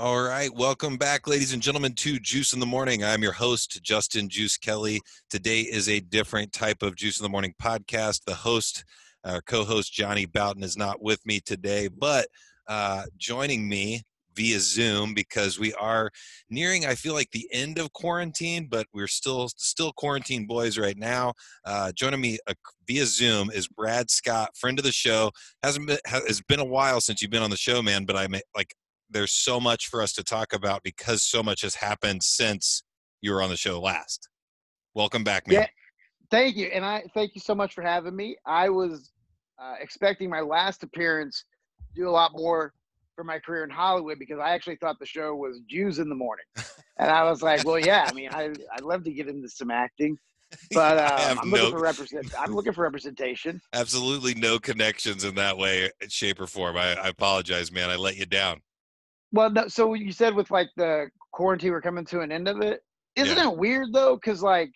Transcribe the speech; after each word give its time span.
All 0.00 0.18
right, 0.18 0.50
welcome 0.54 0.96
back, 0.96 1.28
ladies 1.28 1.52
and 1.52 1.60
gentlemen, 1.60 1.92
to 1.96 2.18
Juice 2.18 2.54
in 2.54 2.58
the 2.58 2.64
Morning. 2.64 3.04
I'm 3.04 3.22
your 3.22 3.32
host, 3.32 3.82
Justin 3.82 4.30
Juice 4.30 4.56
Kelly. 4.56 5.02
Today 5.28 5.60
is 5.60 5.90
a 5.90 6.00
different 6.00 6.54
type 6.54 6.82
of 6.82 6.96
Juice 6.96 7.20
in 7.20 7.22
the 7.22 7.28
Morning 7.28 7.52
podcast. 7.62 8.24
The 8.24 8.32
host, 8.32 8.82
our 9.26 9.36
uh, 9.36 9.40
co 9.44 9.62
host, 9.62 9.92
Johnny 9.92 10.24
Boughton, 10.24 10.62
is 10.62 10.74
not 10.74 11.02
with 11.02 11.20
me 11.26 11.38
today, 11.38 11.88
but 11.88 12.28
uh, 12.66 13.02
joining 13.18 13.68
me 13.68 14.00
via 14.34 14.58
Zoom 14.60 15.12
because 15.12 15.58
we 15.58 15.74
are 15.74 16.10
nearing, 16.48 16.86
I 16.86 16.94
feel 16.94 17.12
like, 17.12 17.30
the 17.32 17.48
end 17.52 17.78
of 17.78 17.92
quarantine, 17.92 18.68
but 18.70 18.86
we're 18.94 19.06
still 19.06 19.48
still 19.56 19.92
quarantine 19.92 20.46
boys 20.46 20.78
right 20.78 20.96
now. 20.96 21.34
Uh, 21.66 21.92
joining 21.92 22.22
me 22.22 22.38
uh, 22.46 22.54
via 22.86 23.04
Zoom 23.04 23.50
is 23.50 23.68
Brad 23.68 24.10
Scott, 24.10 24.56
friend 24.56 24.78
of 24.78 24.84
the 24.86 24.92
show. 24.92 25.30
hasn't 25.62 25.86
been 25.88 25.98
has 26.06 26.40
been 26.40 26.60
a 26.60 26.64
while 26.64 27.02
since 27.02 27.20
you've 27.20 27.30
been 27.30 27.42
on 27.42 27.50
the 27.50 27.56
show, 27.58 27.82
man. 27.82 28.06
But 28.06 28.16
I'm 28.16 28.32
like 28.56 28.74
there's 29.10 29.32
so 29.32 29.60
much 29.60 29.88
for 29.88 30.00
us 30.00 30.12
to 30.14 30.24
talk 30.24 30.52
about 30.52 30.82
because 30.82 31.22
so 31.22 31.42
much 31.42 31.62
has 31.62 31.74
happened 31.74 32.22
since 32.22 32.82
you 33.20 33.32
were 33.32 33.42
on 33.42 33.50
the 33.50 33.56
show 33.56 33.80
last. 33.80 34.28
Welcome 34.94 35.24
back, 35.24 35.46
man. 35.46 35.60
Yeah, 35.60 35.66
thank 36.30 36.56
you, 36.56 36.66
and 36.66 36.84
I 36.84 37.04
thank 37.14 37.34
you 37.34 37.40
so 37.40 37.54
much 37.54 37.74
for 37.74 37.82
having 37.82 38.16
me. 38.16 38.36
I 38.46 38.68
was 38.68 39.10
uh, 39.60 39.74
expecting 39.80 40.30
my 40.30 40.40
last 40.40 40.82
appearance 40.82 41.44
to 41.94 42.02
do 42.02 42.08
a 42.08 42.10
lot 42.10 42.32
more 42.34 42.72
for 43.14 43.24
my 43.24 43.38
career 43.38 43.64
in 43.64 43.70
Hollywood 43.70 44.18
because 44.18 44.38
I 44.38 44.50
actually 44.50 44.76
thought 44.76 44.98
the 44.98 45.06
show 45.06 45.34
was 45.34 45.60
Jews 45.68 45.98
in 45.98 46.08
the 46.08 46.14
morning, 46.14 46.46
and 46.98 47.10
I 47.10 47.28
was 47.28 47.42
like, 47.42 47.64
well, 47.64 47.78
yeah, 47.78 48.06
I 48.08 48.12
mean, 48.12 48.30
I 48.32 48.52
I'd 48.74 48.82
love 48.82 49.04
to 49.04 49.12
get 49.12 49.28
into 49.28 49.48
some 49.48 49.70
acting. 49.70 50.16
But 50.72 50.98
uh, 50.98 51.36
I'm 51.40 51.48
looking 51.48 51.70
no, 51.70 51.70
for 51.70 51.80
represent. 51.80 52.34
I'm 52.36 52.52
looking 52.52 52.72
for 52.72 52.82
representation. 52.82 53.60
Absolutely 53.72 54.34
no 54.34 54.58
connections 54.58 55.22
in 55.22 55.36
that 55.36 55.56
way, 55.56 55.90
shape, 56.08 56.40
or 56.40 56.48
form. 56.48 56.76
I, 56.76 56.96
I 56.96 57.06
apologize, 57.06 57.70
man. 57.70 57.88
I 57.88 57.94
let 57.94 58.16
you 58.16 58.26
down. 58.26 58.60
Well, 59.32 59.50
no, 59.50 59.68
so 59.68 59.94
you 59.94 60.12
said 60.12 60.34
with 60.34 60.50
like 60.50 60.68
the 60.76 61.08
quarantine, 61.32 61.70
we're 61.70 61.80
coming 61.80 62.04
to 62.06 62.20
an 62.20 62.32
end 62.32 62.48
of 62.48 62.60
it. 62.60 62.80
Isn't 63.16 63.36
yeah. 63.36 63.50
it 63.50 63.56
weird 63.56 63.92
though? 63.92 64.16
Because 64.16 64.42
like 64.42 64.72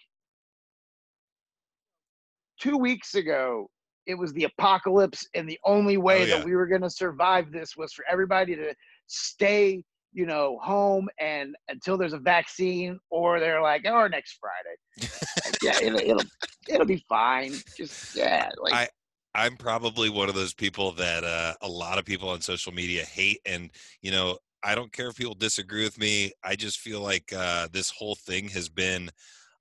two 2.61 2.77
weeks 2.77 3.15
ago, 3.15 3.69
it 4.07 4.15
was 4.15 4.33
the 4.33 4.45
apocalypse, 4.45 5.27
and 5.35 5.49
the 5.49 5.59
only 5.65 5.97
way 5.97 6.23
oh, 6.23 6.25
yeah. 6.25 6.37
that 6.37 6.45
we 6.45 6.55
were 6.55 6.67
going 6.67 6.83
to 6.83 6.91
survive 6.91 7.51
this 7.51 7.77
was 7.77 7.93
for 7.93 8.05
everybody 8.11 8.55
to 8.55 8.75
stay, 9.07 9.83
you 10.13 10.27
know, 10.27 10.59
home 10.63 11.09
and 11.19 11.57
until 11.69 11.97
there's 11.97 12.13
a 12.13 12.19
vaccine, 12.19 12.99
or 13.11 13.41
they're 13.41 13.63
like, 13.63 13.85
oh, 13.87 14.07
next 14.07 14.39
Friday. 14.41 15.11
like, 15.45 15.57
yeah, 15.63 15.87
it'll, 15.87 16.01
it'll 16.01 16.29
it'll 16.69 16.87
be 16.87 17.05
fine. 17.09 17.55
Just 17.77 18.15
yeah, 18.15 18.51
like. 18.63 18.75
I- 18.75 18.89
I'm 19.35 19.57
probably 19.57 20.11
one 20.11 20.29
of 20.29 20.35
those 20.35 20.55
people 20.55 20.93
that 20.93 21.25
uh, 21.25 21.55
a 21.63 21.69
lot 21.69 21.99
of 21.99 22.05
people 22.05 22.29
on 22.29 22.41
social 22.41 22.73
media 22.73 23.05
hate, 23.05 23.41
and 23.45 23.71
you 24.01 24.11
know, 24.11 24.39
I 24.63 24.75
don't 24.75 24.93
care 24.93 25.09
if 25.09 25.17
people 25.17 25.35
disagree 25.35 25.85
with 25.85 25.99
me. 25.99 26.33
I 26.43 26.57
just 26.57 26.79
feel 26.79 27.01
like 27.01 27.33
uh, 27.37 27.69
this 27.73 27.91
whole 27.91 28.15
thing 28.15 28.49
has 28.49 28.69
been 28.69 29.11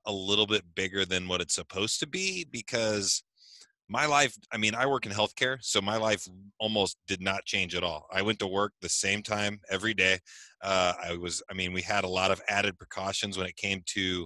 a 0.05 0.11
little 0.11 0.45
bit 0.47 0.63
bigger 0.75 1.05
than 1.05 1.27
what 1.27 1.41
it's 1.41 1.55
supposed 1.55 1.99
to 1.99 2.07
be 2.07 2.45
because 2.51 3.23
my 3.89 4.05
life 4.05 4.35
i 4.51 4.57
mean 4.57 4.73
i 4.75 4.85
work 4.85 5.05
in 5.05 5.11
healthcare 5.11 5.57
so 5.61 5.81
my 5.81 5.97
life 5.97 6.27
almost 6.59 6.97
did 7.07 7.21
not 7.21 7.45
change 7.45 7.75
at 7.75 7.83
all 7.83 8.07
i 8.11 8.21
went 8.21 8.39
to 8.39 8.47
work 8.47 8.73
the 8.81 8.89
same 8.89 9.21
time 9.21 9.59
every 9.69 9.93
day 9.93 10.17
uh, 10.61 10.93
i 11.03 11.15
was 11.15 11.43
i 11.49 11.53
mean 11.53 11.73
we 11.73 11.81
had 11.81 12.03
a 12.03 12.09
lot 12.09 12.31
of 12.31 12.41
added 12.47 12.77
precautions 12.77 13.37
when 13.37 13.45
it 13.47 13.55
came 13.55 13.81
to 13.85 14.25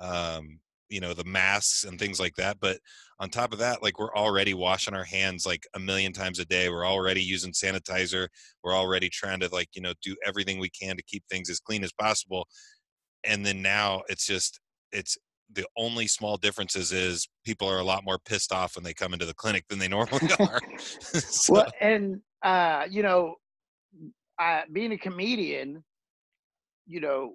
um, 0.00 0.58
you 0.92 1.00
know 1.00 1.14
the 1.14 1.24
masks 1.24 1.84
and 1.84 1.98
things 1.98 2.20
like 2.20 2.34
that 2.36 2.58
but 2.60 2.78
on 3.18 3.30
top 3.30 3.52
of 3.52 3.58
that 3.58 3.82
like 3.82 3.98
we're 3.98 4.14
already 4.14 4.52
washing 4.52 4.94
our 4.94 5.04
hands 5.04 5.46
like 5.46 5.64
a 5.74 5.80
million 5.80 6.12
times 6.12 6.38
a 6.38 6.44
day 6.44 6.68
we're 6.68 6.86
already 6.86 7.22
using 7.22 7.50
sanitizer 7.52 8.28
we're 8.62 8.74
already 8.74 9.08
trying 9.08 9.40
to 9.40 9.48
like 9.52 9.68
you 9.74 9.80
know 9.80 9.94
do 10.02 10.14
everything 10.26 10.58
we 10.58 10.68
can 10.70 10.96
to 10.96 11.02
keep 11.04 11.24
things 11.30 11.48
as 11.48 11.58
clean 11.58 11.82
as 11.82 11.92
possible 11.92 12.46
and 13.24 13.44
then 13.44 13.62
now 13.62 14.02
it's 14.08 14.26
just 14.26 14.60
it's 14.92 15.16
the 15.54 15.66
only 15.76 16.06
small 16.06 16.36
differences 16.36 16.92
is 16.92 17.28
people 17.44 17.68
are 17.68 17.78
a 17.78 17.84
lot 17.84 18.04
more 18.04 18.18
pissed 18.26 18.52
off 18.52 18.76
when 18.76 18.84
they 18.84 18.94
come 18.94 19.12
into 19.12 19.26
the 19.26 19.34
clinic 19.34 19.64
than 19.68 19.78
they 19.78 19.88
normally 19.88 20.28
are 20.40 20.60
so. 20.78 21.54
well 21.54 21.66
and 21.80 22.20
uh 22.42 22.84
you 22.90 23.02
know 23.02 23.34
uh, 24.38 24.62
being 24.72 24.92
a 24.92 24.98
comedian 24.98 25.84
you 26.86 27.00
know 27.00 27.34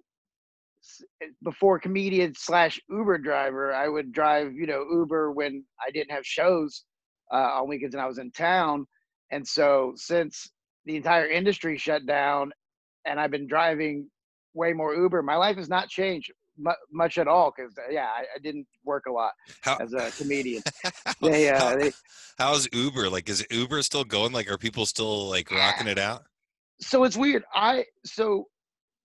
before 1.43 1.79
comedian 1.79 2.33
slash 2.35 2.79
Uber 2.89 3.17
driver, 3.19 3.73
I 3.73 3.87
would 3.87 4.11
drive, 4.11 4.53
you 4.53 4.67
know, 4.67 4.85
Uber 4.91 5.31
when 5.31 5.63
I 5.85 5.91
didn't 5.91 6.11
have 6.11 6.25
shows 6.25 6.83
uh, 7.31 7.59
on 7.59 7.67
weekends 7.67 7.95
and 7.95 8.01
I 8.01 8.07
was 8.07 8.17
in 8.17 8.31
town. 8.31 8.85
And 9.31 9.47
so 9.47 9.93
since 9.95 10.49
the 10.85 10.95
entire 10.95 11.27
industry 11.27 11.77
shut 11.77 12.05
down 12.05 12.51
and 13.05 13.19
I've 13.19 13.31
been 13.31 13.47
driving 13.47 14.09
way 14.53 14.73
more 14.73 14.95
Uber, 14.95 15.21
my 15.21 15.35
life 15.35 15.57
has 15.57 15.69
not 15.69 15.89
changed 15.89 16.31
much 16.91 17.17
at 17.17 17.27
all 17.27 17.53
because 17.55 17.77
uh, 17.77 17.83
yeah 17.91 18.05
I, 18.05 18.21
I, 18.35 18.39
didn't 18.41 18.65
work 18.83 19.03
a 19.07 19.11
lot 19.11 19.31
How, 19.61 19.77
as 19.77 19.93
a 19.93 20.11
comedian. 20.17 20.63
They, 21.21 21.49
uh, 21.49 21.75
they, 21.75 21.91
how's 22.37 22.67
uber? 22.73 23.09
Like 23.09 23.29
is 23.29 23.45
uber 23.49 23.81
still 23.81 24.03
going? 24.03 24.33
Like 24.33 24.49
are 24.49 24.57
people 24.57 24.85
still 24.85 25.29
like 25.29 25.51
rocking 25.51 25.87
it 25.87 25.97
out? 25.97 26.23
So 26.79 27.03
it's 27.03 27.17
weird. 27.17 27.43
I 27.53 27.85
so 28.05 28.45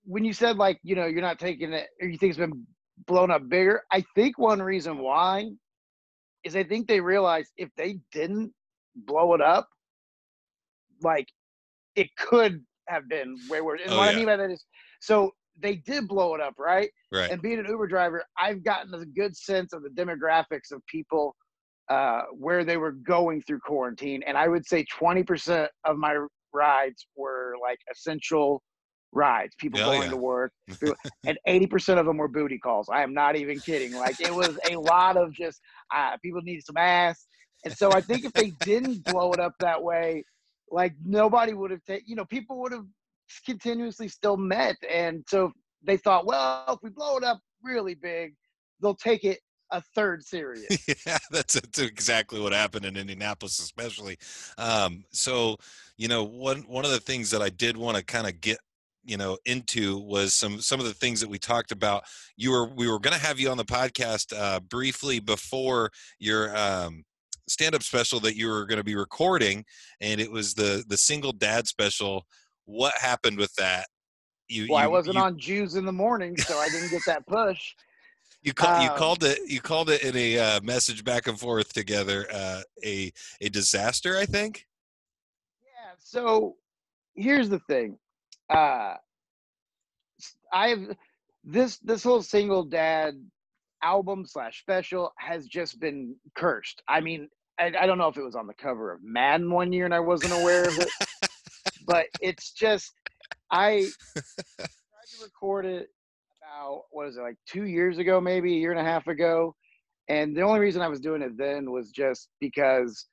when 0.04 0.24
you 0.24 0.32
said 0.32 0.56
like 0.56 0.78
you 0.82 0.94
know 0.94 1.06
you're 1.06 1.22
not 1.22 1.38
taking 1.38 1.72
it 1.72 1.88
or 2.00 2.08
you 2.08 2.18
think 2.18 2.30
it's 2.30 2.38
been 2.38 2.66
blown 3.06 3.30
up 3.30 3.48
bigger, 3.48 3.82
I 3.90 4.04
think 4.14 4.38
one 4.38 4.62
reason 4.62 4.98
why 4.98 5.50
is 6.44 6.56
I 6.56 6.64
think 6.64 6.88
they 6.88 7.00
realized 7.00 7.50
if 7.56 7.68
they 7.76 7.98
didn't 8.12 8.52
blow 8.94 9.34
it 9.34 9.40
up, 9.40 9.68
like 11.02 11.26
it 11.96 12.08
could 12.16 12.62
have 12.88 13.08
been 13.08 13.36
way 13.48 13.60
worse. 13.60 13.80
And 13.84 13.92
oh, 13.94 13.98
what 13.98 14.06
yeah. 14.06 14.12
I 14.12 14.16
mean 14.16 14.26
by 14.26 14.36
that 14.36 14.50
is 14.50 14.64
so 15.00 15.32
they 15.60 15.76
did 15.76 16.08
blow 16.08 16.34
it 16.34 16.40
up, 16.40 16.54
right? 16.58 16.90
Right. 17.12 17.30
And 17.30 17.42
being 17.42 17.58
an 17.58 17.66
Uber 17.66 17.86
driver, 17.86 18.24
I've 18.40 18.64
gotten 18.64 18.94
a 18.94 19.04
good 19.04 19.36
sense 19.36 19.72
of 19.72 19.82
the 19.82 19.90
demographics 19.90 20.72
of 20.72 20.84
people 20.86 21.36
uh, 21.90 22.22
where 22.32 22.64
they 22.64 22.76
were 22.76 22.92
going 22.92 23.42
through 23.42 23.60
quarantine, 23.60 24.22
and 24.26 24.38
I 24.38 24.48
would 24.48 24.66
say 24.66 24.84
20% 24.98 25.68
of 25.84 25.96
my 25.96 26.16
rides 26.54 27.06
were 27.16 27.54
like 27.62 27.78
essential 27.90 28.62
rides, 29.12 29.54
people 29.58 29.78
Hell 29.78 29.90
going 29.90 30.02
yeah. 30.04 30.10
to 30.10 30.16
work, 30.16 30.52
and 31.26 31.38
80% 31.46 31.98
of 31.98 32.06
them 32.06 32.16
were 32.16 32.28
booty 32.28 32.58
calls. 32.58 32.88
I 32.88 33.02
am 33.02 33.14
not 33.14 33.36
even 33.36 33.60
kidding. 33.60 33.92
Like 33.92 34.20
it 34.20 34.34
was 34.34 34.58
a 34.70 34.76
lot 34.76 35.16
of 35.16 35.32
just 35.32 35.60
uh, 35.94 36.16
people 36.22 36.40
needed 36.42 36.64
some 36.64 36.76
ass. 36.76 37.26
And 37.64 37.76
so 37.76 37.92
I 37.92 38.00
think 38.00 38.24
if 38.24 38.32
they 38.32 38.50
didn't 38.64 39.04
blow 39.04 39.32
it 39.32 39.40
up 39.40 39.54
that 39.60 39.82
way, 39.82 40.24
like 40.70 40.94
nobody 41.04 41.52
would 41.52 41.70
have 41.70 41.84
taken, 41.84 42.04
you 42.06 42.16
know, 42.16 42.24
people 42.24 42.58
would 42.60 42.72
have 42.72 42.86
continuously 43.46 44.08
still 44.08 44.36
met. 44.36 44.76
And 44.92 45.24
so 45.28 45.52
they 45.82 45.96
thought, 45.96 46.26
well, 46.26 46.64
if 46.68 46.78
we 46.82 46.90
blow 46.90 47.16
it 47.18 47.24
up 47.24 47.40
really 47.62 47.94
big, 47.94 48.34
they'll 48.80 48.96
take 48.96 49.24
it 49.24 49.38
a 49.70 49.80
third 49.94 50.24
serious. 50.24 50.66
yeah, 51.06 51.18
that's, 51.30 51.54
that's, 51.54 51.78
exactly 51.78 52.40
what 52.40 52.52
happened 52.52 52.84
in 52.84 52.96
Indianapolis, 52.96 53.58
especially. 53.58 54.18
Um, 54.58 55.04
so, 55.12 55.56
you 55.96 56.08
know, 56.08 56.24
one 56.24 56.62
one 56.62 56.84
of 56.84 56.90
the 56.90 57.00
things 57.00 57.30
that 57.30 57.42
I 57.42 57.48
did 57.48 57.76
want 57.76 57.96
to 57.96 58.04
kind 58.04 58.26
of 58.26 58.40
get 58.40 58.58
you 59.04 59.16
know 59.16 59.36
into 59.46 59.98
was 59.98 60.34
some 60.34 60.60
some 60.60 60.80
of 60.80 60.86
the 60.86 60.94
things 60.94 61.20
that 61.20 61.28
we 61.28 61.38
talked 61.38 61.72
about. 61.72 62.04
You 62.36 62.50
were 62.52 62.66
we 62.66 62.88
were 62.88 62.98
going 62.98 63.14
to 63.18 63.24
have 63.24 63.38
you 63.38 63.50
on 63.50 63.56
the 63.56 63.64
podcast 63.64 64.36
uh, 64.36 64.60
briefly 64.60 65.20
before 65.20 65.90
your 66.18 66.56
um, 66.56 67.04
stand-up 67.48 67.82
special 67.82 68.20
that 68.20 68.36
you 68.36 68.48
were 68.48 68.66
going 68.66 68.78
to 68.78 68.84
be 68.84 68.94
recording 68.94 69.64
and 70.00 70.20
it 70.20 70.30
was 70.30 70.54
the 70.54 70.84
the 70.88 70.96
single 70.96 71.32
dad 71.32 71.66
special. 71.66 72.26
What 72.64 72.94
happened 72.96 73.38
with 73.38 73.54
that? 73.56 73.86
You 74.48 74.66
well 74.70 74.80
you, 74.80 74.84
i 74.84 74.88
wasn't 74.88 75.16
you, 75.16 75.22
on 75.22 75.38
jews 75.38 75.76
in 75.76 75.84
the 75.84 75.92
morning 75.92 76.36
so 76.36 76.58
i 76.58 76.68
didn't 76.68 76.90
get 76.90 77.02
that 77.06 77.26
push. 77.26 77.74
You, 78.44 78.52
call, 78.52 78.74
um, 78.74 78.82
you 78.82 78.88
called 78.88 79.22
it 79.22 79.38
you 79.46 79.60
called 79.60 79.88
it 79.88 80.02
in 80.02 80.16
a 80.16 80.36
uh, 80.36 80.60
message 80.62 81.04
back 81.04 81.28
and 81.28 81.38
forth 81.38 81.72
together 81.72 82.26
uh, 82.32 82.62
a 82.84 83.12
a 83.40 83.48
disaster 83.48 84.18
i 84.18 84.26
think? 84.26 84.66
Yeah 85.62 85.92
so 86.00 86.56
here's 87.14 87.48
the 87.48 87.60
thing 87.60 87.98
uh, 88.52 88.94
I've 90.52 90.96
this 91.44 91.78
this 91.78 92.04
whole 92.04 92.22
single 92.22 92.64
dad 92.64 93.14
album 93.82 94.24
slash 94.26 94.60
special 94.60 95.12
has 95.18 95.46
just 95.46 95.80
been 95.80 96.14
cursed. 96.36 96.82
I 96.88 97.00
mean, 97.00 97.28
I, 97.58 97.72
I 97.80 97.86
don't 97.86 97.98
know 97.98 98.08
if 98.08 98.16
it 98.16 98.22
was 98.22 98.36
on 98.36 98.46
the 98.46 98.54
cover 98.54 98.92
of 98.92 99.00
Madden 99.02 99.50
one 99.50 99.72
year 99.72 99.84
and 99.84 99.94
I 99.94 100.00
wasn't 100.00 100.34
aware 100.34 100.68
of 100.68 100.78
it, 100.78 100.90
but 101.86 102.06
it's 102.20 102.52
just 102.52 102.92
I 103.50 103.86
tried 104.14 104.66
to 104.66 105.24
record 105.24 105.66
it 105.66 105.88
about 106.38 106.82
what 106.90 107.08
is 107.08 107.16
it 107.16 107.22
like 107.22 107.36
two 107.48 107.64
years 107.64 107.98
ago, 107.98 108.20
maybe 108.20 108.54
a 108.54 108.58
year 108.58 108.70
and 108.70 108.80
a 108.80 108.84
half 108.84 109.08
ago, 109.08 109.54
and 110.08 110.36
the 110.36 110.42
only 110.42 110.60
reason 110.60 110.82
I 110.82 110.88
was 110.88 111.00
doing 111.00 111.22
it 111.22 111.36
then 111.36 111.70
was 111.70 111.90
just 111.90 112.28
because 112.40 113.06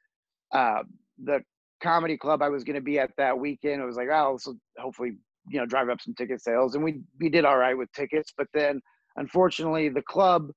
uh, 0.53 0.83
the 1.23 1.41
comedy 1.81 2.17
club 2.17 2.41
I 2.41 2.49
was 2.49 2.63
going 2.63 2.75
to 2.75 2.81
be 2.81 2.99
at 2.99 3.11
that 3.17 3.37
weekend. 3.37 3.81
It 3.81 3.85
was 3.85 3.95
like, 3.95 4.09
oh, 4.11 4.37
so 4.39 4.55
hopefully 4.77 5.13
you 5.49 5.59
know 5.59 5.65
drive 5.65 5.89
up 5.89 5.99
some 6.01 6.13
ticket 6.13 6.41
sales 6.41 6.75
and 6.75 6.83
we 6.83 7.01
we 7.19 7.27
did 7.29 7.43
all 7.45 7.57
right 7.57 7.77
with 7.77 7.91
tickets 7.91 8.31
but 8.37 8.47
then 8.53 8.79
unfortunately 9.17 9.89
the 9.89 10.01
club 10.03 10.51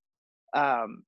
um 0.54 1.02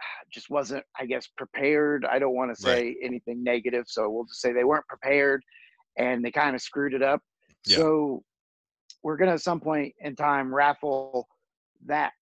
just 0.32 0.50
wasn't, 0.50 0.84
I 0.98 1.06
guess, 1.06 1.26
prepared. 1.36 2.04
I 2.04 2.18
don't 2.18 2.34
want 2.34 2.54
to 2.54 2.60
say 2.62 2.70
Right. 2.86 2.96
anything 3.02 3.42
negative, 3.42 3.84
so 3.88 4.08
we'll 4.08 4.24
just 4.26 4.40
say 4.40 4.52
they 4.52 4.64
weren't 4.64 4.86
prepared, 4.86 5.42
and 5.96 6.24
they 6.24 6.30
kind 6.30 6.54
of 6.54 6.62
screwed 6.62 6.94
it 6.94 7.02
up. 7.02 7.20
Yeah. 7.66 7.78
So 7.78 8.22
we're 9.02 9.16
gonna 9.16 9.32
at 9.32 9.40
some 9.40 9.60
point 9.60 9.94
in 10.00 10.14
time 10.16 10.54
raffle 10.54 11.26
that 11.86 12.12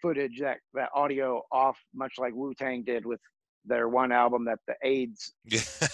footage, 0.00 0.40
that 0.40 0.58
that 0.74 0.90
audio 0.94 1.42
off, 1.52 1.78
much 1.94 2.14
like 2.18 2.34
Wu 2.34 2.54
Tang 2.54 2.82
did 2.84 3.04
with 3.04 3.20
their 3.66 3.88
one 3.88 4.12
album 4.12 4.44
that 4.46 4.58
the 4.66 4.74
AIDS 4.82 5.32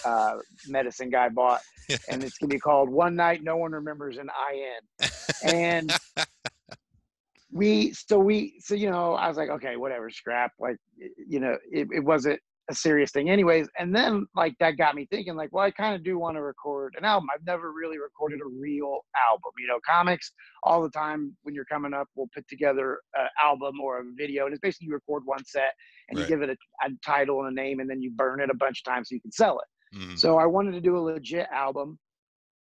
uh, 0.05 0.37
medicine 0.67 1.09
guy 1.09 1.29
bought, 1.29 1.61
and 2.09 2.23
it's 2.23 2.37
gonna 2.37 2.49
be 2.49 2.59
called 2.59 2.89
"One 2.89 3.15
Night 3.15 3.43
No 3.43 3.57
One 3.57 3.71
Remembers 3.71 4.17
an 4.17 4.29
IN." 4.53 5.09
And 5.45 5.93
we, 7.51 7.93
so 7.93 8.17
we, 8.19 8.55
so 8.59 8.75
you 8.75 8.89
know, 8.89 9.13
I 9.13 9.27
was 9.27 9.37
like, 9.37 9.49
okay, 9.49 9.75
whatever, 9.75 10.09
scrap. 10.09 10.51
Like, 10.59 10.77
you 10.97 11.39
know, 11.39 11.57
it, 11.71 11.87
it 11.93 12.03
wasn't 12.03 12.39
a 12.69 12.73
serious 12.75 13.11
thing, 13.11 13.29
anyways. 13.29 13.67
And 13.77 13.93
then 13.93 14.25
like 14.35 14.55
that 14.59 14.77
got 14.77 14.95
me 14.95 15.05
thinking, 15.11 15.35
like, 15.35 15.51
well, 15.51 15.65
I 15.65 15.71
kind 15.71 15.95
of 15.95 16.03
do 16.03 16.17
want 16.17 16.37
to 16.37 16.41
record 16.41 16.95
an 16.97 17.03
album. 17.03 17.27
I've 17.33 17.45
never 17.45 17.73
really 17.73 17.97
recorded 17.99 18.39
a 18.41 18.47
real 18.47 19.01
album. 19.29 19.51
You 19.59 19.67
know, 19.67 19.79
comics 19.85 20.31
all 20.63 20.81
the 20.81 20.89
time 20.89 21.35
when 21.43 21.53
you're 21.53 21.65
coming 21.65 21.93
up, 21.93 22.07
we'll 22.15 22.29
put 22.33 22.47
together 22.47 22.99
an 23.15 23.27
album 23.41 23.79
or 23.81 23.99
a 23.99 24.03
video, 24.17 24.45
and 24.45 24.53
it's 24.53 24.61
basically 24.61 24.87
you 24.87 24.93
record 24.93 25.23
one 25.25 25.43
set 25.45 25.73
and 26.09 26.17
Right. 26.17 26.29
you 26.29 26.35
give 26.35 26.41
it 26.41 26.49
a, 26.49 26.85
a 26.85 26.89
title 27.05 27.39
and 27.43 27.49
a 27.57 27.61
name, 27.61 27.79
and 27.79 27.89
then 27.89 28.01
you 28.01 28.11
burn 28.11 28.39
it 28.39 28.49
a 28.49 28.55
bunch 28.55 28.81
of 28.85 28.91
times 28.91 29.09
so 29.09 29.15
you 29.15 29.21
can 29.21 29.31
sell 29.31 29.59
it. 29.59 29.97
Mhm. 29.97 30.17
So 30.17 30.37
I 30.37 30.45
wanted 30.45 30.71
to 30.71 30.81
do 30.81 30.97
a 30.97 30.99
legit 30.99 31.47
album, 31.51 31.99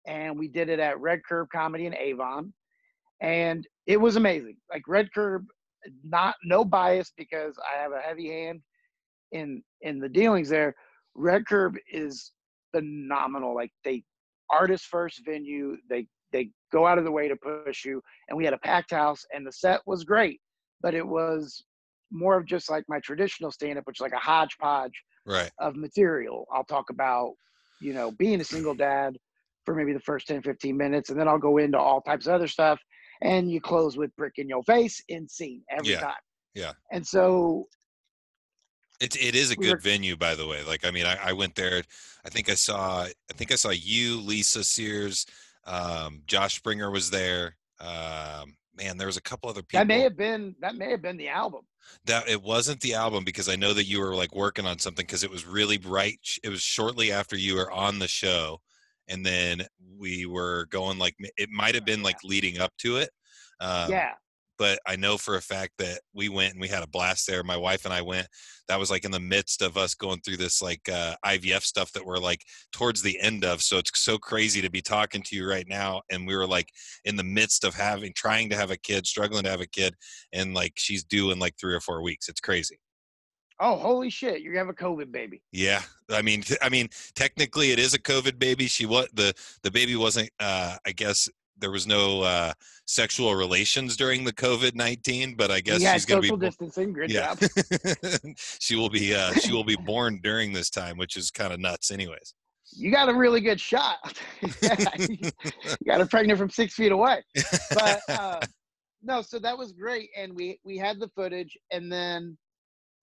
and 0.06 0.38
we 0.38 0.48
did 0.50 0.70
it 0.70 0.80
at 0.80 1.00
Red 1.00 1.22
Curb 1.28 1.48
Comedy 1.54 1.86
in 1.86 1.96
Avon, 1.96 2.54
and 3.22 3.66
it 3.86 3.98
was 3.98 4.18
amazing. 4.18 4.58
Like 4.70 4.84
Red 4.88 5.14
Curb, 5.14 5.46
not 6.04 6.36
no 6.44 6.66
bias 6.66 7.14
because 7.18 7.56
I 7.74 7.82
have 7.82 7.94
a 7.94 8.00
heavy 8.00 8.28
hand 8.30 8.62
in 9.32 9.62
in 9.82 10.00
the 10.00 10.10
dealings 10.10 10.50
there. 10.50 10.76
Red 11.16 11.46
Curb 11.46 11.78
is 11.92 12.32
phenomenal. 12.76 13.56
Like 13.56 13.72
they 13.84 14.04
artist 14.50 14.86
first 14.86 15.22
venue. 15.26 15.78
They 15.90 16.08
they 16.32 16.50
go 16.72 16.86
out 16.86 16.98
of 16.98 17.04
the 17.04 17.12
way 17.12 17.28
to 17.28 17.36
push 17.36 17.86
you, 17.86 18.02
and 18.30 18.38
we 18.38 18.46
had 18.46 18.54
a 18.54 18.60
packed 18.60 18.92
house, 18.92 19.24
and 19.34 19.46
the 19.46 19.52
set 19.52 19.82
was 19.86 20.04
great, 20.04 20.40
but 20.82 20.94
it 20.94 21.06
was 21.06 21.64
more 22.12 22.38
of 22.38 22.46
just 22.46 22.70
like 22.70 22.84
my 22.88 23.00
traditional 23.00 23.52
stand 23.52 23.78
up, 23.78 23.86
which 23.86 23.98
is 23.98 24.02
like 24.02 24.14
a 24.14 24.18
hodgepodge 24.18 25.04
right. 25.26 25.52
of 25.60 25.76
material. 25.76 26.46
I'll 26.54 26.64
talk 26.64 26.90
about, 26.90 27.34
you 27.82 27.94
know, 27.94 28.12
being 28.12 28.42
a 28.42 28.46
single 28.46 28.76
dad 28.76 29.18
for 29.66 29.76
maybe 29.76 29.94
the 29.94 30.00
first 30.00 30.28
10, 30.28 30.42
15 30.42 30.78
minutes, 30.78 31.10
and 31.10 31.20
then 31.20 31.28
I'll 31.28 31.38
go 31.38 31.58
into 31.58 31.78
all 31.78 32.02
types 32.02 32.28
of 32.28 32.34
other 32.34 32.48
stuff. 32.48 32.80
And 33.22 33.50
you 33.50 33.60
close 33.60 33.98
with 33.98 34.16
brick 34.16 34.34
in 34.38 34.48
your 34.48 34.64
face 34.64 35.02
in 35.10 35.28
scene 35.28 35.64
every 35.72 35.94
Yeah, 35.94 36.02
time. 36.02 36.14
yeah. 36.54 36.74
And 36.92 37.06
so, 37.06 37.66
It 39.00 39.16
it 39.16 39.36
is 39.36 39.52
a 39.52 39.56
We 39.58 39.66
good 39.66 39.74
were- 39.76 39.80
venue, 39.80 40.16
by 40.18 40.36
the 40.36 40.48
way. 40.48 40.64
Like 40.64 40.86
I 40.86 40.92
mean, 40.92 41.06
I, 41.06 41.18
I 41.30 41.34
went 41.34 41.56
there. 41.56 41.84
I 42.26 42.30
think 42.30 42.50
I 42.50 42.56
saw. 42.56 43.04
I 43.04 43.34
think 43.34 43.52
I 43.52 43.56
saw 43.56 43.70
you, 43.70 44.20
Lisa 44.22 44.64
Sears, 44.64 45.26
um, 45.66 46.22
Josh 46.26 46.56
Springer 46.56 46.90
was 46.92 47.10
there. 47.10 47.56
Um, 47.80 48.56
man, 48.76 48.98
there 48.98 49.08
was 49.08 49.18
a 49.18 49.22
couple 49.22 49.50
other 49.50 49.62
people. 49.62 49.80
that 49.82 49.88
may 49.88 50.02
have 50.02 50.18
been 50.18 50.56
that 50.62 50.76
may 50.76 50.90
have 50.92 51.02
been 51.02 51.18
the 51.18 51.30
album. 51.30 51.62
that 52.06 52.28
it 52.28 52.42
wasn't 52.42 52.82
the 52.82 52.96
album 52.96 53.24
because 53.24 53.48
I 53.48 53.56
know 53.56 53.74
that 53.74 53.86
you 53.86 54.00
were 54.00 54.16
like 54.16 54.34
working 54.36 54.66
on 54.66 54.80
something 54.80 55.06
because 55.06 55.24
it 55.24 55.30
was 55.32 55.46
really 55.46 55.78
right. 55.86 56.20
It 56.44 56.50
was 56.50 56.62
shortly 56.62 57.12
after 57.12 57.38
you 57.38 57.56
were 57.56 57.72
on 57.72 58.00
the 58.00 58.08
show, 58.08 58.60
and 59.08 59.26
then 59.26 59.66
we 59.98 60.26
were 60.26 60.66
going 60.72 60.98
like 60.98 61.16
it 61.38 61.50
might 61.52 61.76
have 61.76 61.86
been 61.86 62.02
like 62.04 62.18
leading 62.24 62.60
up 62.60 62.74
to 62.80 62.98
it. 62.98 63.10
Um, 63.60 63.92
yeah. 63.92 64.14
But 64.58 64.80
I 64.88 64.96
know 64.96 65.18
for 65.18 65.36
a 65.36 65.42
fact 65.42 65.74
that 65.80 66.02
we 66.14 66.30
went 66.30 66.54
and 66.54 66.62
we 66.62 66.68
had 66.68 66.84
a 66.84 66.88
blast 66.88 67.28
there. 67.28 67.44
My 67.44 67.58
wife 67.58 67.86
and 67.86 67.94
I 67.94 68.02
went. 68.02 68.28
That 68.68 68.80
was 68.80 68.92
like 68.92 69.06
in 69.06 69.12
the 69.12 69.20
midst 69.20 69.62
of 69.62 69.78
us 69.78 69.94
going 69.94 70.20
through 70.22 70.38
this 70.38 70.62
like 70.62 70.88
uh, 70.90 71.16
IVF 71.26 71.62
stuff 71.62 71.92
that 71.94 72.06
we're 72.06 72.18
like 72.18 72.42
towards 72.72 73.02
the 73.02 73.20
end 73.20 73.46
of. 73.46 73.62
So 73.62 73.78
it's 73.78 73.92
so 74.00 74.18
crazy 74.18 74.62
to 74.62 74.70
be 74.70 74.82
talking 74.82 75.22
to 75.24 75.36
you 75.36 75.48
right 75.48 75.68
now. 75.68 76.02
And 76.12 76.28
we 76.28 76.36
were 76.36 76.48
like 76.48 76.70
in 77.06 77.16
the 77.16 77.24
midst 77.24 77.64
of 77.64 77.76
having, 77.76 78.14
trying 78.16 78.50
to 78.50 78.56
have 78.56 78.72
a 78.72 78.78
kid, 78.78 79.08
struggling 79.08 79.44
to 79.44 79.50
have 79.50 79.62
a 79.62 79.68
kid, 79.68 79.94
and 80.34 80.54
like 80.54 80.74
she's 80.76 81.04
due 81.04 81.32
in 81.32 81.40
like 81.40 81.56
three 81.60 81.74
or 81.74 81.82
four 81.82 82.02
weeks. 82.02 82.30
It's 82.30 82.42
crazy. 82.42 82.78
Oh, 83.60 83.76
holy 83.76 84.12
shit! 84.12 84.42
You're 84.42 84.54
gonna 84.54 84.68
have 84.68 84.76
a 84.76 84.78
COVID 84.78 85.12
baby. 85.12 85.42
Yeah, 85.52 85.82
I 86.12 86.22
mean, 86.22 86.44
I 86.62 86.70
mean, 86.70 86.90
technically, 87.16 87.72
it 87.72 87.80
is 87.80 87.96
a 87.96 88.00
COVID 88.00 88.38
baby. 88.38 88.68
She 88.68 88.86
was 88.86 89.08
the 89.14 89.34
the 89.64 89.72
baby 89.72 89.96
wasn't. 89.96 90.30
Uh, 90.40 90.76
I 90.86 90.92
guess 90.92 91.28
there 91.60 91.72
was 91.72 91.88
no 91.88 92.22
uh, 92.22 92.54
sexual 92.86 93.36
relations 93.36 93.98
during 93.98 94.24
the 94.24 94.34
COVID 94.34 94.76
nineteen, 94.76 95.36
but 95.36 95.52
I 95.52 95.60
guess 95.60 95.82
had 95.82 95.94
she's 95.94 96.06
gonna 96.06 96.22
be. 96.22 96.28
social 96.28 96.38
distancing. 96.38 96.94
Good 96.94 97.12
yeah, 97.12 97.36
job. 97.36 97.50
she 98.38 98.76
will 98.76 98.90
be. 98.90 99.16
Uh, 99.16 99.34
she 99.34 99.52
will 99.52 99.64
be 99.64 99.78
born 99.86 100.20
during 100.24 100.54
this 100.54 100.70
time, 100.70 100.98
which 100.98 101.18
is 101.18 101.32
kind 101.32 101.54
of 101.54 101.60
nuts, 101.60 101.92
anyways. 101.92 102.34
You 102.72 102.92
got 102.92 103.10
a 103.10 103.14
really 103.14 103.42
good 103.42 103.60
shot. 103.60 103.98
you 104.42 105.32
got 105.86 106.00
her 106.00 106.06
pregnant 106.06 106.38
from 106.38 106.50
six 106.50 106.74
feet 106.74 106.92
away. 106.92 107.24
but 107.74 108.02
uh, 108.10 108.40
no, 109.04 109.22
so 109.22 109.40
that 109.40 109.58
was 109.58 109.72
great, 109.72 110.10
and 110.18 110.36
we 110.36 110.60
we 110.64 110.78
had 110.78 111.00
the 111.00 111.10
footage, 111.10 111.58
and 111.72 111.92
then 111.92 112.38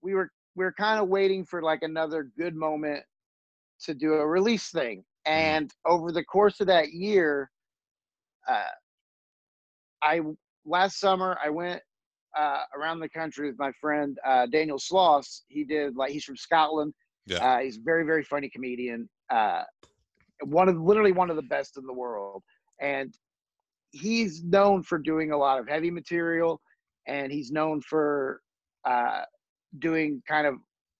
we 0.02 0.14
were 0.14 0.30
we 0.54 0.64
were 0.64 0.74
kind 0.78 1.00
of 1.00 1.08
waiting 1.08 1.44
for 1.44 1.62
like 1.62 1.82
another 1.82 2.30
good 2.38 2.54
moment 2.54 3.02
to 3.80 3.94
do 3.94 4.14
a 4.14 4.26
release 4.26 4.70
thing, 4.70 5.02
and 5.26 5.72
over 5.86 6.12
the 6.12 6.24
course 6.24 6.60
of 6.60 6.66
that 6.66 6.92
year, 6.92 7.50
uh, 8.48 8.64
I 10.02 10.20
last 10.64 11.00
summer 11.00 11.36
I 11.42 11.50
went 11.50 11.80
uh, 12.36 12.62
around 12.76 13.00
the 13.00 13.08
country 13.08 13.48
with 13.48 13.58
my 13.58 13.72
friend 13.80 14.16
uh, 14.26 14.46
Daniel 14.46 14.78
Sloss. 14.78 15.42
He 15.48 15.64
did 15.64 15.96
like 15.96 16.10
he's 16.10 16.24
from 16.24 16.36
Scotland. 16.36 16.92
Yeah. 17.26 17.44
Uh, 17.44 17.58
he's 17.60 17.78
a 17.78 17.82
very 17.82 18.04
very 18.04 18.22
funny 18.22 18.50
comedian. 18.50 19.08
Uh, 19.30 19.62
one 20.42 20.68
of 20.68 20.76
literally 20.76 21.12
one 21.12 21.30
of 21.30 21.36
the 21.36 21.42
best 21.42 21.76
in 21.78 21.86
the 21.86 21.92
world, 21.92 22.42
and 22.80 23.14
he's 23.92 24.42
known 24.42 24.82
for 24.82 24.98
doing 24.98 25.30
a 25.32 25.36
lot 25.36 25.58
of 25.58 25.68
heavy 25.68 25.90
material, 25.90 26.60
and 27.06 27.32
he's 27.32 27.50
known 27.50 27.80
for 27.80 28.40
uh, 28.84 29.22
doing 29.78 30.22
kind 30.28 30.46
of 30.46 30.56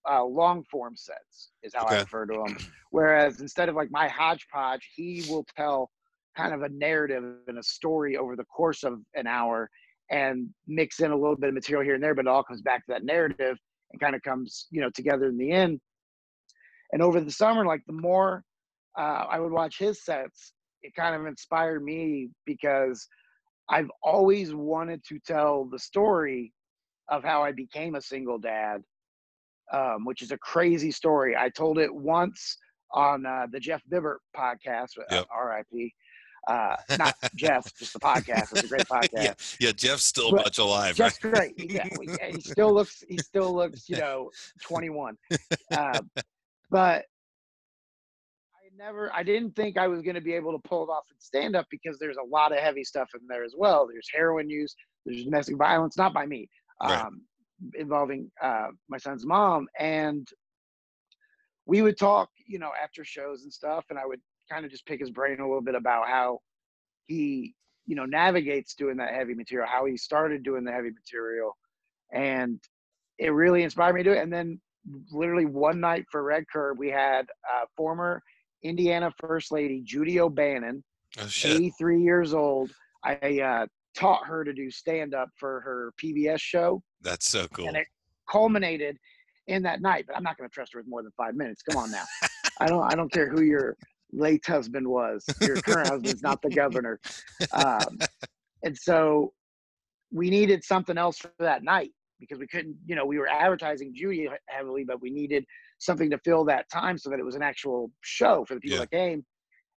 uh, 0.09 0.23
long 0.23 0.63
form 0.71 0.95
sets 0.95 1.51
is 1.63 1.73
how 1.75 1.85
I 1.85 1.99
refer 1.99 2.25
to 2.27 2.33
him. 2.33 2.57
Whereas 2.91 3.41
instead 3.41 3.69
of 3.69 3.75
like 3.75 3.91
my 3.91 4.07
hodgepodge, 4.07 4.89
he 4.95 5.23
will 5.29 5.45
tell 5.57 5.89
kind 6.35 6.53
of 6.53 6.61
a 6.63 6.69
narrative 6.69 7.23
and 7.47 7.57
a 7.57 7.63
story 7.63 8.17
over 8.17 8.35
the 8.35 8.43
course 8.45 8.83
of 8.83 8.99
an 9.15 9.27
hour 9.27 9.69
and 10.11 10.49
mix 10.67 10.99
in 10.99 11.11
a 11.11 11.15
little 11.15 11.35
bit 11.35 11.49
of 11.49 11.55
material 11.55 11.83
here 11.83 11.95
and 11.95 12.03
there, 12.03 12.13
but 12.15 12.25
it 12.25 12.29
all 12.29 12.43
comes 12.43 12.61
back 12.61 12.85
to 12.85 12.91
that 12.91 13.03
narrative 13.03 13.57
and 13.91 14.01
kind 14.01 14.15
of 14.15 14.21
comes, 14.21 14.67
you 14.71 14.81
know, 14.81 14.89
together 14.93 15.27
in 15.27 15.37
the 15.37 15.51
end. 15.51 15.79
And 16.91 17.01
over 17.01 17.19
the 17.19 17.31
summer, 17.31 17.65
like 17.65 17.81
the 17.87 17.93
more 17.93 18.43
uh, 18.97 19.25
I 19.29 19.39
would 19.39 19.51
watch 19.51 19.77
his 19.79 20.03
sets, 20.05 20.53
it 20.83 20.93
kind 20.95 21.15
of 21.15 21.25
inspired 21.25 21.83
me 21.83 22.29
because 22.45 23.07
I've 23.69 23.89
always 24.03 24.53
wanted 24.53 25.03
to 25.09 25.19
tell 25.25 25.65
the 25.65 25.79
story 25.79 26.53
of 27.09 27.23
how 27.23 27.43
I 27.43 27.51
became 27.51 27.95
a 27.95 28.01
single 28.01 28.37
dad, 28.37 28.81
um, 29.73 30.05
which 30.05 30.21
is 30.21 30.31
a 30.31 30.37
crazy 30.37 30.91
story. 30.91 31.35
I 31.35 31.49
told 31.49 31.79
it 31.79 31.93
once 31.93 32.57
on 32.93 33.25
uh, 33.25 33.47
the 33.51 33.59
Jeff 33.59 33.81
Bibbert 33.91 34.17
podcast, 34.35 34.97
uh, 34.99 35.03
Yep. 35.11 35.27
RIP. 35.43 35.91
Uh, 36.47 36.75
not 36.99 37.15
Jeff, 37.35 37.73
just 37.77 37.93
the 37.93 37.99
podcast. 37.99 38.51
It's 38.51 38.63
a 38.63 38.67
great 38.67 38.87
podcast. 38.91 39.09
yeah, 39.13 39.33
yeah. 39.59 39.71
Jeff's 39.71 40.03
still 40.05 40.31
But 40.31 40.45
much 40.45 40.57
alive, 40.59 40.95
Jeff's 40.95 41.23
right? 41.23 41.33
great. 41.55 41.71
Yeah, 41.71 41.87
yeah, 42.01 42.27
he 42.31 42.41
still 42.41 42.73
looks. 42.73 43.03
He 43.07 43.17
still 43.17 43.53
looks. 43.55 43.89
You 43.89 43.97
know, 43.97 44.29
21. 44.63 45.17
Um, 45.75 46.09
but 46.69 47.05
I 48.53 48.69
never. 48.77 49.11
I 49.13 49.23
didn't 49.23 49.55
think 49.55 49.77
I 49.77 49.87
was 49.87 50.01
going 50.01 50.15
to 50.15 50.21
be 50.21 50.33
able 50.33 50.51
to 50.51 50.59
pull 50.67 50.83
it 50.83 50.89
off 50.91 51.05
in 51.11 51.19
stand 51.19 51.55
up 51.55 51.65
because 51.71 51.97
there's 51.99 52.17
a 52.17 52.27
lot 52.27 52.51
of 52.51 52.59
heavy 52.59 52.83
stuff 52.83 53.09
in 53.19 53.21
there 53.27 53.43
as 53.43 53.53
well. 53.57 53.87
There's 53.87 54.09
heroin 54.13 54.49
use. 54.49 54.75
There's 55.05 55.23
domestic 55.23 55.57
violence, 55.57 55.97
not 55.97 56.13
by 56.13 56.25
me, 56.25 56.49
Right. 56.81 57.01
um, 57.05 57.21
involving 57.75 58.31
uh, 58.41 58.67
my 58.89 58.97
son's 58.97 59.25
mom, 59.25 59.67
and 59.79 60.27
we 61.65 61.81
would 61.81 61.97
talk. 61.97 62.29
You 62.47 62.59
know, 62.59 62.71
after 62.81 63.03
shows 63.03 63.43
and 63.43 63.51
stuff, 63.51 63.85
and 63.89 63.97
I 63.97 64.05
would 64.05 64.21
kind 64.51 64.65
of 64.65 64.71
just 64.71 64.85
pick 64.85 64.99
his 64.99 65.09
brain 65.11 65.39
a 65.39 65.47
little 65.47 65.61
bit 65.61 65.75
about 65.75 66.07
how 66.07 66.39
he 67.07 67.53
you 67.85 67.95
know 67.95 68.05
navigates 68.05 68.73
doing 68.75 68.97
that 68.97 69.13
heavy 69.13 69.33
material 69.33 69.67
how 69.69 69.85
he 69.85 69.95
started 69.97 70.43
doing 70.43 70.63
the 70.63 70.71
heavy 70.71 70.89
material 70.89 71.55
and 72.13 72.59
it 73.19 73.29
really 73.29 73.63
inspired 73.63 73.93
me 73.93 74.03
to 74.03 74.09
do 74.09 74.15
it 74.15 74.21
and 74.21 74.33
then 74.33 74.59
literally 75.11 75.45
one 75.45 75.79
night 75.79 76.05
for 76.11 76.23
red 76.23 76.43
curb 76.51 76.77
we 76.79 76.89
had 76.89 77.27
uh, 77.53 77.65
former 77.75 78.21
indiana 78.63 79.11
first 79.19 79.51
lady 79.51 79.81
judy 79.83 80.19
o'bannon 80.19 80.83
Oh 81.19 81.27
shit! 81.27 81.51
83 81.57 82.01
years 82.01 82.33
old 82.33 82.71
i 83.03 83.39
uh, 83.39 83.65
taught 83.95 84.25
her 84.25 84.43
to 84.43 84.53
do 84.53 84.69
stand 84.69 85.13
up 85.13 85.29
for 85.39 85.61
her 85.61 85.93
pbs 86.03 86.39
show 86.41 86.81
That's 87.01 87.29
so 87.29 87.47
cool. 87.49 87.67
and 87.67 87.77
it 87.77 87.87
culminated 88.29 88.97
in 89.47 89.63
that 89.63 89.81
night 89.81 90.05
but 90.07 90.15
i'm 90.15 90.23
not 90.23 90.37
going 90.37 90.49
to 90.49 90.53
trust 90.53 90.73
her 90.73 90.79
with 90.79 90.87
more 90.87 91.03
than 91.03 91.11
five 91.17 91.35
minutes 91.35 91.61
come 91.61 91.75
on 91.77 91.91
now 91.91 92.05
i 92.59 92.67
don't 92.67 92.83
i 92.83 92.95
don't 92.95 93.11
care 93.11 93.29
who 93.29 93.41
your 93.41 93.77
late 94.11 94.45
husband 94.45 94.87
was 94.87 95.33
your 95.39 95.59
current 95.59 95.89
husband's 95.89 96.21
not 96.21 96.41
the 96.41 96.49
governor 96.49 96.99
um, 97.51 98.03
and 98.63 98.77
so 98.77 99.31
we 100.11 100.29
needed 100.29 100.63
something 100.63 100.97
else 100.97 101.17
for 101.17 101.31
that 101.39 101.63
night 101.63 101.91
because 102.19 102.39
we 102.39 102.47
couldn't, 102.47 102.77
you 102.85 102.95
know, 102.95 103.05
we 103.05 103.17
were 103.17 103.27
advertising 103.27 103.93
Judy 103.93 104.29
heavily, 104.47 104.83
but 104.85 105.01
we 105.01 105.09
needed 105.09 105.45
something 105.79 106.09
to 106.09 106.17
fill 106.19 106.45
that 106.45 106.69
time 106.69 106.97
so 106.97 107.09
that 107.09 107.19
it 107.19 107.25
was 107.25 107.35
an 107.35 107.41
actual 107.41 107.91
show 108.01 108.45
for 108.45 108.53
the 108.55 108.61
people 108.61 108.77
Yeah. 108.77 108.83
that 108.83 108.91
came. 108.91 109.25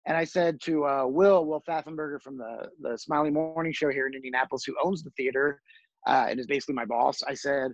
And 0.06 0.16
I 0.16 0.24
said 0.24 0.62
to 0.62 0.86
uh, 0.86 1.06
Will, 1.08 1.46
Will 1.46 1.62
Pfaffenberger 1.68 2.22
from 2.22 2.38
the 2.38 2.70
the 2.82 2.98
Smiley 2.98 3.30
Morning 3.32 3.74
Show 3.74 3.90
here 3.90 4.08
in 4.08 4.14
Indianapolis, 4.14 4.64
who 4.64 4.76
owns 4.82 5.04
the 5.04 5.10
theater 5.18 5.62
uh, 6.06 6.28
and 6.30 6.40
is 6.40 6.48
basically 6.48 6.76
my 6.76 6.86
boss. 6.86 7.22
I 7.28 7.34
said, 7.34 7.72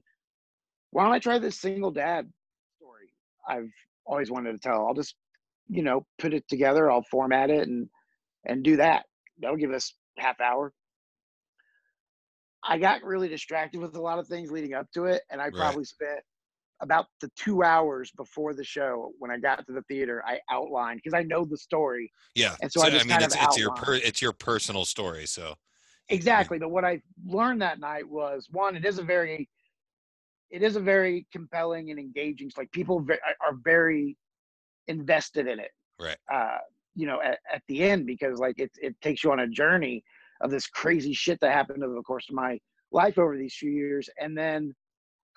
"Why 0.94 1.04
don't 1.04 1.14
I 1.14 1.20
try 1.20 1.40
this 1.40 1.60
single 1.60 1.92
dad 1.92 2.32
story 2.78 3.10
I've 3.48 3.72
always 4.06 4.32
wanted 4.32 4.54
to 4.54 4.60
tell? 4.60 4.86
I'll 4.88 4.94
just, 4.94 5.16
you 5.68 5.84
know, 5.84 6.06
put 6.20 6.34
it 6.34 6.48
together. 6.48 6.90
I'll 6.92 7.04
format 7.04 7.50
it 7.50 7.68
and 7.68 7.90
and 8.46 8.64
do 8.64 8.78
that. 8.78 9.06
That'll 9.40 9.58
give 9.58 9.72
us 9.72 9.94
half 10.18 10.40
hour." 10.40 10.74
I 12.66 12.78
got 12.78 13.04
really 13.04 13.28
distracted 13.28 13.82
with 13.82 13.96
a 13.96 14.02
lot 14.02 14.20
of 14.20 14.28
things 14.28 14.52
leading 14.52 14.74
up 14.74 14.90
to 14.94 15.06
it, 15.06 15.24
and 15.30 15.42
I 15.42 15.46
Right. 15.46 15.54
probably 15.54 15.84
spent 15.84 16.22
about 16.82 17.08
the 17.22 17.30
two 17.36 17.64
hours 17.64 18.12
before 18.12 18.54
the 18.54 18.64
show 18.64 19.14
when 19.20 19.32
I 19.32 19.38
got 19.38 19.66
to 19.68 19.74
the 19.74 19.82
theater. 19.84 20.24
I 20.26 20.40
outlined 20.50 21.02
because 21.04 21.18
I 21.18 21.24
know 21.24 21.46
the 21.46 21.58
story 21.58 22.12
Yeah. 22.36 22.56
And 22.62 22.72
so 22.72 22.82
I 22.82 22.90
just 22.90 23.06
mean, 23.06 23.14
kind 23.18 23.26
it's 23.26 23.36
of 23.36 23.42
it's 23.42 23.58
your 23.58 23.72
per, 23.72 23.82
outlined. 23.94 24.04
it's 24.06 24.22
your 24.22 24.34
personal 24.34 24.86
story. 24.86 25.26
So 25.26 25.56
exactly. 26.10 26.58
But 26.60 26.70
what 26.70 26.86
I 26.86 27.02
learned 27.26 27.62
that 27.62 27.80
night 27.80 28.08
was 28.08 28.48
one, 28.52 28.76
it 28.76 28.86
is 28.86 28.98
a 29.00 29.04
very, 29.04 29.50
it 30.54 30.62
is 30.62 30.76
a 30.76 30.80
very 30.80 31.26
compelling 31.32 31.90
and 31.90 32.00
engaging. 32.00 32.50
Like 32.56 32.72
people 32.72 33.00
ve- 33.02 33.16
are 33.46 33.58
very 33.64 34.16
invested 34.88 35.48
in 35.48 35.60
it. 35.60 35.72
Right. 36.00 36.18
Uh, 36.32 36.60
you 36.96 37.08
know, 37.08 37.20
at, 37.24 37.40
at 37.52 37.64
the 37.68 37.82
end 37.84 38.06
because 38.06 38.38
like 38.40 38.60
it 38.60 38.72
it 38.82 38.96
takes 39.02 39.24
you 39.24 39.32
on 39.32 39.40
a 39.40 39.48
journey 39.48 40.04
of 40.42 40.52
this 40.52 40.68
crazy 40.68 41.12
shit 41.14 41.40
that 41.42 41.52
happened 41.52 41.84
over 41.84 41.96
the 41.96 42.04
course 42.04 42.28
of 42.30 42.36
my 42.36 42.60
life 42.92 43.18
over 43.18 43.36
these 43.36 43.56
few 43.56 43.72
years, 43.72 44.08
and 44.22 44.38
then 44.38 44.74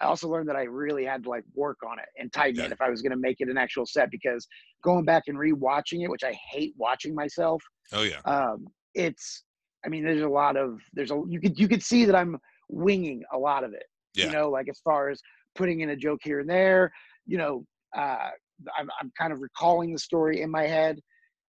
I 0.03 0.05
also 0.05 0.29
learned 0.29 0.49
that 0.51 0.57
I 0.57 0.65
really 0.65 1.07
had 1.07 1.23
to 1.25 1.31
like 1.31 1.45
work 1.55 1.79
on 1.91 1.99
it 1.99 2.09
and 2.19 2.31
tighten 2.31 2.61
Yeah. 2.61 2.67
it 2.67 2.73
if 2.73 2.83
I 2.83 2.91
was 2.91 3.01
going 3.01 3.13
to 3.13 3.17
make 3.19 3.37
it 3.41 3.49
an 3.49 3.57
actual 3.57 3.87
set 3.87 4.11
because 4.11 4.47
going 4.83 5.07
back 5.07 5.23
and 5.29 5.39
rewatching 5.39 6.03
it, 6.05 6.11
which 6.11 6.25
I 6.25 6.37
hate 6.53 6.75
watching 6.77 7.15
myself, 7.15 7.63
oh 7.95 8.03
yeah, 8.03 8.21
um, 8.27 8.67
it's 8.95 9.45
I 9.87 9.89
mean, 9.89 10.05
there's 10.05 10.21
a 10.21 10.29
lot 10.29 10.59
of 10.59 10.81
there's 10.93 11.11
a 11.11 11.23
you 11.27 11.41
could 11.41 11.59
you 11.59 11.69
could 11.69 11.83
see 11.83 12.05
that 12.05 12.15
I'm 12.15 12.37
winging 12.69 13.23
a 13.33 13.39
lot 13.39 13.65
of 13.65 13.73
it. 13.73 13.85
Yeah. 14.17 14.27
You 14.27 14.33
know, 14.33 14.51
like 14.51 14.69
as 14.69 14.81
far 14.81 15.11
as 15.11 15.21
putting 15.55 15.81
in 15.81 15.91
a 15.91 15.97
joke 15.97 16.21
here 16.23 16.41
and 16.41 16.49
there, 16.49 16.93
you 17.27 17.39
know, 17.39 17.65
uh, 17.97 18.31
I'm 18.79 18.89
I'm 19.01 19.13
kind 19.19 19.33
of 19.33 19.41
recalling 19.41 19.93
the 19.93 19.99
story 19.99 20.43
in 20.43 20.51
my 20.51 20.65
head, 20.65 20.99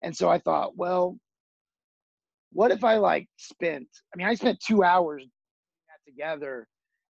and 0.03 0.15
so 0.15 0.29
I 0.29 0.39
thought, 0.39 0.75
well, 0.75 1.17
what 2.51 2.71
if 2.71 2.83
I 2.83 2.97
like 2.97 3.27
spent? 3.37 3.87
I 4.13 4.17
mean, 4.17 4.27
I 4.27 4.35
spent 4.35 4.59
two 4.65 4.83
hours 4.83 5.25
together, 6.05 6.67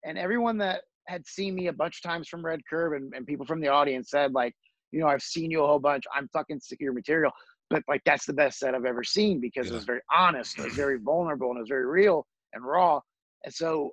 and 0.06 0.18
everyone 0.18 0.58
that 0.60 0.82
had 1.08 1.26
seen 1.28 1.56
me 1.56 1.68
a 1.68 1.74
bunch 1.74 1.98
of 1.98 2.10
times 2.10 2.30
from 2.30 2.46
Red 2.46 2.62
Curb 2.70 2.94
and, 2.94 3.14
and 3.14 3.26
people 3.26 3.46
from 3.46 3.60
the 3.60 3.68
audience 3.68 4.10
said 4.10 4.34
like, 4.34 4.54
you 4.92 5.02
know, 5.02 5.08
I've 5.08 5.22
seen 5.22 5.52
you 5.52 5.62
a 5.64 5.68
whole 5.68 5.80
bunch. 5.80 6.06
I'm 6.16 6.30
fucking 6.32 6.62
sick 6.62 6.78
of 6.78 6.82
your 6.82 6.94
material 6.94 7.32
but 7.74 7.84
like 7.88 8.02
that's 8.06 8.26
the 8.26 8.34
best 8.34 8.60
set 8.60 8.76
I've 8.76 8.86
ever 8.86 9.04
seen 9.04 9.40
because 9.40 9.70
it 9.70 9.74
was 9.74 9.84
very 9.84 10.02
honest, 10.14 10.60
it 10.60 10.66
was 10.66 10.76
very 10.76 10.98
vulnerable, 11.04 11.50
and 11.50 11.58
it 11.58 11.62
was 11.62 11.70
very 11.70 11.88
real 11.88 12.26
and 12.54 12.64
raw. 12.64 13.00
And 13.44 13.54
so 13.54 13.90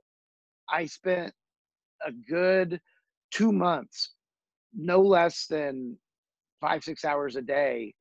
I 0.68 0.84
spent 0.84 1.32
a 2.06 2.12
good 2.12 2.80
two 3.30 3.52
months, 3.52 4.14
no 4.74 5.00
less 5.00 5.46
than 5.46 5.96
five, 6.60 6.82
six 6.84 7.04
hours 7.04 7.36
a 7.36 7.42
day, 7.42 7.94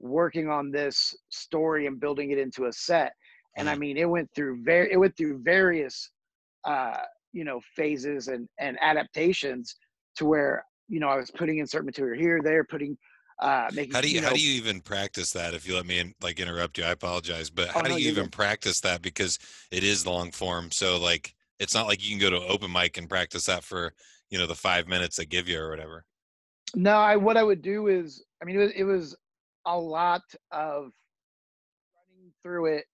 working 0.00 0.48
on 0.48 0.70
this 0.70 1.14
story 1.30 1.86
and 1.86 2.00
building 2.00 2.30
it 2.30 2.38
into 2.38 2.66
a 2.66 2.72
set. 2.72 3.12
And 3.56 3.68
I 3.68 3.74
Mhm. 3.74 3.78
mean, 3.78 3.96
it 3.96 4.08
went 4.08 4.30
through 4.34 4.62
very, 4.62 4.92
it 4.92 4.96
went 4.98 5.16
through 5.16 5.38
various, 5.42 6.10
uh, 6.64 6.98
you 7.32 7.44
know, 7.44 7.60
phases 7.74 8.28
and 8.28 8.48
and 8.58 8.76
adaptations 8.80 9.76
to 10.16 10.26
where 10.26 10.64
you 10.88 11.00
know 11.00 11.08
I 11.08 11.16
was 11.16 11.30
putting 11.30 11.58
in 11.58 11.66
certain 11.66 11.86
material 11.86 12.20
here, 12.20 12.40
there, 12.42 12.64
putting, 12.64 12.96
uh, 13.40 13.68
making. 13.72 13.94
how 13.94 14.00
do 14.00 14.08
you, 14.08 14.20
know, 14.20 14.28
how 14.28 14.32
do 14.34 14.40
you 14.40 14.52
even 14.56 14.80
practice 14.80 15.32
that? 15.32 15.54
If 15.54 15.66
you 15.66 15.74
let 15.74 15.86
me 15.86 15.98
in, 15.98 16.14
like 16.20 16.40
interrupt 16.40 16.78
you, 16.78 16.84
I 16.84 16.90
apologize, 16.90 17.50
but 17.50 17.68
how 17.68 17.76
Oh, 17.76 17.82
do 17.82 17.90
no, 17.90 17.96
you 17.96 18.04
you're 18.04 18.12
even 18.12 18.24
good. 18.24 18.32
practice 18.32 18.80
that 18.80 19.02
because 19.02 19.38
it 19.70 19.84
is 19.84 20.06
long 20.06 20.30
form? 20.32 20.70
So 20.70 20.98
like, 20.98 21.34
it's 21.58 21.74
not 21.74 21.86
like 21.86 22.04
you 22.04 22.10
can 22.10 22.20
go 22.20 22.30
to 22.30 22.46
open 22.46 22.70
mic 22.70 22.96
and 22.96 23.08
practice 23.08 23.46
that 23.46 23.64
for 23.64 23.92
you 24.30 24.38
know 24.38 24.46
the 24.46 24.54
five 24.54 24.88
minutes 24.88 25.16
they 25.16 25.24
give 25.24 25.48
you 25.48 25.60
or 25.60 25.70
whatever. 25.70 26.04
No, 26.74 26.96
I 26.96 27.16
what 27.16 27.36
I 27.36 27.42
would 27.42 27.62
do 27.62 27.86
is, 27.88 28.24
I 28.42 28.44
mean, 28.44 28.56
it 28.56 28.58
was, 28.58 28.72
it 28.72 28.84
was 28.84 29.16
a 29.66 29.78
lot 29.78 30.22
of 30.50 30.90
running 31.94 32.32
through 32.42 32.66
it 32.66 32.84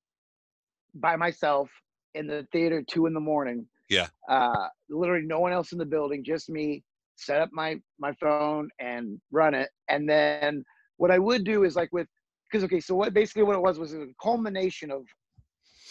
by 0.94 1.16
myself 1.16 1.70
in 2.14 2.26
the 2.26 2.46
theater 2.52 2.82
two 2.88 3.06
in 3.06 3.14
the 3.14 3.20
morning. 3.20 3.66
Yeah. 3.88 4.08
Uh, 4.28 4.68
literally 4.88 5.26
no 5.26 5.40
one 5.40 5.52
else 5.52 5.72
in 5.72 5.78
the 5.78 5.86
building, 5.86 6.24
just 6.24 6.48
me. 6.48 6.82
Set 7.16 7.40
up 7.40 7.50
my 7.52 7.76
my 7.98 8.12
phone 8.14 8.68
and 8.80 9.20
run 9.30 9.54
it, 9.54 9.68
and 9.88 10.08
then 10.08 10.64
what 10.96 11.10
I 11.10 11.18
would 11.18 11.44
do 11.44 11.64
is 11.64 11.76
like 11.76 11.92
with 11.92 12.06
because 12.50 12.64
okay, 12.64 12.80
so 12.80 12.94
what 12.94 13.14
basically 13.14 13.42
what 13.42 13.56
it 13.56 13.62
was 13.62 13.78
was 13.78 13.94
a 13.94 14.06
culmination 14.20 14.90
of, 14.90 15.02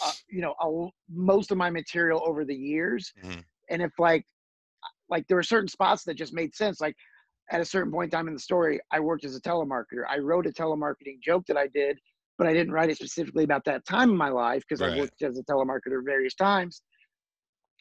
uh, 0.04 0.12
you 0.30 0.42
know, 0.42 0.56
a, 0.62 0.90
most 1.10 1.52
of 1.52 1.58
my 1.58 1.70
material 1.70 2.22
over 2.26 2.46
the 2.46 2.56
years, 2.56 3.14
Mhm. 3.24 3.44
and 3.70 3.82
if 3.82 3.92
like 4.00 4.26
like 5.10 5.28
there 5.28 5.38
were 5.38 5.44
certain 5.44 5.68
spots 5.68 6.04
that 6.04 6.16
just 6.16 6.34
made 6.34 6.56
sense 6.56 6.82
like 6.82 6.96
at 7.52 7.62
a 7.62 7.66
certain 7.66 7.92
point 7.92 8.12
in 8.12 8.18
time 8.18 8.28
in 8.28 8.34
the 8.34 8.40
story 8.40 8.80
i 8.92 9.00
worked 9.00 9.26
as 9.26 9.36
a 9.36 9.42
telemarketer 9.42 10.04
i 10.10 10.18
wrote 10.18 10.48
a 10.48 10.52
telemarketing 10.52 11.20
joke 11.22 11.44
that 11.48 11.58
i 11.58 11.68
did 11.68 12.00
but 12.38 12.48
i 12.48 12.54
didn't 12.54 12.74
write 12.74 12.90
it 12.90 12.96
specifically 12.98 13.44
about 13.44 13.64
that 13.66 13.86
time 13.86 14.10
in 14.10 14.18
my 14.18 14.30
life 14.30 14.64
because 14.68 14.82
Right. 14.82 14.94
i 14.94 14.98
worked 15.00 15.22
as 15.22 15.38
a 15.38 15.44
telemarketer 15.44 16.04
various 16.04 16.34
times 16.36 16.82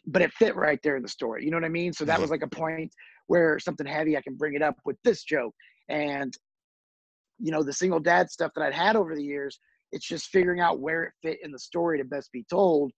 but 0.07 0.23
it 0.23 0.33
fit 0.33 0.57
right 0.57 0.81
there 0.83 0.97
in 0.97 1.03
the 1.03 1.09
story 1.09 1.45
you 1.45 1.51
know 1.51 1.57
what 1.57 1.65
i 1.65 1.69
mean 1.69 1.93
so 1.93 2.05
that 2.05 2.19
Mhm. 2.19 2.21
was 2.21 2.31
like 2.31 2.43
a 2.43 2.49
point 2.49 2.93
where 3.29 3.59
something 3.59 3.87
heavy 3.87 4.17
i 4.17 4.23
can 4.23 4.35
bring 4.35 4.55
it 4.55 4.63
up 4.63 4.77
with 4.85 4.97
this 5.05 5.23
joke 5.25 5.55
and 5.89 6.35
you 7.39 7.53
know 7.53 7.63
the 7.63 7.73
single 7.73 8.01
dad 8.01 8.31
stuff 8.31 8.53
that 8.55 8.65
i'd 8.65 8.75
had 8.75 8.97
over 8.97 9.15
the 9.15 9.23
years 9.23 9.59
it's 9.93 10.07
just 10.07 10.29
figuring 10.29 10.61
out 10.61 10.81
where 10.81 11.05
it 11.05 11.13
fit 11.23 11.39
in 11.43 11.51
the 11.51 11.59
story 11.59 11.99
to 11.99 12.05
best 12.05 12.31
be 12.33 12.45
told 12.51 12.93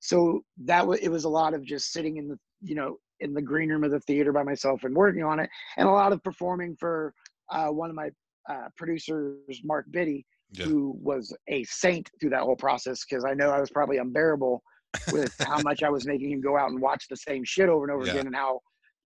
so 0.00 0.40
that 0.64 0.86
was 0.86 0.98
it 1.00 1.08
was 1.08 1.24
a 1.24 1.28
lot 1.28 1.54
of 1.54 1.64
just 1.64 1.92
sitting 1.92 2.16
in 2.16 2.28
the 2.28 2.38
you 2.62 2.74
know 2.74 2.96
in 3.20 3.34
the 3.34 3.42
green 3.42 3.68
room 3.68 3.84
of 3.84 3.90
the 3.90 4.00
theater 4.00 4.32
by 4.32 4.42
myself 4.42 4.84
and 4.84 4.94
working 4.94 5.24
on 5.24 5.40
it 5.40 5.50
and 5.76 5.88
a 5.88 5.92
lot 5.92 6.12
of 6.12 6.22
performing 6.22 6.76
for 6.78 7.12
uh, 7.50 7.66
one 7.68 7.90
of 7.90 7.96
my 7.96 8.10
uh, 8.48 8.68
producers 8.76 9.60
mark 9.64 9.86
biddy 9.90 10.24
Yeah. 10.52 10.64
who 10.66 10.96
was 11.02 11.34
a 11.48 11.64
saint 11.64 12.08
through 12.20 12.30
that 12.30 12.42
whole 12.42 12.56
process 12.56 13.04
because 13.04 13.24
i 13.24 13.34
know 13.34 13.50
i 13.50 13.60
was 13.60 13.70
probably 13.70 13.98
unbearable 13.98 14.62
with 15.10 15.32
how 15.42 15.60
much 15.60 15.82
i 15.82 15.90
was 15.90 16.06
making 16.06 16.30
him 16.30 16.40
go 16.40 16.56
out 16.56 16.70
and 16.70 16.80
watch 16.80 17.06
the 17.10 17.16
same 17.16 17.42
shit 17.44 17.68
over 17.68 17.84
and 17.84 17.92
over 17.92 18.06
Yeah. 18.06 18.12
again 18.12 18.26
and 18.26 18.36
how 18.36 18.60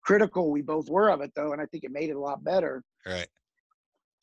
critical 0.04 0.50
we 0.50 0.62
both 0.62 0.88
were 0.90 1.10
of 1.10 1.20
it 1.22 1.32
though 1.34 1.52
and 1.52 1.62
i 1.62 1.66
think 1.66 1.84
it 1.84 1.90
made 1.92 2.10
it 2.10 2.16
a 2.16 2.20
lot 2.20 2.44
better 2.44 2.82
Right. 3.06 3.28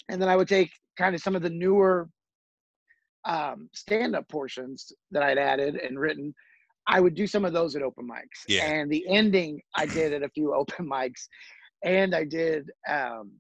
and 0.10 0.22
then 0.22 0.30
I 0.30 0.36
would 0.36 0.48
take 0.48 0.72
kind 0.98 1.14
of 1.16 1.22
some 1.22 1.36
of 1.36 1.42
the 1.42 1.50
newer 1.50 2.10
um, 3.30 3.70
stand-up 3.74 4.28
portions 4.28 4.92
that 5.12 5.22
I'd 5.24 5.38
added 5.38 5.76
and 5.76 6.00
written. 6.00 6.34
I 6.88 7.00
would 7.00 7.14
do 7.14 7.28
some 7.28 7.46
of 7.46 7.54
those 7.54 7.76
at 7.76 7.84
open 7.84 8.08
mics, 8.08 8.44
Yeah. 8.48 8.66
and 8.66 8.90
the 8.92 9.06
ending 9.08 9.62
I 9.76 9.86
did 9.86 10.12
at 10.14 10.24
a 10.24 10.30
few 10.30 10.54
open 10.60 10.90
mics, 10.90 11.28
and 11.84 12.16
I 12.16 12.24
did 12.26 12.70
um, 12.90 13.32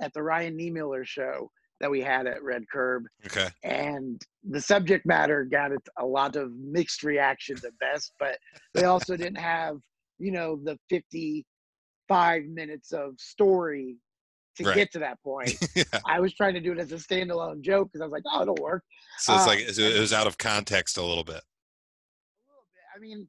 at 0.00 0.12
the 0.14 0.22
Ryan 0.22 0.56
Niemiller 0.56 1.04
show 1.06 1.50
that 1.80 1.90
we 1.90 2.00
had 2.00 2.26
at 2.26 2.42
Red 2.42 2.64
Curb, 2.72 3.04
Okay. 3.26 3.48
and 3.62 4.20
the 4.48 4.60
subject 4.60 5.04
matter 5.06 5.44
got 5.44 5.70
a 5.98 6.06
lot 6.06 6.36
of 6.36 6.52
mixed 6.54 7.02
reactions 7.02 7.64
at 7.64 7.78
best, 7.78 8.12
but 8.18 8.38
they 8.74 8.84
also 8.84 9.16
didn't 9.16 9.38
have 9.38 9.76
you 10.18 10.30
know 10.32 10.58
the 10.64 10.78
55 10.90 12.44
minutes 12.44 12.92
of 12.92 13.14
story 13.18 13.96
to 14.64 14.68
Right. 14.68 14.76
get 14.76 14.92
to 14.92 14.98
that 15.00 15.20
point. 15.24 15.56
yeah. 15.74 15.84
I 16.06 16.20
was 16.20 16.34
trying 16.34 16.54
to 16.54 16.60
do 16.60 16.72
it 16.72 16.78
as 16.78 16.92
a 16.92 16.96
standalone 16.96 17.60
joke 17.62 17.88
because 17.92 18.00
I 18.00 18.04
was 18.04 18.12
like, 18.12 18.22
oh, 18.32 18.42
it'll 18.42 18.54
work. 18.56 18.84
So 19.18 19.34
it's 19.34 19.44
Uh, 19.44 19.46
like 19.46 19.60
it 19.60 20.00
was 20.00 20.12
out 20.12 20.26
of 20.26 20.38
context 20.38 20.96
a 20.96 21.02
little 21.02 21.24
bit. 21.24 21.34
A 21.36 22.48
little 22.48 22.66
bit. 22.72 22.96
I 22.96 22.98
mean, 23.00 23.28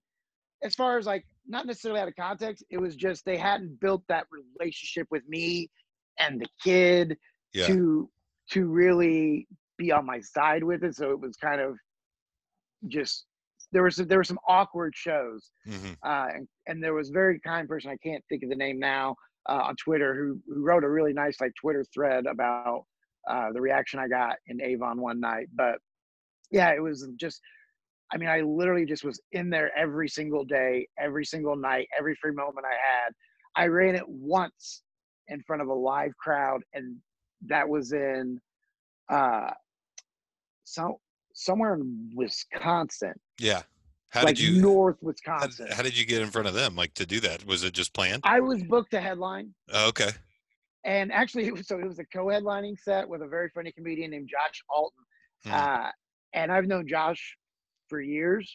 as 0.63 0.75
far 0.75 0.97
as 0.97 1.05
like 1.05 1.25
not 1.47 1.65
necessarily 1.65 1.99
out 1.99 2.07
of 2.07 2.15
context, 2.15 2.63
it 2.69 2.77
was 2.79 2.95
just 2.95 3.25
they 3.25 3.37
hadn't 3.37 3.79
built 3.79 4.03
that 4.09 4.25
relationship 4.59 5.07
with 5.11 5.23
me 5.27 5.69
and 6.19 6.39
the 6.39 6.47
kid 6.63 7.17
Yeah. 7.53 7.67
to 7.67 8.09
to 8.51 8.65
really 8.65 9.47
be 9.77 9.91
on 9.91 10.05
my 10.05 10.19
side 10.19 10.63
with 10.63 10.83
it. 10.83 10.95
So 10.95 11.11
it 11.11 11.19
was 11.19 11.35
kind 11.37 11.61
of 11.61 11.75
just 12.87 13.25
there 13.71 13.83
was 13.83 13.95
there 13.95 14.17
were 14.17 14.23
some 14.23 14.39
awkward 14.47 14.93
shows, 14.95 15.49
hmm 15.65 15.93
uh, 16.03 16.27
and, 16.35 16.47
and 16.67 16.83
there 16.83 16.93
was 16.93 17.09
a 17.09 17.13
very 17.13 17.39
kind 17.39 17.67
person 17.67 17.89
I 17.91 17.97
can't 17.97 18.23
think 18.29 18.43
of 18.43 18.49
the 18.49 18.55
name 18.55 18.79
now 18.79 19.15
uh, 19.49 19.63
on 19.63 19.75
Twitter 19.75 20.15
who 20.15 20.39
who 20.53 20.63
wrote 20.63 20.83
a 20.83 20.89
really 20.89 21.13
nice 21.13 21.39
like 21.41 21.53
Twitter 21.59 21.85
thread 21.93 22.25
about 22.25 22.83
uh, 23.29 23.51
the 23.53 23.61
reaction 23.61 23.99
I 23.99 24.07
got 24.07 24.35
in 24.47 24.61
Avon 24.61 25.01
one 25.01 25.19
night. 25.19 25.47
But 25.53 25.75
yeah, 26.51 26.71
it 26.71 26.81
was 26.81 27.07
just. 27.19 27.41
I 28.13 28.17
mean, 28.17 28.27
I 28.27 28.41
literally 28.41 28.85
just 28.85 29.05
was 29.05 29.21
in 29.31 29.49
there 29.49 29.71
every 29.77 30.09
single 30.09 30.43
day, 30.43 30.85
every 30.99 31.23
single 31.23 31.55
night, 31.55 31.87
every 31.97 32.13
free 32.21 32.33
moment 32.33 32.65
I 32.65 32.73
had. 32.73 33.13
I 33.55 33.67
ran 33.67 33.95
it 33.95 34.03
once 34.05 34.83
in 35.29 35.41
front 35.43 35.61
of 35.61 35.69
a 35.69 35.73
live 35.73 36.11
crowd, 36.17 36.61
and 36.73 36.97
that 37.47 37.67
was 37.67 37.93
in 37.93 38.37
uh, 39.09 39.51
so 40.65 40.99
somewhere 41.33 41.75
in 41.75 42.11
Wisconsin. 42.15 43.13
Yeah. 43.39 43.63
How 44.11 44.23
like 44.23 44.35
did 44.35 44.43
you? 44.45 44.61
North 44.61 44.97
How, 45.01 45.07
Wisconsin. 45.07 45.67
how 45.71 45.81
did 45.83 45.97
you 45.97 46.05
get 46.05 46.21
in 46.21 46.29
front 46.29 46.47
of 46.47 46.53
them? 46.53 46.75
Like 46.75 46.93
to 46.95 47.05
do 47.05 47.19
that? 47.21 47.45
Was 47.45 47.63
it 47.63 47.73
just 47.73 47.93
planned? 47.93 48.21
I 48.25 48.41
was 48.41 48.61
booked 48.63 48.93
a 48.93 48.99
headline, 49.01 49.53
Oh, 49.73 49.87
okay. 49.89 50.09
and 50.83 51.11
actually, 51.11 51.47
it 51.47 51.53
was, 51.53 51.67
so 51.67 51.79
it 51.79 51.87
was 51.87 51.99
a 51.99 52.05
co-headlining 52.05 52.77
set 52.79 53.07
with 53.07 53.21
a 53.21 53.27
very 53.27 53.49
funny 53.55 53.71
comedian 53.71 54.11
named 54.11 54.29
Josh 54.29 54.61
Alton. 54.69 55.03
Hmm. 55.45 55.51
Uh, 55.53 55.89
and 56.33 56.51
I've 56.51 56.67
known 56.67 56.87
Josh 56.87 57.37
for 57.87 58.01
years, 58.01 58.53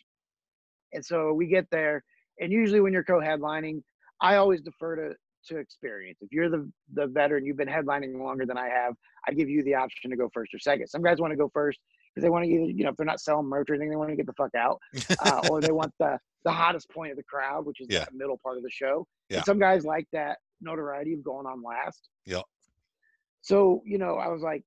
and 0.92 1.04
so 1.04 1.32
we 1.32 1.46
get 1.46 1.66
there, 1.70 2.04
and 2.38 2.52
usually 2.52 2.80
when 2.80 2.92
you're 2.92 3.04
co-headlining, 3.04 3.82
I 4.20 4.36
always 4.36 4.60
defer 4.60 4.96
to 4.96 5.14
to 5.48 5.58
experience. 5.58 6.18
If 6.20 6.32
you're 6.32 6.50
the 6.50 6.70
the 6.92 7.06
veteran, 7.06 7.46
you've 7.46 7.56
been 7.56 7.68
headlining 7.68 8.18
longer 8.20 8.44
than 8.44 8.58
I 8.58 8.68
have, 8.68 8.92
I 9.26 9.32
give 9.32 9.48
you 9.48 9.62
the 9.64 9.74
option 9.74 10.10
to 10.10 10.16
go 10.18 10.28
first 10.34 10.52
or 10.52 10.58
second. 10.58 10.88
Some 10.88 11.02
guys 11.02 11.18
want 11.18 11.32
to 11.32 11.36
go 11.36 11.50
first 11.54 11.78
because 12.16 12.24
they 12.24 12.30
want 12.30 12.46
to 12.46 12.50
either, 12.50 12.64
you 12.64 12.82
know, 12.82 12.88
if 12.90 12.96
they're 12.96 13.04
not 13.04 13.20
selling 13.20 13.46
merch 13.46 13.68
or 13.68 13.74
anything, 13.74 13.90
they 13.90 13.96
want 13.96 14.08
to 14.08 14.16
get 14.16 14.24
the 14.26 14.32
fuck 14.32 14.54
out, 14.56 14.80
uh, 15.26 15.42
or 15.50 15.60
they 15.60 15.70
want 15.70 15.92
the 16.00 16.18
the 16.46 16.50
hottest 16.50 16.88
point 16.90 17.10
of 17.10 17.16
the 17.18 17.24
crowd, 17.24 17.66
which 17.66 17.80
is 17.80 17.88
Yeah. 17.90 17.98
that 18.00 18.14
middle 18.14 18.38
part 18.42 18.56
of 18.56 18.62
the 18.62 18.70
show. 18.70 19.06
Yeah. 19.28 19.38
And 19.38 19.44
some 19.46 19.58
guys 19.58 19.84
like 19.84 20.06
that 20.12 20.38
notoriety 20.62 21.12
of 21.12 21.22
going 21.22 21.44
on 21.46 21.62
last. 21.62 22.08
Yep. 22.24 22.44
So 23.42 23.82
you 23.84 23.98
know, 23.98 24.14
I 24.16 24.28
was 24.28 24.40
like, 24.42 24.64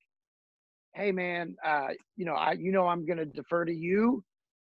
"Hey, 0.93 1.11
man, 1.11 1.55
uh, 1.65 1.89
you 2.17 2.25
know, 2.25 2.35
I 2.35 2.51
you 2.53 2.71
know 2.71 2.85
I'm 2.87 3.05
gonna 3.05 3.25
defer 3.25 3.65
to 3.65 3.73
you, 3.73 4.23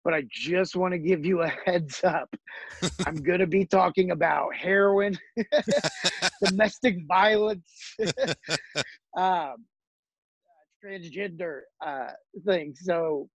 but 0.06 0.14
I 0.14 0.24
just 0.32 0.76
want 0.78 0.94
to 0.94 1.00
give 1.00 1.26
you 1.26 1.42
a 1.42 1.48
heads 1.66 2.02
up. 2.06 2.34
I'm 3.06 3.16
gonna 3.24 3.48
be 3.48 3.66
talking 3.66 4.12
about 4.12 4.56
heroin, 4.56 5.18
domestic 6.46 6.96
violence, 7.08 7.96
um, 9.18 9.66
transgender 10.84 11.62
uh, 11.86 12.12
things. 12.46 12.80
So 12.84 13.30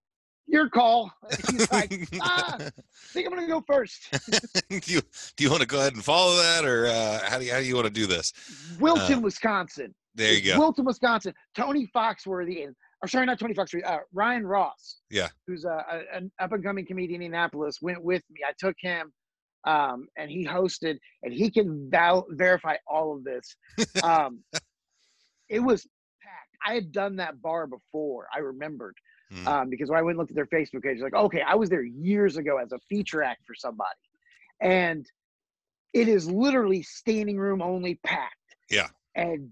your 0.47 0.69
call." 0.69 1.11
He's 1.51 1.71
like, 1.73 2.09
"Ah, 2.21 2.57
I 2.57 2.71
think 3.13 3.27
I'm 3.27 3.35
gonna 3.35 3.47
go 3.47 3.63
first. 3.67 4.09
do 4.71 4.81
you 4.87 5.01
do 5.37 5.45
you 5.45 5.51
want 5.51 5.63
to 5.63 5.69
go 5.69 5.79
ahead 5.79 5.95
and 5.95 6.05
follow 6.05 6.37
that, 6.37 6.65
or 6.65 6.87
uh, 6.87 7.21
how 7.25 7.39
do 7.39 7.45
you 7.45 7.53
how 7.53 7.59
do 7.59 7.65
you 7.65 7.75
want 7.75 7.87
to 7.87 7.93
do 7.93 8.07
this? 8.07 8.33
Wilton, 8.79 9.23
Wisconsin. 9.23 9.95
There 10.15 10.33
you 10.33 10.53
go. 10.53 10.59
Wilton, 10.59 10.85
Wisconsin. 10.85 11.35
Tony 11.57 11.91
Foxworthy 11.95 12.65
and 12.65 12.75
or 13.05 13.09
sorry, 13.09 13.27
not 13.27 13.39
Tony 13.39 13.53
Foxworthy. 13.53 13.85
Uh, 13.85 13.99
Ryan 14.15 14.47
Ross. 14.47 15.01
Yeah. 15.11 15.29
Who's 15.47 15.67
a, 15.67 15.85
a, 15.91 16.17
an 16.17 16.33
up 16.41 16.53
and 16.53 16.65
coming 16.65 16.87
comedian 16.87 17.21
in 17.21 17.27
Indianapolis 17.27 17.79
went 17.83 18.03
with 18.03 18.23
me. 18.31 18.41
I 18.49 18.53
took 18.59 18.77
him, 18.81 19.13
um, 19.67 20.07
and 20.17 20.31
he 20.31 20.47
hosted, 20.47 20.97
and 21.23 21.33
he 21.33 21.51
can 21.51 21.91
val- 21.91 22.27
verify 22.31 22.77
all 22.87 23.15
of 23.15 23.25
this. 23.25 23.57
Um, 24.03 24.41
it 25.51 25.61
was. 25.61 25.87
I 26.67 26.75
had 26.75 26.93
done 26.93 27.17
that 27.17 27.41
bar 27.43 27.67
before. 27.67 28.27
I 28.35 28.39
remembered 28.41 28.97
Hmm. 29.31 29.49
um, 29.49 29.71
because 29.71 29.89
when 29.89 29.99
I 29.99 30.03
went 30.03 30.13
and 30.13 30.19
looked 30.19 30.31
at 30.31 30.37
their 30.37 30.47
Facebook 30.47 30.83
page, 30.83 31.01
like, 31.01 31.15
okay, 31.15 31.41
I 31.41 31.55
was 31.55 31.71
there 31.71 31.83
years 31.83 32.37
ago 32.37 32.59
as 32.59 32.73
a 32.73 32.79
feature 32.91 33.23
act 33.23 33.41
for 33.47 33.55
somebody, 33.55 33.89
and 34.61 35.07
it 35.95 36.09
is 36.09 36.31
literally 36.31 36.83
standing 36.83 37.39
room 37.39 37.63
only 37.63 37.95
packed. 38.05 38.57
Yeah. 38.71 38.89
And 39.15 39.51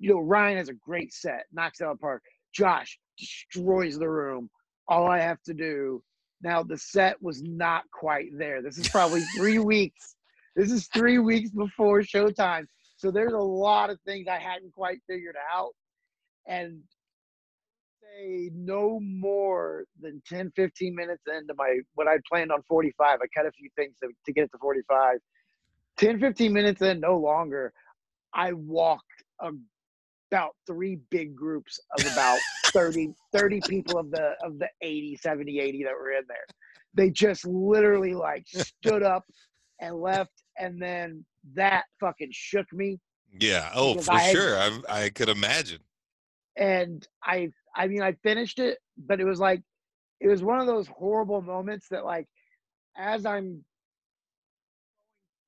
you 0.00 0.10
know, 0.10 0.20
Ryan 0.20 0.56
has 0.58 0.68
a 0.68 0.74
great 0.74 1.12
set, 1.12 1.44
knocks 1.52 1.80
it 1.80 1.84
out 1.84 1.92
of 1.92 1.98
the 1.98 2.02
park. 2.02 2.22
Josh 2.52 2.98
destroys 3.16 3.98
the 3.98 4.08
room. 4.08 4.50
All 4.88 5.06
I 5.06 5.20
have 5.20 5.40
to 5.44 5.54
do 5.54 6.02
now, 6.42 6.62
the 6.62 6.76
set 6.76 7.20
was 7.22 7.42
not 7.42 7.84
quite 7.90 8.28
there. 8.36 8.60
This 8.60 8.76
is 8.76 8.88
probably 8.88 9.22
three 9.36 9.58
weeks. 9.58 10.16
This 10.56 10.70
is 10.70 10.88
three 10.88 11.18
weeks 11.18 11.50
before 11.50 12.00
showtime. 12.02 12.66
So 12.96 13.10
there's 13.10 13.32
a 13.32 13.38
lot 13.38 13.90
of 13.90 13.98
things 14.04 14.28
I 14.28 14.38
hadn't 14.38 14.72
quite 14.72 14.98
figured 15.08 15.36
out. 15.52 15.70
And 16.46 16.80
say 18.02 18.50
no 18.54 19.00
more 19.00 19.84
than 20.00 20.22
10, 20.28 20.52
15 20.56 20.94
minutes 20.94 21.22
into 21.26 21.54
my 21.56 21.78
what 21.94 22.06
I'd 22.08 22.20
planned 22.30 22.52
on 22.52 22.62
45. 22.68 23.18
I 23.22 23.26
cut 23.36 23.46
a 23.46 23.52
few 23.52 23.70
things 23.76 23.94
to, 24.02 24.08
to 24.26 24.32
get 24.32 24.44
it 24.44 24.50
to 24.52 24.58
45. 24.58 25.18
10, 25.96 26.20
15 26.20 26.52
minutes 26.52 26.82
in, 26.82 27.00
no 27.00 27.16
longer, 27.16 27.72
I 28.34 28.52
walked 28.52 29.04
a, 29.40 29.50
about 30.32 30.56
three 30.66 30.98
big 31.10 31.36
groups 31.36 31.78
of 31.98 32.12
about 32.12 32.38
30, 32.66 33.14
30 33.32 33.60
people 33.68 33.98
of 33.98 34.10
the 34.10 34.32
of 34.42 34.58
the 34.58 34.68
80, 34.82 35.16
70, 35.22 35.60
80 35.60 35.84
that 35.84 35.92
were 35.92 36.10
in 36.10 36.24
there. 36.28 36.44
They 36.94 37.10
just 37.10 37.44
literally 37.46 38.14
like 38.14 38.44
stood 38.48 39.02
up 39.02 39.24
and 39.80 39.96
left. 39.96 40.32
And 40.58 40.80
then 40.80 41.24
that 41.54 41.84
fucking 42.00 42.30
shook 42.32 42.66
me. 42.72 42.98
Yeah. 43.38 43.70
Oh, 43.74 43.94
for 44.00 44.12
I 44.12 44.20
had- 44.20 44.32
sure. 44.36 44.56
I 44.58 44.80
I 44.88 45.10
could 45.10 45.28
imagine. 45.28 45.80
And 46.56 47.06
I 47.22 47.50
I 47.74 47.88
mean 47.88 48.02
I 48.02 48.12
finished 48.22 48.58
it, 48.58 48.78
but 48.96 49.20
it 49.20 49.24
was 49.24 49.40
like 49.40 49.62
it 50.20 50.28
was 50.28 50.42
one 50.42 50.60
of 50.60 50.66
those 50.66 50.88
horrible 50.88 51.42
moments 51.42 51.88
that 51.90 52.04
like 52.04 52.26
as 52.96 53.26
I'm 53.26 53.64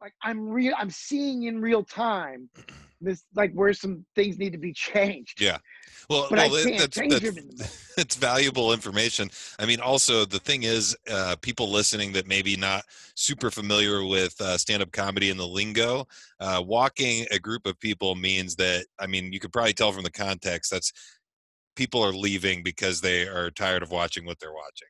like 0.01 0.13
I'm 0.23 0.49
real 0.49 0.75
I'm 0.79 0.91
seeing 0.91 1.45
in 1.45 1.61
real 1.61 1.83
time 1.85 2.49
this 3.01 3.25
like 3.35 3.53
where 3.53 3.73
some 3.75 4.05
things 4.15 4.39
need 4.39 4.53
to 4.53 4.59
be 4.59 4.73
changed. 4.73 5.41
Yeah. 5.41 5.59
Well, 6.09 6.29
But 6.31 6.39
I 6.39 6.47
well, 6.47 6.55
it- 6.57 6.65
can't 6.65 6.79
that's, 6.81 6.97
change 6.97 7.13
that's, 7.13 7.25
them 7.25 7.39
in 7.39 7.49
the 7.49 7.55
moment. 7.55 7.93
it's 7.99 8.17
valuable 8.17 8.73
information. 8.73 9.29
I 9.59 9.67
mean, 9.67 9.81
also 9.81 10.25
the 10.25 10.39
thing 10.39 10.63
is, 10.63 10.97
uh, 11.11 11.35
people 11.43 11.71
listening 11.71 12.13
that 12.13 12.27
maybe 12.29 12.57
not 12.57 12.85
super 13.17 13.51
familiar 13.51 14.05
with 14.07 14.41
uh, 14.41 14.57
stand-up 14.57 14.93
comedy 14.93 15.31
and 15.31 15.39
the 15.41 15.47
lingo, 15.47 16.07
uh, 16.41 16.63
walking 16.65 17.27
a 17.33 17.39
group 17.39 17.67
of 17.67 17.79
people 17.81 18.15
means 18.15 18.55
that. 18.57 18.87
I 19.01 19.07
mean, 19.09 19.33
you 19.33 19.41
could 19.41 19.53
probably 19.53 19.73
tell 19.73 19.91
from 19.93 20.05
the 20.05 20.11
context 20.13 20.71
that's 20.71 20.93
people 21.75 22.03
are 22.03 22.13
leaving 22.13 22.63
because 22.63 23.01
they 23.01 23.27
are 23.27 23.51
tired 23.51 23.83
of 23.83 23.91
watching 23.91 24.25
what 24.25 24.39
they're 24.41 24.55
watching. 24.55 24.89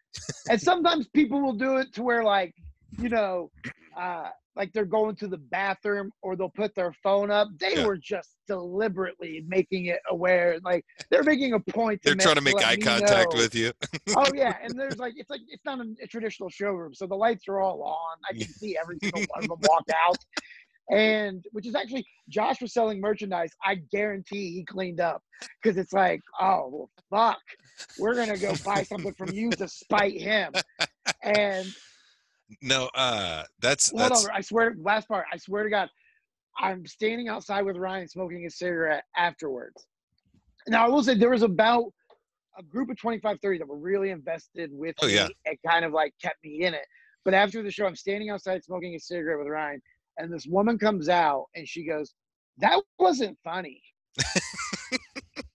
And 0.51 0.61
sometimes 0.61 1.09
people 1.09 1.41
will 1.43 1.55
do 1.55 1.79
it 1.79 1.93
to 1.95 2.03
where 2.03 2.23
like, 2.23 2.55
you 2.93 3.09
know, 3.09 3.51
uh 3.99 4.31
like 4.57 4.73
they're 4.73 4.87
going 4.87 5.15
to 5.17 5.29
the 5.29 5.37
bathroom 5.37 6.11
or 6.23 6.35
they'll 6.35 6.49
put 6.49 6.75
their 6.75 6.93
phone 7.03 7.31
up. 7.31 7.49
They 7.61 7.75
Yeah. 7.75 7.85
were 7.85 7.99
just 7.99 8.37
deliberately 8.49 9.45
making 9.47 9.87
it 9.87 10.01
aware. 10.11 10.59
Like 10.65 10.85
they're 11.11 11.23
making 11.23 11.53
a 11.53 11.61
point. 11.61 12.01
They're 12.03 12.15
trying 12.15 12.37
to 12.37 12.41
make 12.41 12.57
eye 12.63 12.77
contact 12.77 13.33
know. 13.33 13.39
with 13.39 13.55
you. 13.55 13.73
oh 14.17 14.31
yeah, 14.35 14.57
and 14.63 14.79
there's 14.79 14.99
like 14.99 15.15
it's 15.17 15.31
like 15.31 15.43
it's 15.49 15.65
not 15.65 15.81
a, 15.81 15.95
a 16.03 16.07
traditional 16.07 16.49
showroom, 16.49 16.95
so 16.95 17.07
the 17.07 17.15
lights 17.15 17.45
are 17.49 17.61
all 17.61 17.83
on. 17.83 18.19
I 18.29 18.33
can 18.33 18.49
see 18.55 18.77
every 18.81 18.99
single 19.03 19.21
one 19.35 19.43
of 19.45 19.49
them 19.49 19.59
walk 19.61 19.85
out, 20.09 20.19
and 20.91 21.45
which 21.53 21.67
is 21.67 21.75
actually 21.75 22.07
Josh 22.29 22.61
was 22.63 22.73
selling 22.73 23.01
merchandise. 23.01 23.51
I 23.63 23.77
guarantee 23.93 24.53
he 24.53 24.65
cleaned 24.65 25.01
up 25.01 25.23
because 25.63 25.77
it's 25.77 25.93
like, 25.93 26.23
oh 26.41 26.69
well, 26.71 26.91
fuck, 27.11 27.43
we're 27.99 28.15
gonna 28.17 28.39
go 28.39 28.57
buy 28.65 28.83
something 28.85 29.13
from 29.19 29.33
you 29.33 29.55
to 29.57 29.69
spite 29.69 30.19
him. 30.19 30.53
And 31.23 31.75
No, 32.63 32.89
uh, 32.95 33.45
that's 33.61 33.91
hold 33.91 34.03
that's 34.03 34.25
on, 34.27 34.31
I 34.33 34.41
swear, 34.41 34.75
last 34.79 35.09
part, 35.09 35.27
I 35.33 35.37
swear 35.37 35.65
to 35.65 35.71
God, 35.71 35.89
I'm 36.59 36.87
standing 36.87 37.29
outside 37.29 37.63
with 37.63 37.77
Ryan 37.77 38.09
smoking 38.09 38.47
a 38.47 38.51
cigarette 38.51 39.05
afterwards. 39.17 39.87
Now 40.69 40.85
I 40.87 40.89
will 40.89 41.03
say 41.03 41.15
there 41.15 41.31
was 41.31 41.43
about 41.43 41.93
a 42.59 42.63
group 42.63 42.89
of 42.91 42.97
25, 42.99 43.39
30 43.41 43.59
that 43.59 43.69
were 43.69 43.79
really 43.79 44.11
invested 44.11 44.71
with 44.73 44.95
Oh, 45.03 45.07
me 45.07 45.15
yeah. 45.15 45.29
and 45.45 45.59
kind 45.67 45.85
of 45.85 45.93
like 45.93 46.15
kept 46.23 46.43
me 46.43 46.63
in 46.65 46.75
it. 46.75 46.87
But 47.25 47.35
after 47.35 47.63
the 47.63 47.71
show, 47.71 47.87
I'm 47.87 47.97
standing 47.97 48.31
outside 48.31 48.65
smoking 48.65 48.95
a 48.95 49.01
cigarette 49.01 49.39
with 49.39 49.49
Ryan, 49.49 49.83
and 50.19 50.33
this 50.33 50.47
woman 50.47 50.79
comes 50.79 51.09
out 51.09 51.47
and 51.57 51.69
she 51.69 51.85
goes, 51.85 52.15
"That 52.59 52.81
wasn't 52.99 53.37
funny." 53.43 53.83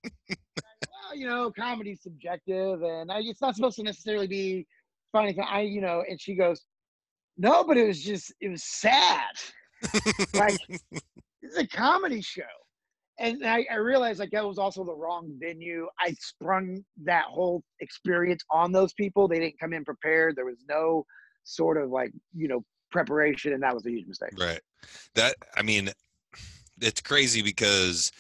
well, 0.03 1.15
you 1.15 1.25
know, 1.27 1.51
comedy's 1.51 2.01
subjective, 2.03 2.83
and 2.83 3.11
I, 3.11 3.19
it's 3.21 3.41
not 3.41 3.55
supposed 3.55 3.77
to 3.77 3.83
necessarily 3.83 4.27
be 4.27 4.67
funny. 5.11 5.37
I, 5.39 5.61
you 5.61 5.81
know, 5.81 6.03
and 6.07 6.19
she 6.19 6.35
goes, 6.35 6.65
"No, 7.37 7.63
but 7.63 7.77
it 7.77 7.87
was 7.87 8.01
just, 8.01 8.33
it 8.41 8.49
was 8.49 8.63
sad. 8.63 9.31
like 10.33 10.59
it's 11.41 11.57
a 11.57 11.67
comedy 11.67 12.21
show." 12.21 12.43
And 13.19 13.45
I, 13.45 13.65
I 13.71 13.75
realized 13.75 14.19
like 14.19 14.31
that 14.31 14.45
was 14.45 14.57
also 14.57 14.83
the 14.83 14.95
wrong 14.95 15.31
venue. 15.39 15.87
I 15.99 16.15
sprung 16.19 16.83
that 17.03 17.25
whole 17.25 17.63
experience 17.79 18.43
on 18.49 18.71
those 18.71 18.93
people. 18.93 19.27
They 19.27 19.39
didn't 19.39 19.59
come 19.59 19.73
in 19.73 19.85
prepared. 19.85 20.35
There 20.35 20.45
was 20.45 20.63
no 20.67 21.05
sort 21.43 21.77
of 21.77 21.89
like 21.89 22.11
you 22.35 22.47
know 22.47 22.63
preparation, 22.91 23.53
and 23.53 23.63
that 23.63 23.73
was 23.73 23.85
a 23.85 23.91
huge 23.91 24.07
mistake. 24.07 24.31
Right. 24.39 24.61
That 25.15 25.35
I 25.55 25.61
mean, 25.61 25.91
it's 26.79 27.01
crazy 27.01 27.41
because 27.41 28.11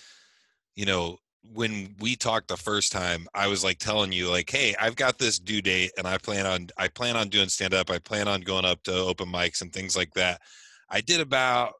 you 0.75 0.85
know 0.85 1.17
when 1.43 1.95
we 1.99 2.15
talked 2.15 2.47
the 2.47 2.57
first 2.57 2.91
time, 2.91 3.27
I 3.33 3.47
was 3.47 3.63
like 3.63 3.79
telling 3.79 4.11
you 4.11 4.29
like, 4.29 4.49
hey, 4.49 4.75
I've 4.79 4.95
got 4.95 5.17
this 5.17 5.39
due 5.39 5.61
date, 5.61 5.91
and 5.97 6.07
I 6.07 6.17
plan 6.17 6.45
on 6.45 6.67
I 6.77 6.87
plan 6.87 7.15
on 7.15 7.29
doing 7.29 7.49
stand 7.49 7.73
up. 7.73 7.89
I 7.89 7.99
plan 7.99 8.27
on 8.27 8.41
going 8.41 8.65
up 8.65 8.83
to 8.83 8.93
open 8.93 9.31
mics 9.31 9.61
and 9.61 9.73
things 9.73 9.95
like 9.95 10.13
that. 10.13 10.41
I 10.89 11.01
did 11.01 11.21
about 11.21 11.73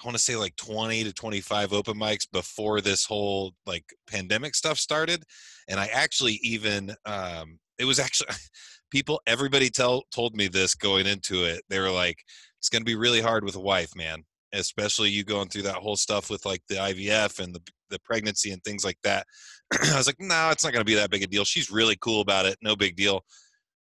I 0.00 0.06
want 0.06 0.16
to 0.16 0.22
say 0.22 0.36
like 0.36 0.56
20 0.56 1.04
to 1.04 1.12
25 1.12 1.72
open 1.72 1.96
mics 1.96 2.30
before 2.30 2.80
this 2.80 3.04
whole 3.04 3.54
like 3.66 3.84
pandemic 4.08 4.54
stuff 4.54 4.78
started. 4.78 5.22
And 5.68 5.78
I 5.78 5.86
actually 5.86 6.40
even, 6.42 6.94
um, 7.06 7.58
it 7.78 7.84
was 7.84 8.00
actually 8.00 8.34
people, 8.90 9.20
everybody 9.26 9.70
tell, 9.70 10.02
told 10.12 10.34
me 10.34 10.48
this 10.48 10.74
going 10.74 11.06
into 11.06 11.44
it. 11.44 11.62
They 11.68 11.78
were 11.78 11.90
like, 11.90 12.18
it's 12.58 12.68
going 12.68 12.82
to 12.82 12.86
be 12.86 12.96
really 12.96 13.20
hard 13.20 13.44
with 13.44 13.56
a 13.56 13.60
wife, 13.60 13.94
man, 13.94 14.24
especially 14.52 15.10
you 15.10 15.22
going 15.22 15.48
through 15.48 15.62
that 15.62 15.76
whole 15.76 15.96
stuff 15.96 16.28
with 16.28 16.44
like 16.44 16.62
the 16.68 16.76
IVF 16.76 17.38
and 17.38 17.54
the, 17.54 17.60
the 17.90 17.98
pregnancy 18.00 18.50
and 18.50 18.62
things 18.62 18.84
like 18.84 18.98
that. 19.02 19.26
I 19.72 19.96
was 19.96 20.06
like, 20.06 20.20
no, 20.20 20.50
it's 20.50 20.64
not 20.64 20.72
going 20.72 20.80
to 20.80 20.90
be 20.90 20.94
that 20.94 21.10
big 21.10 21.22
a 21.22 21.26
deal. 21.26 21.44
She's 21.44 21.70
really 21.70 21.96
cool 22.00 22.20
about 22.20 22.46
it. 22.46 22.56
No 22.62 22.76
big 22.76 22.96
deal. 22.96 23.22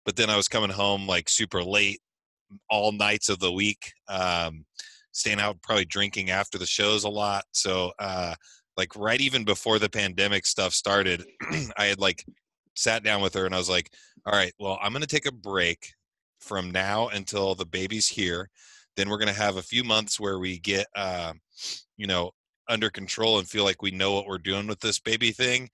But 0.04 0.16
then 0.16 0.30
I 0.30 0.36
was 0.36 0.48
coming 0.48 0.70
home 0.70 1.06
like 1.06 1.28
super 1.28 1.62
late 1.62 2.00
all 2.70 2.92
nights 2.92 3.28
of 3.28 3.38
the 3.38 3.52
week. 3.52 3.92
Um, 4.08 4.64
staying 5.12 5.40
out, 5.40 5.60
probably 5.62 5.84
drinking 5.84 6.30
after 6.30 6.58
the 6.58 6.66
shows 6.66 7.04
a 7.04 7.08
lot. 7.08 7.44
So, 7.52 7.92
uh, 7.98 8.34
like 8.76 8.96
right 8.96 9.20
even 9.20 9.44
before 9.44 9.78
the 9.78 9.90
pandemic 9.90 10.46
stuff 10.46 10.72
started, 10.72 11.24
I 11.76 11.86
had 11.86 11.98
like 11.98 12.24
sat 12.74 13.04
down 13.04 13.20
with 13.20 13.34
her 13.34 13.44
and 13.44 13.54
I 13.54 13.58
was 13.58 13.68
like, 13.68 13.90
"All 14.26 14.32
right, 14.32 14.52
well, 14.58 14.78
I'm 14.82 14.92
going 14.92 15.02
to 15.02 15.06
take 15.06 15.26
a 15.26 15.32
break 15.32 15.92
from 16.40 16.70
now 16.70 17.08
until 17.08 17.54
the 17.54 17.66
baby's 17.66 18.08
here. 18.08 18.50
Then 18.96 19.08
we're 19.08 19.18
going 19.18 19.28
to 19.28 19.40
have 19.40 19.56
a 19.56 19.62
few 19.62 19.84
months 19.84 20.20
where 20.20 20.38
we 20.38 20.58
get, 20.58 20.86
uh, 20.96 21.32
you 21.96 22.06
know, 22.06 22.32
under 22.72 22.90
control 22.90 23.38
and 23.38 23.48
feel 23.48 23.64
like 23.64 23.82
we 23.82 23.90
know 23.90 24.12
what 24.12 24.26
we're 24.26 24.38
doing 24.38 24.66
with 24.66 24.80
this 24.80 24.98
baby 24.98 25.30
thing, 25.30 25.68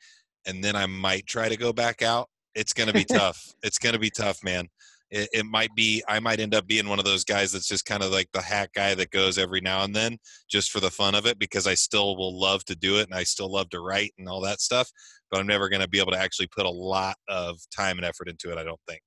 and 0.46 0.62
then 0.62 0.76
I 0.76 0.86
might 0.86 1.26
try 1.26 1.48
to 1.48 1.56
go 1.56 1.72
back 1.72 2.02
out. 2.02 2.28
It's 2.54 2.72
going 2.72 2.88
to 2.88 2.92
be 2.92 3.04
tough. 3.04 3.42
It's 3.62 3.78
going 3.78 3.94
to 3.94 3.98
be 3.98 4.10
tough, 4.10 4.42
man 4.42 4.68
it, 5.10 5.28
it, 5.32 5.46
might 5.46 5.74
be 5.74 6.02
i 6.08 6.20
might 6.20 6.40
end 6.40 6.54
up 6.54 6.66
being 6.66 6.88
one 6.88 6.98
of 6.98 7.04
those 7.04 7.24
guys 7.24 7.52
that's 7.52 7.68
just 7.68 7.84
kind 7.84 8.02
of 8.02 8.10
like 8.10 8.28
the 8.32 8.42
hack 8.42 8.72
guy 8.74 8.94
that 8.94 9.10
goes 9.10 9.38
every 9.38 9.60
now 9.60 9.84
and 9.84 9.94
then 9.94 10.18
just 10.50 10.70
for 10.70 10.80
the 10.80 10.90
fun 10.90 11.14
of 11.14 11.26
it 11.26 11.38
because 11.38 11.66
i 11.66 11.74
still 11.74 12.16
will 12.16 12.38
love 12.38 12.64
to 12.64 12.74
do 12.74 12.98
it 12.98 13.06
and 13.06 13.14
i 13.14 13.22
still 13.22 13.50
love 13.50 13.68
to 13.70 13.80
write 13.80 14.12
and 14.18 14.28
all 14.28 14.40
that 14.40 14.60
stuff 14.60 14.90
but 15.30 15.40
i'm 15.40 15.46
never 15.46 15.68
going 15.68 15.82
to 15.82 15.88
be 15.88 16.00
able 16.00 16.12
to 16.12 16.18
actually 16.18 16.48
put 16.48 16.66
a 16.66 16.70
lot 16.70 17.16
of 17.28 17.58
time 17.74 17.96
and 17.96 18.04
effort 18.04 18.28
into 18.28 18.50
it 18.50 18.58
i 18.58 18.64
don't 18.64 18.80
think 18.88 19.00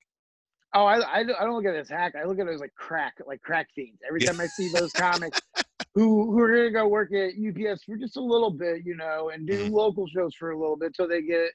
oh 0.74 0.86
i, 0.86 1.00
I, 1.00 1.20
I 1.20 1.24
don't 1.24 1.54
look 1.54 1.66
at 1.66 1.76
it 1.76 1.80
as 1.80 1.90
hack. 1.90 2.14
I 2.16 2.26
look 2.26 2.40
at 2.40 2.48
it 2.48 2.54
as 2.54 2.62
like 2.62 2.76
crack 2.76 3.16
like 3.26 3.42
crack 3.42 3.68
fiends. 3.76 4.00
Every 4.08 4.22
time 4.22 4.40
i 4.40 4.48
see 4.48 4.70
those 4.74 4.92
comics 4.92 5.42
who 5.96 6.32
who 6.32 6.40
are 6.40 6.50
going 6.50 6.68
to 6.68 6.72
go 6.72 6.88
work 6.88 7.12
at 7.14 7.32
ups 7.72 7.84
for 7.84 7.98
just 7.98 8.18
a 8.18 8.22
little 8.22 8.52
bit 8.52 8.82
you 8.86 8.96
know 8.96 9.30
and 9.30 9.48
do 9.48 9.66
mm-hmm. 9.66 9.74
local 9.74 10.08
shows 10.08 10.34
for 10.36 10.52
a 10.52 10.60
little 10.60 10.78
bit 10.78 10.96
so 10.96 11.08
they 11.08 11.22
get 11.22 11.50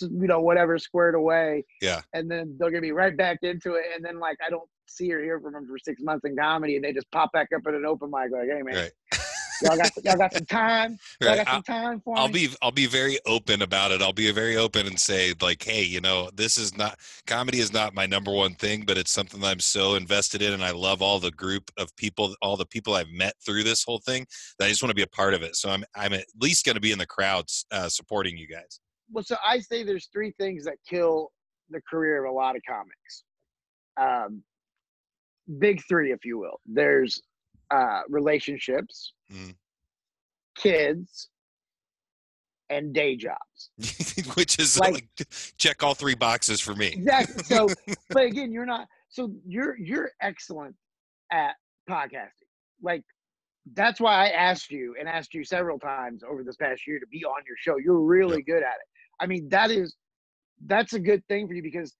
you 0.00 0.26
know 0.28 0.40
whatever 0.40 0.78
squared 0.78 1.14
away 1.14 1.64
yeah. 1.80 2.00
and 2.14 2.30
then 2.30 2.56
they're 2.58 2.70
gonna 2.70 2.80
be 2.80 2.92
right 2.92 3.16
back 3.16 3.38
into 3.42 3.74
it. 3.74 3.84
And 3.94 4.04
then 4.04 4.18
like 4.18 4.38
i 4.44 4.50
don't 4.50 4.68
see 4.86 5.12
or 5.12 5.22
hear 5.22 5.40
from 5.40 5.54
them 5.54 5.66
for 5.66 5.78
six 5.78 6.00
months 6.02 6.24
in 6.24 6.36
comedy 6.36 6.76
and 6.76 6.84
they 6.84 6.92
just 6.92 7.10
pop 7.10 7.32
back 7.32 7.48
up 7.54 7.62
at 7.66 7.74
an 7.74 7.86
open 7.86 8.10
mic 8.10 8.30
like 8.30 8.48
hey 8.48 8.62
man 8.62 8.74
right. 8.74 8.92
y'all 9.62 9.76
got 9.76 9.90
y'all 10.04 10.16
got 10.16 10.32
some 10.32 10.46
time 10.46 10.98
y'all 11.20 11.30
right. 11.30 11.44
got 11.44 11.48
some 11.48 11.62
time 11.62 12.00
for 12.00 12.18
I'll 12.18 12.28
me? 12.28 12.48
be 12.48 12.54
I'll 12.62 12.70
be 12.72 12.86
very 12.86 13.18
open 13.26 13.62
about 13.62 13.92
it. 13.92 14.02
I'll 14.02 14.12
be 14.12 14.30
very 14.32 14.56
open 14.56 14.86
and 14.86 14.98
say 14.98 15.34
like, 15.40 15.62
hey, 15.62 15.82
you 15.82 16.00
know, 16.00 16.30
this 16.34 16.58
is 16.58 16.76
not 16.76 16.98
comedy 17.26 17.58
is 17.58 17.72
not 17.72 17.94
my 17.94 18.06
number 18.06 18.32
one 18.32 18.54
thing, 18.54 18.84
but 18.86 18.98
it's 18.98 19.10
something 19.10 19.40
that 19.40 19.48
I'm 19.48 19.60
so 19.60 19.94
invested 19.94 20.42
in, 20.42 20.52
and 20.52 20.64
I 20.64 20.70
love 20.72 21.02
all 21.02 21.18
the 21.18 21.30
group 21.30 21.70
of 21.78 21.94
people, 21.96 22.34
all 22.42 22.56
the 22.56 22.66
people 22.66 22.94
I've 22.94 23.10
met 23.10 23.34
through 23.44 23.64
this 23.64 23.84
whole 23.84 23.98
thing. 23.98 24.26
That 24.58 24.66
I 24.66 24.68
just 24.68 24.82
want 24.82 24.90
to 24.90 24.94
be 24.96 25.02
a 25.02 25.06
part 25.06 25.34
of 25.34 25.42
it. 25.42 25.56
So 25.56 25.70
I'm 25.70 25.84
I'm 25.94 26.12
at 26.12 26.26
least 26.40 26.64
going 26.64 26.74
to 26.74 26.80
be 26.80 26.92
in 26.92 26.98
the 26.98 27.06
crowds 27.06 27.66
uh, 27.70 27.88
supporting 27.88 28.36
you 28.36 28.46
guys 28.46 28.80
well, 29.12 29.24
so 29.24 29.36
I 29.46 29.60
say 29.60 29.84
there's 29.84 30.08
three 30.12 30.32
things 30.38 30.64
that 30.64 30.76
kill 30.88 31.30
the 31.70 31.80
career 31.88 32.24
of 32.24 32.30
a 32.30 32.34
lot 32.34 32.56
of 32.56 32.62
comics. 32.68 33.24
Um, 34.00 34.42
big 35.58 35.82
three, 35.86 36.12
if 36.12 36.24
you 36.24 36.38
will. 36.38 36.60
There's 36.66 37.22
uh, 37.72 38.02
relationships, 38.08 39.14
mm. 39.32 39.54
kids, 40.56 41.28
and 42.70 42.92
day 42.92 43.16
jobs. 43.16 43.70
Which 44.34 44.58
is 44.58 44.78
like, 44.78 44.94
like, 44.94 45.28
check 45.58 45.82
all 45.82 45.94
three 45.94 46.14
boxes 46.14 46.60
for 46.60 46.74
me. 46.74 46.88
Exactly. 46.88 47.44
So, 47.44 47.68
but 48.10 48.24
again, 48.24 48.52
you're 48.52 48.66
not. 48.66 48.86
So 49.08 49.32
you're 49.46 49.76
you're 49.78 50.10
excellent 50.20 50.74
at 51.30 51.54
podcasting. 51.88 52.48
Like 52.82 53.04
that's 53.74 54.00
why 54.00 54.26
I 54.26 54.28
asked 54.30 54.70
you 54.70 54.96
and 54.98 55.08
asked 55.08 55.34
you 55.34 55.44
several 55.44 55.78
times 55.78 56.22
over 56.28 56.42
this 56.42 56.56
past 56.56 56.86
year 56.86 56.98
to 56.98 57.06
be 57.06 57.24
on 57.24 57.42
your 57.46 57.56
show. 57.58 57.76
You're 57.78 58.00
really 58.00 58.38
yep. 58.38 58.46
good 58.46 58.62
at 58.62 58.74
it. 58.74 58.88
I 59.20 59.26
mean, 59.26 59.48
that 59.50 59.70
is 59.70 59.94
that's 60.66 60.94
a 60.94 61.00
good 61.00 61.24
thing 61.28 61.46
for 61.46 61.54
you 61.54 61.62
because 61.62 61.94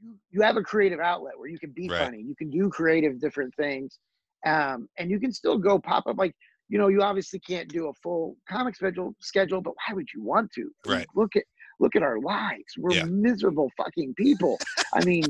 you 0.00 0.16
you 0.30 0.42
have 0.42 0.56
a 0.56 0.62
creative 0.62 1.00
outlet 1.00 1.38
where 1.38 1.48
you 1.48 1.58
can 1.58 1.70
be 1.70 1.88
right. 1.88 1.98
funny, 1.98 2.22
you 2.22 2.34
can 2.36 2.50
do 2.50 2.68
creative 2.68 3.20
different 3.20 3.54
things, 3.54 3.98
um, 4.46 4.88
and 4.98 5.10
you 5.10 5.20
can 5.20 5.32
still 5.32 5.58
go 5.58 5.78
pop 5.78 6.06
up 6.06 6.16
like 6.16 6.34
you 6.68 6.78
know 6.78 6.88
you 6.88 7.02
obviously 7.02 7.38
can't 7.40 7.68
do 7.68 7.88
a 7.88 7.92
full 8.02 8.36
comic 8.48 8.74
schedule 8.74 9.14
schedule, 9.20 9.60
but 9.60 9.74
why 9.74 9.94
would 9.94 10.08
you 10.14 10.22
want 10.22 10.50
to? 10.52 10.70
Right. 10.86 11.06
Look 11.14 11.36
at 11.36 11.44
look 11.80 11.96
at 11.96 12.02
our 12.02 12.20
lives. 12.20 12.72
We're 12.78 12.94
yeah. 12.94 13.04
miserable 13.04 13.70
fucking 13.76 14.14
people. 14.16 14.58
I 14.94 15.04
mean, 15.04 15.24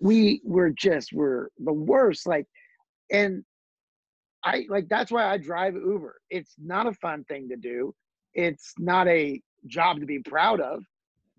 we 0.00 0.40
we're 0.44 0.70
just 0.70 1.12
we're 1.12 1.48
the 1.58 1.72
worst. 1.72 2.26
Like, 2.26 2.46
and 3.12 3.44
I 4.44 4.64
like 4.68 4.88
that's 4.88 5.12
why 5.12 5.24
I 5.24 5.36
drive 5.36 5.74
Uber. 5.74 6.16
It's 6.30 6.54
not 6.58 6.86
a 6.86 6.92
fun 6.94 7.24
thing 7.24 7.48
to 7.50 7.56
do. 7.56 7.94
It's 8.34 8.72
not 8.78 9.06
a 9.08 9.40
job 9.66 10.00
to 10.00 10.06
be 10.06 10.18
proud 10.20 10.60
of. 10.60 10.82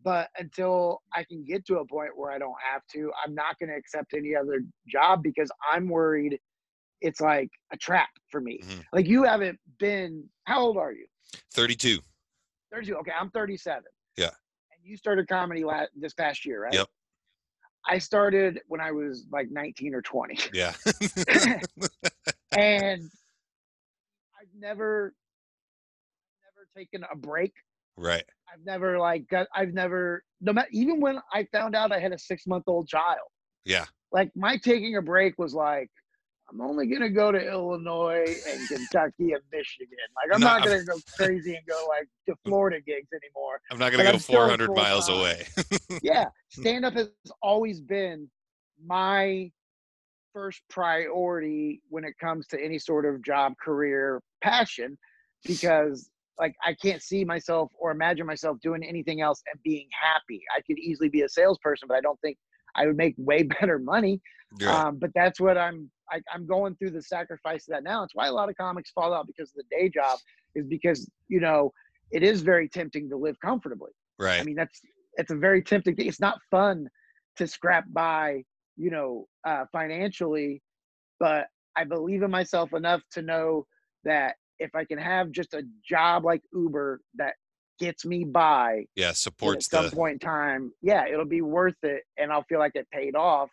But 0.03 0.29
until 0.37 1.01
I 1.13 1.23
can 1.23 1.43
get 1.43 1.65
to 1.65 1.79
a 1.79 1.85
point 1.85 2.11
where 2.15 2.31
I 2.31 2.37
don't 2.37 2.55
have 2.71 2.81
to, 2.93 3.11
I'm 3.25 3.35
not 3.35 3.59
going 3.59 3.69
to 3.69 3.75
accept 3.75 4.13
any 4.13 4.35
other 4.35 4.61
job 4.87 5.21
because 5.21 5.49
I'm 5.73 5.89
worried 5.89 6.39
it's 7.01 7.21
like 7.21 7.49
a 7.71 7.77
trap 7.77 8.09
for 8.29 8.41
me. 8.41 8.59
Mm-hmm. 8.63 8.79
Like 8.93 9.07
you 9.07 9.23
haven't 9.23 9.59
been, 9.79 10.23
how 10.45 10.61
old 10.61 10.77
are 10.77 10.91
you? 10.91 11.05
32. 11.53 11.99
32. 12.71 12.95
Okay. 12.97 13.11
I'm 13.17 13.29
37. 13.31 13.83
Yeah. 14.17 14.25
And 14.25 14.33
you 14.83 14.97
started 14.97 15.27
comedy 15.27 15.63
last, 15.63 15.89
this 15.95 16.13
past 16.13 16.45
year, 16.45 16.63
right? 16.63 16.73
Yep. 16.73 16.87
I 17.89 17.99
started 17.99 18.59
when 18.67 18.81
I 18.81 18.91
was 18.91 19.27
like 19.31 19.49
19 19.49 19.93
or 19.95 20.01
20. 20.01 20.37
Yeah. 20.53 20.73
and 22.57 23.09
I've 24.35 24.53
never, 24.59 25.13
never 26.43 26.67
taken 26.75 27.05
a 27.09 27.15
break 27.15 27.53
Right. 27.97 28.23
I've 28.53 28.63
never 28.63 28.99
like 28.99 29.27
got. 29.27 29.47
I've 29.55 29.73
never 29.73 30.23
no 30.39 30.53
matter 30.53 30.69
even 30.71 31.01
when 31.01 31.19
I 31.33 31.47
found 31.51 31.75
out 31.75 31.91
I 31.91 31.99
had 31.99 32.13
a 32.13 32.19
six 32.19 32.45
month 32.45 32.65
old 32.67 32.87
child. 32.87 33.27
Yeah. 33.65 33.85
Like 34.11 34.31
my 34.35 34.57
taking 34.57 34.95
a 34.97 35.01
break 35.01 35.37
was 35.37 35.53
like, 35.53 35.89
I'm 36.49 36.61
only 36.61 36.87
gonna 36.87 37.09
go 37.09 37.31
to 37.31 37.39
Illinois 37.39 38.35
and 38.47 38.67
Kentucky 38.67 39.33
and 39.33 39.41
Michigan. 39.51 39.97
Like 40.15 40.33
I'm 40.33 40.39
no, 40.39 40.47
not 40.47 40.63
gonna 40.63 40.79
I'm, 40.79 40.85
go 40.85 40.95
crazy 41.17 41.55
and 41.55 41.65
go 41.67 41.85
like 41.89 42.07
to 42.27 42.35
Florida 42.45 42.77
gigs 42.79 43.09
anymore. 43.13 43.59
I'm 43.71 43.77
not 43.77 43.91
gonna 43.91 44.05
like, 44.05 44.13
go 44.13 44.19
400 44.19 44.73
miles 44.73 45.07
time. 45.07 45.17
away. 45.17 45.45
yeah, 46.01 46.25
stand 46.49 46.85
up 46.85 46.93
has 46.93 47.09
always 47.41 47.81
been 47.81 48.29
my 48.83 49.51
first 50.33 50.61
priority 50.69 51.81
when 51.89 52.05
it 52.05 52.13
comes 52.19 52.47
to 52.47 52.63
any 52.63 52.79
sort 52.79 53.05
of 53.05 53.23
job, 53.23 53.53
career, 53.61 54.21
passion, 54.41 54.97
because 55.45 56.09
like 56.39 56.55
I 56.63 56.73
can't 56.73 57.01
see 57.01 57.25
myself 57.25 57.71
or 57.77 57.91
imagine 57.91 58.25
myself 58.25 58.57
doing 58.61 58.83
anything 58.83 59.21
else 59.21 59.41
and 59.51 59.61
being 59.63 59.87
happy. 59.91 60.41
I 60.55 60.61
could 60.61 60.79
easily 60.79 61.09
be 61.09 61.23
a 61.23 61.29
salesperson, 61.29 61.87
but 61.87 61.97
I 61.97 62.01
don't 62.01 62.19
think 62.21 62.37
I 62.77 62.85
would 62.85 62.97
make 62.97 63.15
way 63.17 63.43
better 63.59 63.79
money. 63.79 64.21
Um, 64.65 64.97
but 64.97 65.11
that's 65.13 65.39
what 65.39 65.57
I'm 65.57 65.89
I, 66.09 66.21
I'm 66.33 66.47
going 66.47 66.75
through 66.75 66.91
the 66.91 67.01
sacrifice 67.01 67.67
of 67.67 67.73
that 67.73 67.83
now. 67.83 68.03
It's 68.03 68.15
why 68.15 68.27
a 68.27 68.31
lot 68.31 68.49
of 68.49 68.55
comics 68.55 68.91
fall 68.91 69.13
out 69.13 69.27
because 69.27 69.49
of 69.49 69.55
the 69.55 69.77
day 69.77 69.89
job 69.89 70.19
is 70.55 70.65
because 70.67 71.09
you 71.27 71.39
know 71.39 71.71
it 72.11 72.23
is 72.23 72.41
very 72.41 72.69
tempting 72.69 73.09
to 73.09 73.17
live 73.17 73.37
comfortably. 73.39 73.91
Right. 74.17 74.39
I 74.39 74.43
mean 74.43 74.55
that's 74.55 74.79
it's 75.15 75.31
a 75.31 75.35
very 75.35 75.61
tempting 75.61 75.95
thing. 75.95 76.07
It's 76.07 76.21
not 76.21 76.39
fun 76.49 76.87
to 77.37 77.47
scrap 77.47 77.85
by 77.91 78.43
you 78.77 78.89
know 78.89 79.27
uh, 79.45 79.65
financially, 79.71 80.61
but 81.19 81.47
I 81.75 81.83
believe 81.83 82.23
in 82.23 82.31
myself 82.31 82.73
enough 82.73 83.01
to 83.11 83.21
know 83.21 83.65
that 84.03 84.35
if 84.59 84.73
I 84.73 84.85
can 84.85 84.97
have 84.97 85.31
just 85.31 85.53
a 85.53 85.63
job 85.87 86.25
like 86.25 86.41
Uber 86.53 87.01
that 87.15 87.35
gets 87.79 88.05
me 88.05 88.23
by, 88.23 88.85
yeah, 88.95 89.11
supports 89.11 89.67
at 89.67 89.71
some 89.71 89.89
the... 89.89 89.95
point 89.95 90.13
in 90.13 90.19
time, 90.19 90.71
yeah, 90.81 91.05
it'll 91.07 91.25
be 91.25 91.41
worth 91.41 91.83
it, 91.83 92.03
and 92.17 92.31
I'll 92.31 92.43
feel 92.43 92.59
like 92.59 92.75
it 92.75 92.87
paid 92.91 93.15
off. 93.15 93.49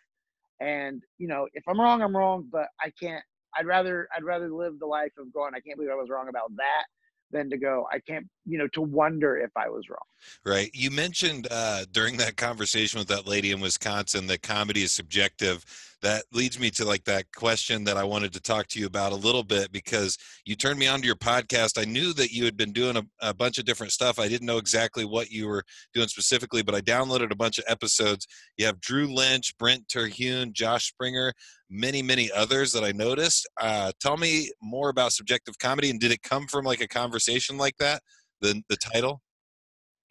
And 0.59 1.03
you 1.17 1.27
know, 1.27 1.47
if 1.53 1.63
I'm 1.67 1.79
wrong, 1.79 2.01
I'm 2.01 2.15
wrong, 2.15 2.47
but 2.51 2.67
I 2.81 2.91
can't. 3.01 3.23
I'd 3.57 3.65
rather 3.65 4.07
I'd 4.15 4.23
rather 4.23 4.49
live 4.49 4.79
the 4.79 4.85
life 4.85 5.13
of 5.17 5.33
going. 5.33 5.53
I 5.55 5.59
can't 5.59 5.77
believe 5.77 5.91
I 5.91 5.95
was 5.95 6.09
wrong 6.09 6.29
about 6.29 6.55
that 6.57 6.85
than 7.31 7.49
to 7.49 7.57
go 7.57 7.87
i 7.91 7.99
can't 7.99 8.27
you 8.45 8.57
know 8.57 8.67
to 8.69 8.81
wonder 8.81 9.37
if 9.37 9.51
i 9.55 9.67
was 9.67 9.89
wrong 9.89 9.97
right 10.45 10.69
you 10.73 10.91
mentioned 10.91 11.47
uh, 11.51 11.85
during 11.91 12.17
that 12.17 12.37
conversation 12.37 12.99
with 12.99 13.07
that 13.07 13.27
lady 13.27 13.51
in 13.51 13.59
wisconsin 13.59 14.27
that 14.27 14.41
comedy 14.41 14.83
is 14.83 14.91
subjective 14.91 15.65
that 16.05 16.23
leads 16.31 16.59
me 16.59 16.69
to 16.69 16.85
like 16.85 17.03
that 17.05 17.25
question 17.35 17.83
that 17.83 17.97
I 17.97 18.03
wanted 18.03 18.31
to 18.33 18.39
talk 18.39 18.67
to 18.67 18.79
you 18.79 18.85
about 18.85 19.11
a 19.11 19.15
little 19.15 19.41
bit 19.43 19.71
because 19.71 20.19
you 20.45 20.55
turned 20.55 20.77
me 20.77 20.85
on 20.85 20.99
to 20.99 21.05
your 21.07 21.15
podcast. 21.15 21.81
I 21.81 21.85
knew 21.85 22.13
that 22.13 22.31
you 22.31 22.45
had 22.45 22.55
been 22.55 22.71
doing 22.71 22.95
a, 22.95 23.03
a, 23.21 23.33
bunch 23.33 23.57
of 23.57 23.65
different 23.65 23.91
stuff. 23.91 24.19
I 24.19 24.27
didn't 24.27 24.45
know 24.45 24.59
exactly 24.59 25.03
what 25.03 25.31
you 25.31 25.47
were 25.47 25.63
doing 25.95 26.07
specifically, 26.07 26.61
but 26.61 26.75
I 26.75 26.81
downloaded 26.81 27.31
a 27.31 27.35
bunch 27.35 27.57
of 27.57 27.65
episodes. 27.67 28.27
You 28.55 28.67
have 28.67 28.79
Drew 28.81 29.07
Lynch, 29.07 29.57
Brent 29.57 29.89
Terhune, 29.89 30.53
Josh 30.53 30.89
Springer, 30.89 31.33
many, 31.71 32.03
many 32.03 32.31
others 32.31 32.71
that 32.73 32.83
I 32.83 32.91
noticed. 32.91 33.47
Uh, 33.59 33.91
tell 33.99 34.17
me 34.17 34.51
more 34.61 34.89
about 34.89 35.11
subjective 35.11 35.57
comedy 35.57 35.89
and 35.89 35.99
did 35.99 36.11
it 36.11 36.21
come 36.21 36.45
from 36.45 36.65
like 36.65 36.81
a 36.81 36.87
conversation 36.87 37.57
like 37.57 37.77
that? 37.77 38.03
The 38.41 38.61
the 38.69 38.77
title? 38.77 39.21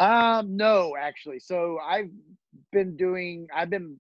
Um, 0.01 0.57
no, 0.57 0.97
actually. 1.01 1.41
So 1.41 1.79
I've 1.85 2.11
been 2.73 2.97
doing. 2.97 3.47
I've 3.55 3.71
been 3.71 3.99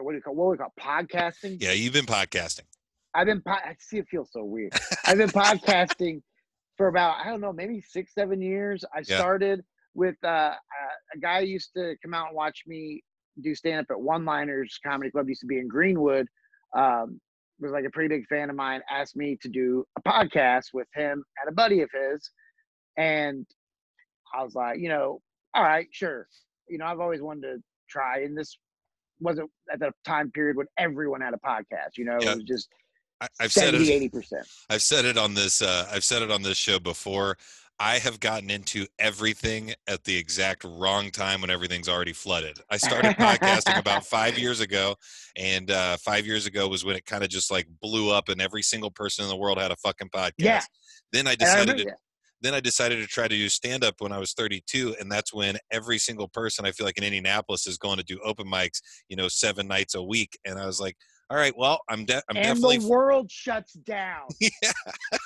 what 0.00 0.12
do 0.12 0.16
you 0.16 0.22
call 0.22 0.34
what 0.34 0.46
do 0.46 0.50
we 0.50 0.56
call 0.56 0.72
podcasting? 0.80 1.58
Yeah, 1.60 1.72
you've 1.72 1.92
been 1.92 2.06
podcasting. 2.06 2.64
I've 3.14 3.26
been. 3.26 3.42
I 3.46 3.74
see 3.78 3.98
it 3.98 4.06
feels 4.10 4.30
so 4.32 4.44
weird. 4.44 4.72
I've 5.04 5.18
been 5.18 5.28
podcasting 5.28 6.22
for 6.76 6.88
about 6.88 7.18
I 7.24 7.28
don't 7.28 7.40
know 7.40 7.52
maybe 7.52 7.80
six 7.80 8.14
seven 8.14 8.40
years. 8.40 8.84
I 8.94 9.02
yeah. 9.06 9.18
started 9.18 9.62
with 9.94 10.16
uh, 10.24 10.26
uh, 10.26 10.56
a 11.14 11.18
guy 11.20 11.40
used 11.40 11.70
to 11.76 11.94
come 12.02 12.14
out 12.14 12.28
and 12.28 12.36
watch 12.36 12.62
me 12.66 13.02
do 13.42 13.54
stand 13.54 13.80
up 13.80 13.86
at 13.90 14.00
One 14.00 14.24
Liners 14.24 14.78
Comedy 14.84 15.10
Club. 15.10 15.28
Used 15.28 15.40
to 15.42 15.46
be 15.46 15.58
in 15.58 15.68
Greenwood. 15.68 16.26
um, 16.76 17.20
was 17.60 17.72
like 17.72 17.84
a 17.84 17.90
pretty 17.90 18.08
big 18.08 18.26
fan 18.26 18.50
of 18.50 18.56
mine, 18.56 18.80
asked 18.90 19.16
me 19.16 19.38
to 19.40 19.48
do 19.48 19.84
a 19.96 20.02
podcast 20.02 20.66
with 20.72 20.88
him 20.94 21.22
and 21.40 21.48
a 21.48 21.52
buddy 21.52 21.80
of 21.80 21.90
his. 21.92 22.30
And 22.96 23.46
I 24.34 24.42
was 24.42 24.54
like, 24.54 24.78
you 24.78 24.88
know, 24.88 25.20
all 25.54 25.62
right, 25.62 25.86
sure. 25.92 26.28
You 26.68 26.78
know, 26.78 26.86
I've 26.86 27.00
always 27.00 27.20
wanted 27.22 27.42
to 27.42 27.62
try, 27.88 28.20
and 28.20 28.36
this 28.36 28.58
wasn't 29.20 29.50
at 29.72 29.78
the 29.78 29.92
time 30.04 30.30
period 30.32 30.56
when 30.56 30.66
everyone 30.78 31.20
had 31.20 31.34
a 31.34 31.38
podcast. 31.38 31.96
You 31.96 32.04
know, 32.06 32.18
Yeah. 32.20 32.32
it 32.32 32.36
was 32.36 32.44
just 32.44 32.68
I, 33.20 33.28
I've 33.40 33.52
said 33.52 33.74
it. 33.74 33.80
80 33.88 34.08
percent. 34.08 34.46
I've 34.70 34.82
said 34.82 35.04
it 35.04 35.16
on 35.16 35.34
this. 35.34 35.62
Uh, 35.62 35.86
I've 35.92 36.04
said 36.04 36.22
it 36.22 36.30
on 36.30 36.42
this 36.42 36.56
show 36.58 36.78
before. 36.78 37.36
I 37.80 37.98
have 37.98 38.20
gotten 38.20 38.50
into 38.50 38.86
everything 39.00 39.74
at 39.88 40.04
the 40.04 40.16
exact 40.16 40.62
wrong 40.64 41.10
time 41.10 41.40
when 41.40 41.50
everything's 41.50 41.88
already 41.88 42.12
flooded. 42.12 42.58
I 42.70 42.76
started 42.76 43.16
podcasting 43.16 43.78
about 43.80 44.04
five 44.06 44.38
years 44.38 44.60
ago, 44.60 44.94
and 45.36 45.70
uh, 45.72 45.96
five 45.96 46.24
years 46.24 46.46
ago 46.46 46.68
was 46.68 46.84
when 46.84 46.94
it 46.94 47.04
kind 47.04 47.24
of 47.24 47.30
just 47.30 47.50
like 47.50 47.66
blew 47.82 48.12
up, 48.12 48.28
and 48.28 48.40
every 48.40 48.62
single 48.62 48.92
person 48.92 49.24
in 49.24 49.28
the 49.28 49.36
world 49.36 49.58
had 49.58 49.72
a 49.72 49.76
fucking 49.76 50.08
podcast. 50.10 50.32
Yeah. 50.38 50.60
Then 51.12 51.26
I 51.26 51.32
And 51.32 51.42
I 51.42 51.44
decided 51.44 51.78
to 51.78 51.94
then 52.44 52.54
I 52.54 52.60
decided 52.60 53.00
to 53.00 53.06
try 53.06 53.26
to 53.26 53.34
do 53.34 53.48
stand 53.48 53.84
up 53.84 53.96
when 54.00 54.12
I 54.12 54.18
was 54.18 54.32
32, 54.32 54.96
and 55.00 55.10
that's 55.10 55.32
when 55.32 55.56
every 55.70 55.98
single 55.98 56.28
person 56.28 56.66
I 56.66 56.72
feel 56.72 56.86
like 56.86 56.98
in 56.98 57.04
Indianapolis 57.04 57.66
is 57.66 57.78
going 57.78 57.98
to 57.98 58.04
do 58.04 58.18
open 58.24 58.46
mics, 58.46 58.80
you 59.08 59.16
know, 59.16 59.28
seven 59.28 59.66
nights 59.66 59.94
a 59.94 60.02
week. 60.02 60.38
And 60.44 60.58
I 60.58 60.66
was 60.66 60.80
like, 60.80 60.96
all 61.30 61.36
right, 61.38 61.54
well, 61.56 61.80
I'm 61.88 62.04
de- 62.04 62.22
I'm 62.28 62.36
and 62.36 62.44
definitely 62.44 62.78
the 62.78 62.88
world 62.88 63.30
shuts 63.30 63.72
down. 63.72 64.28
yeah. 64.40 64.50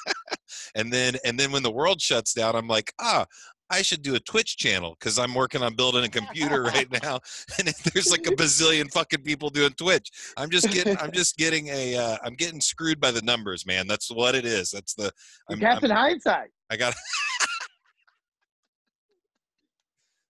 and 0.75 0.93
then 0.93 1.17
and 1.25 1.39
then 1.39 1.51
when 1.51 1.63
the 1.63 1.71
world 1.71 2.01
shuts 2.01 2.33
down, 2.33 2.55
I'm 2.55 2.69
like, 2.69 2.93
ah, 3.01 3.27
I 3.71 3.83
should 3.83 4.03
do 4.03 4.15
a 4.15 4.21
Twitch 4.21 4.57
channel 4.57 4.97
because 4.99 5.19
I'm 5.19 5.35
working 5.35 5.63
on 5.63 5.75
building 5.75 6.05
a 6.05 6.09
computer 6.09 6.63
right 6.75 6.89
now, 7.03 7.21
and 7.59 7.69
there's 7.93 8.11
like 8.11 8.27
a 8.27 8.31
bazillion 8.31 8.91
fucking 8.93 9.23
people 9.23 9.51
doing 9.51 9.73
Twitch. 9.73 10.11
I'm 10.37 10.51
just 10.51 10.71
getting 10.71 10.97
I'm 10.99 11.13
just 11.13 11.37
getting 11.37 11.69
a 11.69 11.97
uh, 11.97 12.17
I'm 12.25 12.35
getting 12.35 12.61
screwed 12.61 13.01
by 13.01 13.11
the 13.11 13.23
numbers, 13.23 13.67
man. 13.67 13.87
That's 13.87 14.11
what 14.11 14.35
it 14.35 14.45
is. 14.45 14.71
That's 14.71 14.95
the 14.95 15.13
I'm, 15.51 15.59
Captain 15.59 15.91
I'm, 15.91 15.97
Hindsight. 15.97 16.51
I 16.71 16.77
got. 16.77 16.95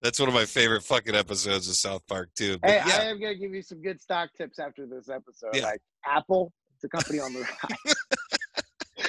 That's 0.00 0.20
one 0.20 0.28
of 0.28 0.34
my 0.34 0.44
favorite 0.44 0.82
fucking 0.84 1.14
episodes 1.16 1.68
of 1.68 1.74
South 1.74 2.06
Park 2.06 2.30
too. 2.36 2.56
But 2.58 2.70
Hey, 2.70 2.82
yeah, 2.86 2.98
I 3.00 3.04
am 3.06 3.20
gonna 3.20 3.34
give 3.34 3.52
you 3.52 3.62
some 3.62 3.82
good 3.82 4.00
stock 4.00 4.30
tips 4.36 4.58
after 4.60 4.86
this 4.86 5.08
episode. 5.08 5.50
Yeah. 5.54 5.62
Like 5.64 5.80
Apple, 6.06 6.52
it's 6.76 6.84
a 6.84 6.88
company 6.88 7.18
on 7.18 7.32
the 7.32 7.40
rise. 7.40 7.94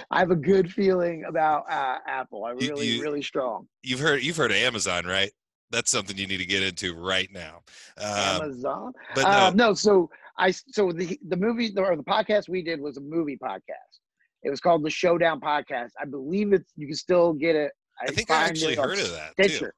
I 0.12 0.18
have 0.20 0.32
a 0.32 0.36
good 0.36 0.72
feeling 0.72 1.26
about 1.28 1.66
uh, 1.70 1.98
Apple. 2.08 2.44
I 2.46 2.54
You- 2.54 2.70
really, 2.70 2.88
you- 2.88 3.02
really 3.04 3.22
strong. 3.22 3.68
you've 3.84 4.00
heard 4.00 4.24
you've 4.24 4.38
heard 4.38 4.50
of 4.52 4.58
Amazon, 4.58 5.06
right? 5.06 5.32
That's 5.72 5.92
something 5.92 6.18
you 6.18 6.26
need 6.26 6.38
to 6.38 6.46
get 6.46 6.64
into 6.64 6.96
right 6.96 7.30
now. 7.32 7.62
Um, 8.00 8.42
Amazon. 8.42 8.94
but 9.14 9.22
no, 9.22 9.30
Uh, 9.30 9.52
no, 9.54 9.74
so 9.76 10.10
I 10.40 10.50
so 10.50 10.92
the 10.92 11.20
the 11.28 11.38
movie 11.38 11.72
or 11.78 11.96
the 11.96 12.04
podcast 12.04 12.50
we 12.50 12.64
did 12.64 12.82
was 12.82 12.98
a 12.98 13.02
movie 13.02 13.38
podcast. 13.38 14.00
It 14.44 14.50
was 14.50 14.60
called 14.60 14.84
the 14.84 14.90
Showdown 14.90 15.40
Podcast. 15.40 15.90
I 16.00 16.06
believe 16.06 16.54
it's 16.54 16.72
you 16.76 16.88
can 16.88 16.96
still 16.96 17.34
get 17.34 17.56
it. 17.56 17.72
I 18.02 18.12
think 18.12 18.32
I 18.32 18.44
actually 18.44 18.76
heard 18.76 19.00
of 19.00 19.12
that 19.12 19.50
too. 19.50 19.70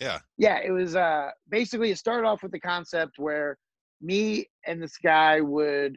Yeah. 0.00 0.18
Yeah, 0.36 0.58
it 0.64 0.70
was 0.70 0.96
uh 0.96 1.30
basically 1.48 1.90
it 1.90 1.98
started 1.98 2.26
off 2.26 2.42
with 2.42 2.52
the 2.52 2.60
concept 2.60 3.18
where 3.18 3.56
me 4.00 4.46
and 4.66 4.82
this 4.82 4.96
guy 4.96 5.40
would 5.40 5.96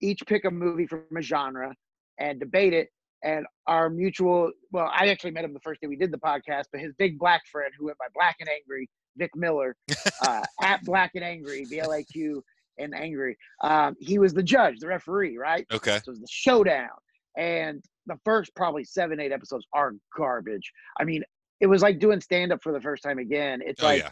each 0.00 0.20
pick 0.26 0.44
a 0.44 0.50
movie 0.50 0.86
from 0.86 1.04
a 1.16 1.22
genre 1.22 1.74
and 2.18 2.40
debate 2.40 2.72
it. 2.72 2.88
And 3.24 3.46
our 3.68 3.88
mutual, 3.88 4.50
well, 4.72 4.90
I 4.92 5.08
actually 5.08 5.30
met 5.30 5.44
him 5.44 5.54
the 5.54 5.60
first 5.60 5.80
day 5.80 5.86
we 5.86 5.96
did 5.96 6.10
the 6.10 6.18
podcast, 6.18 6.64
but 6.72 6.80
his 6.80 6.92
big 6.98 7.18
black 7.18 7.42
friend 7.46 7.72
who 7.78 7.86
went 7.86 7.98
by 7.98 8.06
Black 8.14 8.36
and 8.40 8.48
Angry, 8.48 8.90
Vic 9.16 9.30
Miller, 9.36 9.76
uh, 10.22 10.42
at 10.60 10.82
Black 10.84 11.12
and 11.14 11.22
Angry, 11.22 11.64
B 11.70 11.78
L 11.78 11.92
A 11.92 12.02
Q 12.02 12.42
and 12.78 12.94
Angry, 12.94 13.36
um, 13.60 13.94
he 14.00 14.18
was 14.18 14.34
the 14.34 14.42
judge, 14.42 14.80
the 14.80 14.88
referee, 14.88 15.38
right? 15.38 15.64
Okay. 15.72 16.00
So 16.04 16.08
it 16.08 16.10
was 16.10 16.20
the 16.20 16.26
showdown. 16.28 16.88
And 17.36 17.82
the 18.06 18.16
first 18.24 18.54
probably 18.54 18.84
seven, 18.84 19.20
eight 19.20 19.32
episodes 19.32 19.66
are 19.72 19.92
garbage. 20.16 20.72
I 21.00 21.04
mean, 21.04 21.22
it 21.60 21.66
was 21.66 21.82
like 21.82 21.98
doing 21.98 22.20
stand 22.20 22.52
up 22.52 22.62
for 22.62 22.72
the 22.72 22.80
first 22.80 23.02
time 23.02 23.18
again. 23.18 23.60
It's 23.64 23.82
Oh 23.82 23.86
like 23.86 24.02
yeah. 24.02 24.10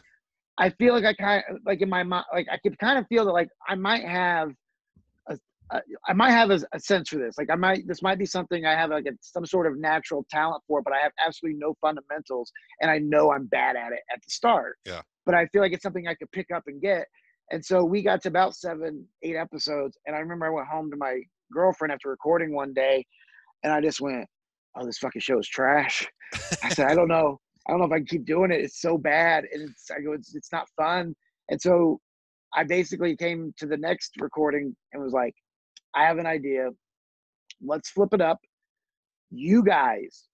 I 0.59 0.71
feel 0.71 0.95
like 0.95 1.05
I 1.05 1.15
kind 1.15 1.43
of 1.51 1.57
like 1.67 1.81
in 1.81 1.89
my 1.89 2.03
mind, 2.03 2.27
like 2.33 2.47
I 2.51 2.59
could 2.59 2.79
kind 2.79 2.99
of 2.99 3.07
feel 3.09 3.25
that 3.25 3.33
like 3.33 3.49
I 3.69 3.75
might 3.75 4.05
have 4.05 4.53
a, 5.29 5.39
a 5.73 5.81
I 6.07 6.13
might 6.13 6.31
have 6.31 6.51
a, 6.51 6.61
a 6.73 6.79
sense 6.79 7.09
for 7.09 7.17
this. 7.17 7.37
Like 7.39 7.51
I 7.51 7.57
might 7.57 7.87
this 7.89 8.03
might 8.03 8.19
be 8.19 8.27
something 8.27 8.65
I 8.67 8.73
have 8.73 8.91
like 8.91 9.07
a, 9.07 9.13
some 9.21 9.45
sort 9.45 9.67
of 9.67 9.79
natural 9.79 10.25
talent 10.31 10.63
for, 10.69 10.81
but 10.81 10.93
I 10.93 10.99
have 10.99 11.13
absolutely 11.25 11.59
no 11.59 11.75
fundamentals, 11.81 12.53
and 12.81 12.91
I 12.91 12.99
know 12.99 13.33
I'm 13.33 13.47
bad 13.47 13.75
at 13.75 13.93
it 13.93 14.01
at 14.13 14.21
the 14.25 14.31
start. 14.31 14.77
Yeah. 14.87 15.03
But 15.27 15.35
I 15.35 15.47
feel 15.47 15.61
like 15.61 15.73
it's 15.73 15.83
something 15.83 16.07
I 16.07 16.15
could 16.15 16.31
pick 16.33 16.47
up 16.55 16.65
and 16.67 16.81
get. 16.81 17.07
And 17.53 17.65
so 17.65 17.85
we 17.85 18.01
got 18.03 18.23
to 18.23 18.29
about 18.29 18.55
seven, 18.55 19.05
eight 19.23 19.35
episodes, 19.35 19.99
and 20.07 20.15
I 20.15 20.21
remember 20.21 20.47
I 20.47 20.51
went 20.51 20.69
home 20.69 20.91
to 20.91 20.97
my 20.97 21.21
girlfriend 21.53 21.93
after 21.93 22.09
recording 22.11 22.55
one 22.55 22.73
day, 22.73 23.05
and 23.63 23.73
I 23.73 23.81
just 23.81 24.01
went, 24.01 24.27
"Oh, 24.77 24.87
this 24.87 24.99
fucking 24.99 25.21
show 25.21 25.39
is 25.39 25.49
trash." 25.49 26.07
I 26.63 26.71
said, 26.71 26.87
"I 26.87 26.95
don't 26.95 27.09
know." 27.17 27.39
I 27.69 27.73
don't 27.73 27.81
know 27.81 27.87
if 27.87 27.93
I 27.93 27.99
can 27.99 28.07
keep 28.07 28.25
doing 28.25 28.51
it. 28.51 28.61
It's 28.61 28.81
so 28.81 28.97
bad, 28.97 29.45
and 29.53 29.69
it's 29.69 29.91
I 29.91 30.01
go, 30.01 30.13
it's 30.13 30.35
it's 30.35 30.51
not 30.51 30.67
fun. 30.77 31.15
And 31.51 31.61
so 31.61 32.01
I 32.55 32.65
basically 32.65 33.17
came 33.17 33.53
to 33.59 33.67
the 33.67 33.77
next 33.77 34.13
recording 34.19 34.75
and 34.93 35.03
was 35.03 35.13
like, 35.13 35.35
I 35.95 36.05
have 36.05 36.19
an 36.19 36.27
idea. 36.27 36.71
Let's 37.61 37.91
flip 37.91 38.11
it 38.13 38.21
up. 38.21 38.39
You 39.31 39.63
guys 39.63 40.29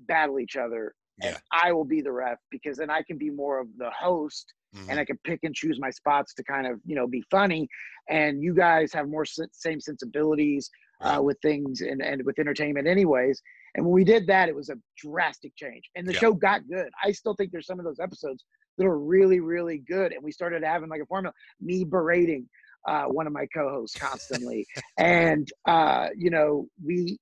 battle 0.00 0.38
each 0.38 0.56
other, 0.56 0.94
and 1.22 1.36
I 1.52 1.72
will 1.72 1.84
be 1.84 2.02
the 2.02 2.12
ref 2.12 2.38
because 2.50 2.76
then 2.76 2.90
I 2.90 3.02
can 3.02 3.18
be 3.18 3.30
more 3.30 3.58
of 3.58 3.68
the 3.78 3.90
host, 3.90 4.52
Mhm. 4.74 4.88
and 4.88 4.98
I 5.00 5.04
can 5.04 5.18
pick 5.24 5.40
and 5.42 5.54
choose 5.54 5.78
my 5.80 5.90
spots 5.90 6.34
to 6.34 6.44
kind 6.44 6.66
of 6.66 6.80
you 6.84 6.94
know 6.96 7.06
be 7.06 7.22
funny. 7.30 7.68
And 8.08 8.42
you 8.42 8.54
guys 8.54 8.92
have 8.92 9.08
more 9.08 9.24
same 9.24 9.80
sensibilities 9.80 10.70
Right. 11.00 11.18
uh, 11.18 11.20
with 11.22 11.38
things 11.42 11.80
and 11.80 12.02
and 12.02 12.24
with 12.24 12.38
entertainment, 12.38 12.86
anyways. 12.88 13.42
And 13.74 13.84
when 13.86 13.94
we 13.94 14.04
did 14.04 14.26
that, 14.26 14.48
it 14.48 14.54
was 14.54 14.68
a 14.68 14.76
drastic 14.98 15.54
change, 15.56 15.88
and 15.96 16.06
the 16.08 16.12
Yeah. 16.12 16.20
show 16.20 16.32
got 16.32 16.66
good. 16.68 16.90
I 17.04 17.12
still 17.12 17.34
think 17.34 17.52
there's 17.52 17.66
some 17.66 17.78
of 17.78 17.84
those 17.84 18.00
episodes 18.00 18.44
that 18.78 18.86
are 18.86 18.98
really, 18.98 19.40
really 19.40 19.78
good. 19.78 20.12
And 20.12 20.22
we 20.22 20.32
started 20.32 20.62
having 20.64 20.88
like 20.88 21.02
a 21.02 21.06
formula, 21.06 21.34
me 21.60 21.84
berating 21.84 22.48
uh, 22.88 23.04
one 23.04 23.26
of 23.26 23.32
my 23.32 23.46
co-hosts 23.54 23.96
constantly, 23.96 24.66
and 24.98 25.48
uh, 25.68 26.08
you 26.16 26.30
know, 26.30 26.66
we 26.84 27.18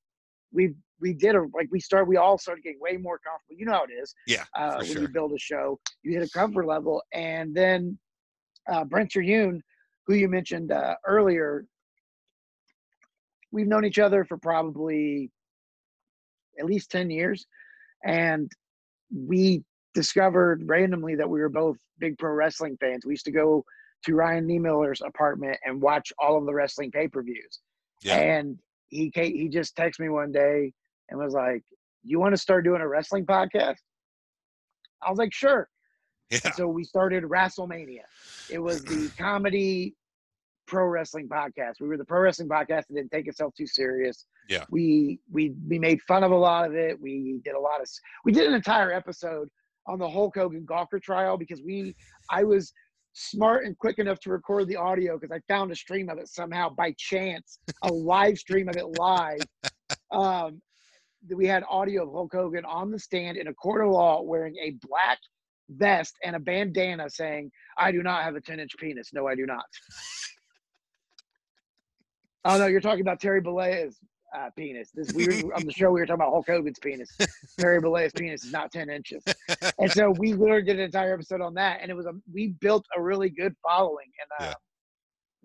we 0.53 0.75
we 1.01 1.13
did 1.13 1.35
a 1.35 1.43
like 1.55 1.69
we 1.71 1.81
started 1.81 2.09
we 2.09 2.17
all 2.17 2.39
started 2.39 2.63
getting 2.63 2.81
way 2.81 2.97
more 2.97 3.19
comfortable. 3.19 3.57
You 3.59 3.67
know 3.67 3.73
how 3.73 3.85
it 3.85 3.93
is 3.93 4.15
Yeah, 4.27 4.45
uh, 4.57 4.77
when 4.77 4.87
sure. 4.87 5.03
you 5.03 5.09
build 5.09 5.33
a 5.33 5.39
show, 5.39 5.79
you 6.03 6.13
hit 6.19 6.27
a 6.27 6.31
comfort 6.31 6.67
level, 6.67 7.03
and 7.13 7.55
then 7.55 7.99
uh, 8.71 8.85
Brent 8.85 9.13
Terhune, 9.13 9.63
who 10.07 10.15
you 10.15 10.29
mentioned 10.29 10.73
uh, 10.73 10.95
earlier, 11.07 11.65
we've 13.53 13.67
known 13.67 13.85
each 13.85 13.99
other 13.99 14.25
for 14.25 14.37
probably 14.39 15.31
at 16.59 16.67
least 16.67 16.91
10 16.91 17.11
years 17.11 17.47
and 18.05 18.51
we 19.15 19.63
discovered 19.95 20.63
randomly 20.67 21.15
that 21.15 21.29
we 21.29 21.41
were 21.41 21.49
both 21.49 21.77
big 21.99 22.19
pro 22.19 22.33
wrestling 22.33 22.77
fans 22.81 23.05
we 23.07 23.13
used 23.13 23.25
to 23.25 23.31
go 23.31 23.65
to 24.05 24.15
ryan 24.15 24.47
niemiller's 24.47 25.01
apartment 25.03 25.57
and 25.65 25.81
watch 25.81 26.13
all 26.19 26.37
of 26.37 26.47
the 26.47 26.53
wrestling 26.53 26.91
pay-per-views 26.91 27.61
Yeah. 28.03 28.17
and 28.17 28.59
he 28.89 29.11
he 29.15 29.49
just 29.49 29.77
texted 29.77 30.01
me 30.01 30.09
one 30.09 30.33
day 30.33 30.73
and 31.09 31.18
was 31.18 31.35
like 31.35 31.62
you 32.05 32.18
want 32.21 32.33
to 32.35 32.40
start 32.40 32.64
doing 32.64 32.81
a 32.81 32.88
wrestling 32.88 33.25
podcast 33.27 33.79
i 35.03 35.11
was 35.11 35.18
like 35.18 35.33
sure 35.33 35.68
Yeah. 36.31 36.53
so 36.53 36.68
we 36.68 36.85
started 36.85 37.25
WrestleMania. 37.25 38.03
It 38.51 38.59
was 38.59 38.85
the 38.85 39.11
comedy 39.18 39.94
pro 40.66 40.85
wrestling 40.87 41.27
podcast. 41.27 41.81
We 41.81 41.88
were 41.88 41.97
the 41.97 42.05
pro 42.05 42.21
wrestling 42.21 42.49
podcast 42.51 42.85
that 42.88 42.94
didn't 42.94 43.11
take 43.11 43.27
itself 43.29 43.55
too 43.57 43.66
serious. 43.66 44.27
Yeah. 44.47 44.64
We 44.71 45.18
we 45.33 45.55
we 45.66 45.79
made 45.79 46.03
fun 46.03 46.23
of 46.25 46.31
a 46.33 46.37
lot 46.37 46.66
of 46.68 46.75
it. 46.75 47.01
We 47.01 47.40
did 47.47 47.55
a 47.55 47.59
lot 47.59 47.81
of 47.81 47.88
we 48.27 48.33
did 48.33 48.47
an 48.47 48.53
entire 48.53 48.92
episode 48.92 49.49
on 49.87 49.99
the 49.99 50.09
Hulk 50.09 50.37
Hogan 50.37 50.66
Gawker 50.66 51.01
trial 51.01 51.38
because 51.38 51.62
we 51.62 51.94
I 52.31 52.44
was 52.44 52.75
smart 53.14 53.64
and 53.64 53.77
quick 53.79 53.99
enough 53.99 54.21
to 54.21 54.31
record 54.31 54.68
the 54.68 54.77
audio 54.77 55.18
because 55.18 55.35
I 55.35 55.40
found 55.53 55.73
a 55.73 55.77
stream 55.77 56.11
of 56.11 56.18
it 56.18 56.29
somehow 56.29 56.68
by 56.68 56.92
chance, 56.99 57.59
a 57.85 57.88
live 57.88 58.37
stream 58.38 58.68
of 58.68 58.77
it 58.77 58.87
live. 58.99 59.40
Um, 60.12 60.61
we 61.35 61.46
had 61.46 61.64
audio 61.68 62.04
of 62.07 62.12
Hulk 62.12 62.33
Hogan 62.33 62.64
on 62.64 62.90
the 62.90 62.98
stand 62.98 63.37
in 63.37 63.48
a 63.48 63.54
court 63.54 63.85
of 63.85 63.90
law 63.92 64.22
wearing 64.22 64.57
a 64.57 64.74
black 64.87 65.18
vest 65.70 66.14
and 66.24 66.37
a 66.37 66.38
bandana 66.38 67.11
saying, 67.11 67.50
I 67.78 67.92
do 67.92 68.02
not 68.02 68.22
have 68.22 68.37
a 68.37 68.40
10 68.40 68.61
inch 68.61 68.72
penis. 68.78 69.11
No, 69.12 69.26
I 69.26 69.35
do 69.35 69.44
not. 69.46 69.64
oh, 72.44 72.59
no, 72.59 72.66
you're 72.66 72.81
talking 72.81 73.00
about 73.00 73.20
Terry 73.20 73.40
Bollea's 73.40 73.98
uh, 74.37 74.50
penis. 74.57 74.90
This 74.94 75.12
we 75.12 75.26
were, 75.26 75.54
on 75.54 75.64
the 75.64 75.72
show, 75.72 75.90
we 75.90 76.00
were 76.00 76.07
talking 76.07 76.20
about 76.22 76.31
Hulk 76.31 76.46
Hogan's 76.46 76.78
penis. 76.78 77.09
Terry 77.59 77.81
Bollea's 77.81 78.12
penis 78.12 78.44
is 78.44 78.52
not 78.52 78.70
10 78.72 78.88
inches. 78.90 79.22
And 79.78 79.90
so 79.92 80.11
we 80.18 80.35
literally 80.35 80.62
did 80.62 80.76
an 80.78 80.85
entire 80.85 81.14
episode 81.14 81.40
on 81.40 81.54
that. 81.54 81.81
And 81.83 81.90
it 81.90 81.94
was 81.94 82.07
a, 82.07 82.12
we 82.33 82.54
built 82.61 82.85
a 82.96 83.02
really 83.02 83.31
good 83.31 83.54
following 83.66 84.07
and, 84.20 84.46
uh, 84.46 84.50
Yeah. 84.50 84.54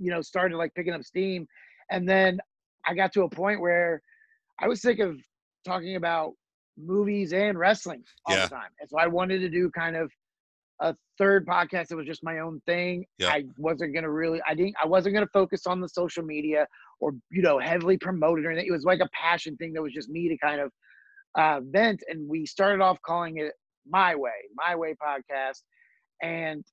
you 0.06 0.12
know, 0.12 0.22
started 0.22 0.58
like 0.58 0.74
picking 0.76 0.94
up 0.94 1.04
steam. 1.04 1.48
And 1.92 2.08
then 2.08 2.40
I 2.86 2.94
got 2.94 3.14
to 3.14 3.24
a 3.24 3.30
point 3.30 3.60
where 3.62 4.02
I 4.60 4.68
was 4.68 4.82
sick 4.82 5.00
of 5.00 5.18
talking 5.66 5.96
about 5.96 6.34
movies 6.78 7.34
and 7.34 7.58
wrestling 7.58 8.04
all 8.26 8.36
Yeah. 8.36 8.46
the 8.46 8.56
time. 8.56 8.70
And 8.80 8.90
so 8.90 8.98
I 8.98 9.08
wanted 9.08 9.40
to 9.40 9.50
do 9.50 9.70
kind 9.72 9.96
of 9.96 10.12
a 10.82 10.96
third 11.18 11.46
podcast 11.46 11.88
that 11.88 11.96
was 11.96 12.08
just 12.08 12.24
my 12.24 12.40
own 12.40 12.62
thing. 12.66 13.06
Yeah. 13.20 13.30
I 13.30 13.46
wasn't 13.58 13.94
gonna 13.94 14.10
really 14.12 14.42
I 14.48 14.56
didn't 14.56 14.76
I 14.84 14.88
wasn't 14.88 15.14
gonna 15.14 15.28
focus 15.32 15.68
on 15.68 15.80
the 15.82 15.88
social 15.90 16.24
media 16.24 16.68
or 17.00 17.14
you 17.32 17.42
know 17.42 17.60
heavily 17.60 17.98
promote 17.98 18.40
it 18.40 18.46
or 18.46 18.52
anything. 18.52 18.68
It 18.68 18.72
was 18.74 18.84
like 18.86 19.00
a 19.00 19.10
passion 19.14 19.56
thing 19.58 19.74
that 19.74 19.82
was 19.82 19.94
just 19.94 20.10
me 20.10 20.28
to 20.30 20.38
kind 20.38 20.60
of 20.62 20.72
uh, 21.38 21.62
vent. 21.64 22.04
And 22.10 22.28
we 22.28 22.46
started 22.46 22.82
off 22.82 23.00
calling 23.06 23.38
it 23.38 23.54
My 23.88 24.16
Way, 24.16 24.32
My 24.56 24.76
Way 24.76 24.96
podcast, 24.96 25.62
and 26.22 26.64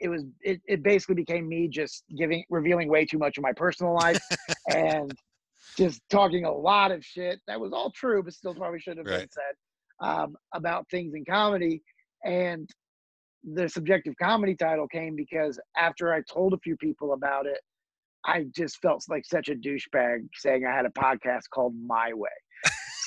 it 0.00 0.08
was 0.08 0.24
it, 0.40 0.60
it 0.66 0.82
basically 0.82 1.14
became 1.14 1.48
me 1.48 1.68
just 1.68 2.04
giving 2.18 2.44
revealing 2.50 2.88
way 2.88 3.04
too 3.06 3.18
much 3.18 3.38
of 3.38 3.42
my 3.42 3.52
personal 3.52 3.94
life 3.94 4.20
and 4.74 5.12
just 5.76 6.00
talking 6.10 6.44
a 6.44 6.52
lot 6.52 6.90
of 6.90 7.04
shit. 7.04 7.40
That 7.46 7.60
was 7.60 7.72
all 7.72 7.90
true 7.90 8.22
but 8.22 8.32
still 8.32 8.54
probably 8.54 8.80
should 8.80 8.98
have 8.98 9.06
been 9.06 9.28
said 9.30 10.06
um, 10.06 10.36
about 10.54 10.88
things 10.90 11.14
in 11.14 11.24
comedy. 11.24 11.82
And 12.24 12.68
the 13.44 13.68
subjective 13.68 14.14
comedy 14.20 14.54
title 14.54 14.88
came 14.88 15.14
because 15.14 15.60
after 15.76 16.14
i 16.14 16.22
told 16.32 16.54
a 16.54 16.58
few 16.64 16.78
people 16.78 17.12
about 17.12 17.44
it 17.44 17.58
i 18.24 18.46
just 18.56 18.80
felt 18.80 19.04
like 19.10 19.22
such 19.26 19.50
a 19.50 19.54
douchebag 19.54 20.26
saying 20.34 20.64
i 20.64 20.74
had 20.74 20.86
a 20.86 20.90
podcast 20.90 21.42
called 21.52 21.74
my 21.86 22.10
way. 22.14 22.30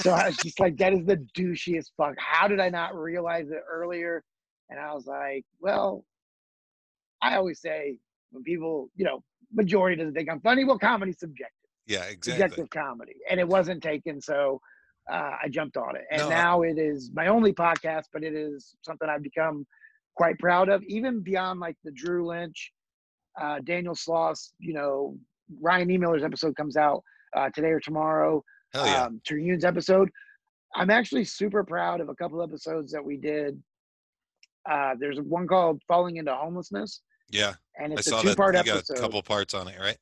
So 0.01 0.11
i 0.11 0.27
was 0.27 0.37
just 0.37 0.59
like 0.59 0.77
that 0.77 0.93
is 0.93 1.03
the 1.05 1.17
douchiest 1.35 1.87
fuck. 1.97 2.13
How 2.19 2.47
did 2.47 2.59
i 2.59 2.69
not 2.69 2.95
realize 2.95 3.49
it 3.49 3.63
earlier? 3.67 4.23
And 4.69 4.79
i 4.79 4.93
was 4.93 5.07
like 5.07 5.43
well 5.59 6.03
I 7.21 7.35
always 7.35 7.61
say 7.61 7.97
when 8.31 8.43
people, 8.43 8.89
you 8.95 9.05
know, 9.05 9.23
majority 9.53 9.95
doesn't 9.95 10.13
think 10.13 10.29
I'm 10.31 10.41
funny. 10.41 10.65
Well, 10.65 10.77
comedy's 10.77 11.19
subjective, 11.19 11.66
Yeah, 11.87 12.03
exactly. 12.03 12.41
subjective 12.43 12.69
comedy, 12.69 13.15
and 13.29 13.39
it 13.39 13.47
wasn't 13.47 13.81
taken, 13.81 14.21
so 14.21 14.59
uh, 15.11 15.31
I 15.43 15.47
jumped 15.49 15.77
on 15.77 15.95
it, 15.95 16.03
and 16.11 16.21
No, 16.21 16.27
I- 16.27 16.29
now 16.29 16.61
it 16.63 16.77
is 16.77 17.11
my 17.13 17.27
only 17.27 17.53
podcast, 17.53 18.05
but 18.13 18.23
it 18.23 18.33
is 18.33 18.75
something 18.83 19.07
I've 19.09 19.23
become 19.23 19.65
quite 20.15 20.37
proud 20.39 20.67
of, 20.69 20.83
even 20.83 21.21
beyond 21.21 21.59
like 21.59 21.77
the 21.83 21.91
Drew 21.91 22.27
Lynch, 22.27 22.71
uh, 23.39 23.59
Daniel 23.63 23.93
Sloss, 23.95 24.51
you 24.59 24.73
know, 24.73 25.17
Ryan 25.61 25.91
E. 25.91 25.97
Miller's 25.97 26.23
episode 26.23 26.55
comes 26.55 26.75
out 26.75 27.03
uh, 27.35 27.49
today 27.55 27.69
or 27.69 27.79
tomorrow. 27.79 28.43
Hell 28.73 28.85
yeah. 28.85 29.03
Um, 29.03 29.21
Terhune's 29.29 29.63
episode. 29.63 30.09
I'm 30.75 30.89
actually 30.89 31.23
super 31.23 31.63
proud 31.63 32.01
of 32.01 32.09
a 32.09 32.15
couple 32.15 32.41
episodes 32.41 32.91
that 32.91 33.03
we 33.03 33.15
did. 33.15 33.61
Uh, 34.69 34.95
there's 34.99 35.19
one 35.21 35.47
called 35.47 35.81
"Falling 35.87 36.17
into 36.17 36.33
Homelessness." 36.35 37.01
yeah. 37.29 37.53
and 37.79 37.93
it's 37.93 38.07
a 38.07 38.09
saw 38.11 38.21
two-part 38.21 38.55
episode. 38.55 38.97
a 38.97 38.99
couple 39.01 39.21
parts 39.21 39.53
on 39.53 39.67
it, 39.67 39.79
right? 39.79 39.97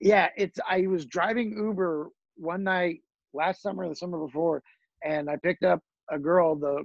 Yeah, 0.00 0.28
it's. 0.36 0.58
I 0.68 0.86
was 0.86 1.06
driving 1.06 1.56
Uber 1.56 2.08
one 2.36 2.64
night 2.64 3.00
last 3.32 3.62
summer, 3.62 3.84
or 3.84 3.88
the 3.88 3.96
summer 3.96 4.18
before, 4.18 4.62
and 5.04 5.30
I 5.30 5.36
picked 5.42 5.64
up 5.64 5.80
a 6.10 6.18
girl. 6.18 6.56
The 6.56 6.84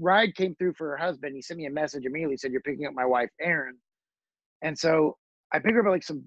ride 0.00 0.34
came 0.34 0.54
through 0.56 0.74
for 0.74 0.88
her 0.90 0.96
husband. 0.96 1.34
He 1.34 1.42
sent 1.42 1.58
me 1.58 1.66
a 1.66 1.70
message 1.70 2.04
immediately. 2.04 2.36
Said 2.36 2.52
you're 2.52 2.60
picking 2.60 2.86
up 2.86 2.94
my 2.94 3.06
wife, 3.06 3.30
Erin. 3.40 3.76
And 4.62 4.78
so 4.78 5.16
I 5.52 5.58
pick 5.58 5.72
her 5.74 5.80
up 5.80 5.86
at 5.86 5.90
like 5.90 6.02
some, 6.02 6.24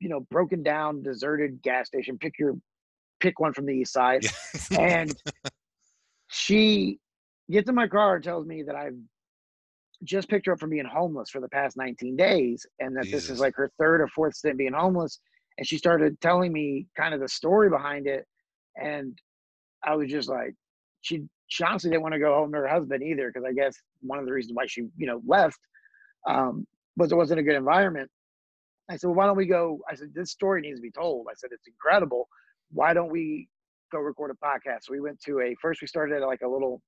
you 0.00 0.08
know, 0.08 0.20
broken 0.30 0.62
down, 0.62 1.02
deserted 1.02 1.62
gas 1.62 1.86
station. 1.86 2.18
Pick 2.18 2.34
your, 2.38 2.54
pick 3.20 3.40
one 3.40 3.52
from 3.52 3.66
the 3.66 3.72
east 3.72 3.92
side. 3.92 4.26
And 4.78 5.14
she 6.28 6.98
gets 7.50 7.68
in 7.68 7.74
my 7.74 7.88
car 7.88 8.16
and 8.16 8.24
tells 8.24 8.46
me 8.46 8.62
that 8.64 8.76
I've 8.76 8.96
just 10.04 10.28
picked 10.28 10.46
her 10.46 10.52
up 10.52 10.60
from 10.60 10.70
being 10.70 10.84
homeless 10.84 11.30
for 11.30 11.40
the 11.40 11.48
past 11.48 11.76
19 11.76 12.16
days 12.16 12.66
and 12.78 12.96
that 12.96 13.10
this 13.10 13.30
is 13.30 13.40
like 13.40 13.54
her 13.56 13.70
third 13.78 14.00
or 14.00 14.08
fourth 14.08 14.34
stint 14.34 14.58
being 14.58 14.74
homeless. 14.74 15.18
And 15.58 15.66
she 15.66 15.76
started 15.76 16.18
telling 16.20 16.52
me 16.52 16.86
kind 16.96 17.12
of 17.12 17.20
the 17.20 17.28
story 17.28 17.68
behind 17.68 18.06
it. 18.06 18.24
And 18.80 19.18
I 19.84 19.96
was 19.96 20.08
just 20.10 20.28
like, 20.28 20.54
she, 21.02 21.24
she 21.48 21.64
honestly 21.64 21.90
didn't 21.90 22.02
want 22.02 22.14
to 22.14 22.20
go 22.20 22.34
home 22.34 22.52
to 22.52 22.58
her 22.58 22.68
husband 22.68 23.02
either, 23.02 23.28
because 23.28 23.44
I 23.46 23.52
guess 23.52 23.76
one 24.00 24.18
of 24.18 24.24
the 24.24 24.32
reasons 24.32 24.54
why 24.54 24.66
she, 24.66 24.82
you 24.96 25.06
know, 25.06 25.20
left 25.26 25.58
um, 26.26 26.66
was 26.96 27.12
it 27.12 27.16
wasn't 27.16 27.40
a 27.40 27.42
good 27.42 27.56
environment. 27.56 28.08
I 28.88 28.96
said, 28.96 29.08
well, 29.08 29.16
why 29.16 29.26
don't 29.26 29.36
we 29.36 29.46
go? 29.46 29.80
I 29.90 29.94
said, 29.94 30.12
this 30.14 30.30
story 30.30 30.62
needs 30.62 30.78
to 30.78 30.82
be 30.82 30.90
told. 30.90 31.26
I 31.28 31.34
said, 31.34 31.50
it's 31.52 31.66
incredible. 31.66 32.28
Why 32.70 32.94
don't 32.94 33.10
we 33.10 33.48
go 33.92 33.98
record 33.98 34.30
a 34.30 34.46
podcast? 34.46 34.84
So 34.84 34.92
we 34.92 35.00
went 35.00 35.20
to 35.26 35.40
a, 35.40 35.54
first 35.60 35.80
we 35.80 35.88
started 35.88 36.22
at 36.22 36.26
like 36.26 36.42
a 36.42 36.48
little 36.48 36.80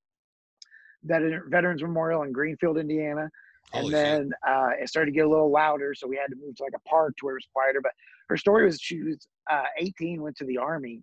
veteran, 1.03 1.43
Veterans 1.49 1.83
Memorial 1.83 2.23
in 2.23 2.33
Greenfield, 2.33 2.79
Indiana. 2.79 3.29
And 3.73 3.83
Holy 3.83 3.93
then 3.93 4.31
uh, 4.49 4.71
it 4.81 4.89
started 4.89 5.11
to 5.13 5.15
get 5.15 5.27
a 5.27 5.29
little 5.29 5.51
louder. 5.51 5.95
So 5.95 6.07
we 6.07 6.17
had 6.17 6.31
to 6.31 6.37
move 6.37 6.57
to 6.57 6.63
like 6.63 6.73
a 6.75 6.89
park 6.89 7.15
to 7.19 7.27
where 7.27 7.35
it 7.35 7.39
was 7.39 7.49
quieter. 7.53 7.81
But 7.83 7.93
her 8.31 8.37
story 8.37 8.65
was 8.65 8.81
she 8.81 9.03
was 9.03 9.27
uh, 9.51 9.65
18, 9.79 10.23
went 10.23 10.37
to 10.37 10.45
the 10.45 10.57
army. 10.57 11.03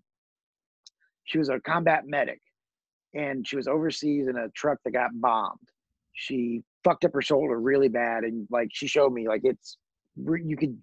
She 1.25 1.37
was 1.37 1.49
a 1.49 1.59
combat 1.59 2.03
medic 2.07 2.39
and 3.13 3.45
she 3.45 3.57
was 3.57 3.67
overseas 3.67 4.27
in 4.29 4.37
a 4.37 4.47
truck 4.55 4.77
that 4.85 4.91
got 4.91 5.09
bombed. 5.15 5.59
She 6.13 6.61
fucked 6.85 7.03
up 7.03 7.11
her 7.13 7.21
shoulder 7.21 7.59
really 7.59 7.89
bad. 7.89 8.23
And 8.23 8.47
like 8.49 8.69
she 8.71 8.87
showed 8.87 9.11
me, 9.11 9.27
like 9.27 9.41
it's, 9.43 9.77
you 10.15 10.55
could 10.57 10.75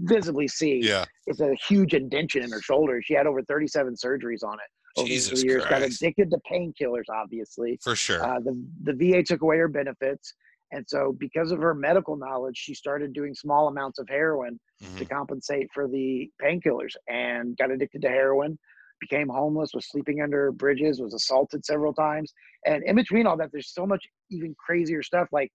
visibly 0.00 0.48
see 0.48 0.80
Yeah. 0.82 1.04
it's 1.26 1.40
a 1.40 1.54
huge 1.68 1.94
indention 1.94 2.42
in 2.42 2.50
her 2.50 2.60
shoulder. 2.60 3.00
She 3.02 3.14
had 3.14 3.26
over 3.28 3.40
37 3.42 3.94
surgeries 3.94 4.42
on 4.44 4.54
it 4.54 5.00
over 5.00 5.06
Jesus 5.08 5.40
the 5.42 5.46
years. 5.46 5.64
Got 5.64 5.82
addicted 5.82 6.30
to 6.32 6.38
painkillers, 6.50 7.04
obviously. 7.08 7.78
For 7.82 7.94
sure. 7.94 8.22
Uh, 8.24 8.40
the 8.40 8.60
the 8.82 8.92
VA 8.94 9.22
took 9.22 9.42
away 9.42 9.58
her 9.58 9.68
benefits, 9.68 10.34
and 10.72 10.84
so 10.88 11.14
because 11.18 11.50
of 11.50 11.60
her 11.60 11.74
medical 11.74 12.16
knowledge, 12.16 12.56
she 12.56 12.74
started 12.74 13.12
doing 13.12 13.34
small 13.34 13.68
amounts 13.68 13.98
of 13.98 14.08
heroin 14.08 14.58
to 14.96 15.04
Mhm. 15.04 15.08
compensate 15.10 15.68
for 15.72 15.88
the 15.88 16.30
painkillers, 16.42 16.94
and 17.08 17.56
got 17.56 17.70
addicted 17.70 18.02
to 18.02 18.08
heroin. 18.08 18.58
Became 19.00 19.28
homeless, 19.28 19.72
was 19.74 19.88
sleeping 19.88 20.22
under 20.22 20.50
bridges, 20.50 21.00
was 21.00 21.14
assaulted 21.14 21.64
several 21.64 21.94
times, 21.94 22.32
and 22.66 22.82
in 22.84 22.96
between 22.96 23.26
all 23.26 23.36
that, 23.36 23.50
there's 23.52 23.72
so 23.72 23.86
much 23.86 24.04
even 24.30 24.54
crazier 24.58 25.02
stuff. 25.02 25.28
Like 25.30 25.52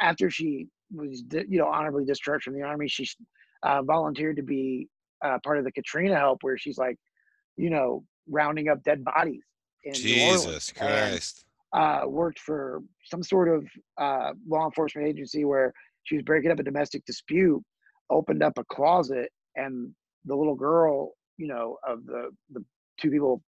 after 0.00 0.30
she 0.30 0.68
was, 0.90 1.22
you 1.30 1.58
know, 1.58 1.66
honorably 1.66 2.04
discharged 2.06 2.44
from 2.44 2.54
the 2.54 2.62
army, 2.62 2.88
she 2.88 3.06
uh, 3.62 3.82
volunteered 3.82 4.36
to 4.36 4.42
be 4.42 4.88
uh, 5.24 5.38
part 5.44 5.58
of 5.58 5.64
the 5.64 5.72
Katrina 5.72 6.16
help, 6.16 6.42
where 6.42 6.56
she's 6.56 6.78
like, 6.78 6.96
you 7.56 7.70
know, 7.70 8.04
rounding 8.28 8.68
up 8.68 8.82
dead 8.82 9.04
bodies. 9.04 9.42
In 9.84 9.92
New 9.92 10.20
Orleans. 10.22 10.66
Jesus 10.66 10.72
Christ. 10.72 11.45
Uh, 11.76 12.00
worked 12.06 12.38
for 12.38 12.82
some 13.04 13.22
sort 13.22 13.48
of 13.48 13.66
uh, 13.98 14.32
law 14.48 14.64
enforcement 14.64 15.06
agency 15.06 15.44
where 15.44 15.72
she 16.04 16.16
was 16.16 16.24
breaking 16.24 16.50
up 16.50 16.58
a 16.58 16.62
domestic 16.62 17.04
dispute, 17.04 17.62
opened 18.10 18.42
up 18.42 18.56
a 18.56 18.64
closet, 18.64 19.30
and 19.56 19.90
the 20.24 20.34
little 20.34 20.54
girl, 20.54 21.12
you 21.36 21.46
know, 21.46 21.76
of 21.86 22.04
the 22.06 22.30
the 22.50 22.64
two 22.98 23.10
people 23.10 23.42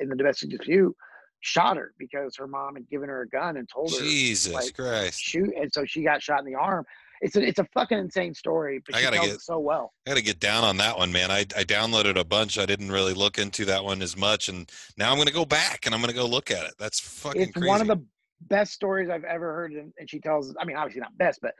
in 0.00 0.08
the 0.08 0.16
domestic 0.16 0.50
dispute, 0.50 0.94
shot 1.40 1.78
her 1.78 1.94
because 1.98 2.36
her 2.36 2.46
mom 2.46 2.74
had 2.74 2.88
given 2.88 3.08
her 3.08 3.22
a 3.22 3.28
gun 3.28 3.56
and 3.56 3.68
told 3.72 3.90
her 3.92 4.04
Jesus 4.04 4.52
like, 4.52 4.74
Christ. 4.74 5.18
shoot, 5.18 5.50
and 5.58 5.72
so 5.72 5.84
she 5.86 6.02
got 6.02 6.22
shot 6.22 6.40
in 6.40 6.44
the 6.44 6.58
arm. 6.58 6.84
It's 7.20 7.36
a 7.36 7.46
it's 7.46 7.58
a 7.58 7.64
fucking 7.74 7.98
insane 7.98 8.32
story, 8.34 8.80
but 8.84 8.94
I 8.94 8.98
she 8.98 9.04
gotta 9.04 9.16
tells 9.16 9.28
get- 9.28 9.34
it 9.36 9.40
so 9.42 9.58
well. 9.58 9.92
I 10.06 10.10
got 10.10 10.16
to 10.16 10.22
get 10.22 10.40
down 10.40 10.64
on 10.64 10.76
that 10.78 10.96
one, 10.96 11.12
man. 11.12 11.30
I, 11.30 11.40
I 11.56 11.64
downloaded 11.64 12.16
a 12.18 12.24
bunch. 12.24 12.58
I 12.58 12.64
didn't 12.66 12.90
really 12.90 13.12
look 13.14 13.38
into 13.38 13.64
that 13.66 13.84
one 13.84 14.00
as 14.00 14.16
much, 14.16 14.48
and 14.48 14.70
now 14.96 15.12
I'm 15.12 15.18
gonna 15.18 15.30
go 15.30 15.44
back 15.44 15.84
and 15.86 15.94
I'm 15.94 16.00
gonna 16.00 16.12
go 16.14 16.24
look 16.26 16.50
at 16.50 16.64
it. 16.64 16.74
That's 16.78 16.98
fucking 17.00 17.42
It's 17.42 17.52
crazy. 17.52 17.68
one 17.68 17.80
of 17.82 17.86
the 17.88 18.02
best 18.48 18.72
stories 18.72 19.10
I've 19.10 19.24
ever 19.24 19.52
heard, 19.54 19.72
and, 19.72 19.92
and 19.98 20.08
she 20.08 20.18
tells. 20.18 20.54
I 20.58 20.64
mean, 20.64 20.76
obviously 20.76 21.00
not 21.02 21.16
best, 21.18 21.40
but 21.42 21.54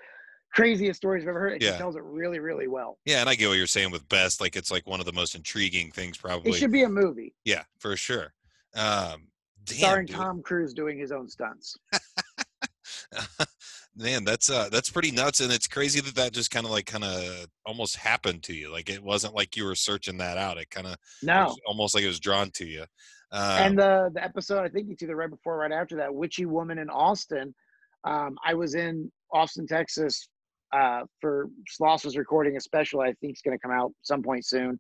craziest 0.54 0.96
stories 0.96 1.24
I've 1.24 1.28
ever 1.28 1.40
heard. 1.40 1.52
And 1.52 1.62
Yeah. 1.62 1.72
she 1.72 1.78
tells 1.78 1.94
it 1.94 2.02
really, 2.04 2.38
really 2.38 2.66
well. 2.66 2.98
yeah, 3.04 3.20
and 3.20 3.28
I 3.28 3.34
get 3.34 3.48
what 3.48 3.58
you're 3.58 3.66
saying 3.66 3.90
with 3.90 4.08
best. 4.08 4.40
Like 4.40 4.56
it's 4.56 4.70
like 4.70 4.86
one 4.86 4.98
of 4.98 5.04
the 5.06 5.12
most 5.12 5.34
intriguing 5.34 5.90
things, 5.92 6.16
probably. 6.16 6.52
It 6.52 6.54
should 6.54 6.72
be 6.72 6.84
a 6.84 6.88
movie 6.88 7.34
Yeah, 7.44 7.64
for 7.78 7.96
sure. 7.96 8.32
Um, 8.74 9.28
damn, 9.64 9.76
starring 9.76 10.06
dude. 10.06 10.16
Tom 10.16 10.42
Cruise 10.42 10.72
doing 10.72 10.98
his 10.98 11.12
own 11.12 11.28
stunts. 11.28 11.76
man 13.96 14.24
that's 14.24 14.48
uh 14.48 14.68
that's 14.70 14.88
pretty 14.88 15.10
nuts 15.10 15.40
and 15.40 15.52
it's 15.52 15.66
crazy 15.66 16.00
that 16.00 16.14
that 16.14 16.32
just 16.32 16.50
kind 16.50 16.64
of 16.64 16.70
like 16.70 16.86
kind 16.86 17.04
of 17.04 17.46
almost 17.66 17.96
happened 17.96 18.42
to 18.42 18.54
you 18.54 18.70
like 18.70 18.88
it 18.88 19.02
wasn't 19.02 19.34
like 19.34 19.56
you 19.56 19.64
were 19.64 19.74
searching 19.74 20.16
that 20.16 20.38
out 20.38 20.58
it 20.58 20.70
kind 20.70 20.86
of 20.86 20.96
No, 21.22 21.54
almost 21.66 21.94
like 21.94 22.04
it 22.04 22.08
was 22.08 22.20
drawn 22.20 22.50
to 22.52 22.64
you 22.64 22.84
um, 23.32 23.58
and 23.58 23.78
the 23.78 24.10
the 24.14 24.22
episode 24.22 24.64
I 24.64 24.68
think 24.68 24.88
it's 24.90 25.02
either 25.02 25.16
right 25.16 25.30
before 25.30 25.54
or 25.54 25.58
right 25.58 25.72
after 25.72 25.96
that, 25.96 26.12
Witchy 26.12 26.46
Woman 26.46 26.78
in 26.78 26.90
Austin. 26.90 27.54
Um, 28.04 28.36
I 28.44 28.54
was 28.54 28.74
in 28.74 29.10
Austin, 29.32 29.66
Texas, 29.66 30.28
uh, 30.72 31.02
for 31.20 31.48
Sloss 31.80 32.04
was 32.04 32.16
recording 32.16 32.56
a 32.56 32.60
special. 32.60 33.00
I 33.00 33.12
think 33.20 33.32
it's 33.32 33.42
going 33.42 33.56
to 33.56 33.62
come 33.62 33.76
out 33.76 33.92
some 34.02 34.22
point 34.22 34.46
soon. 34.46 34.78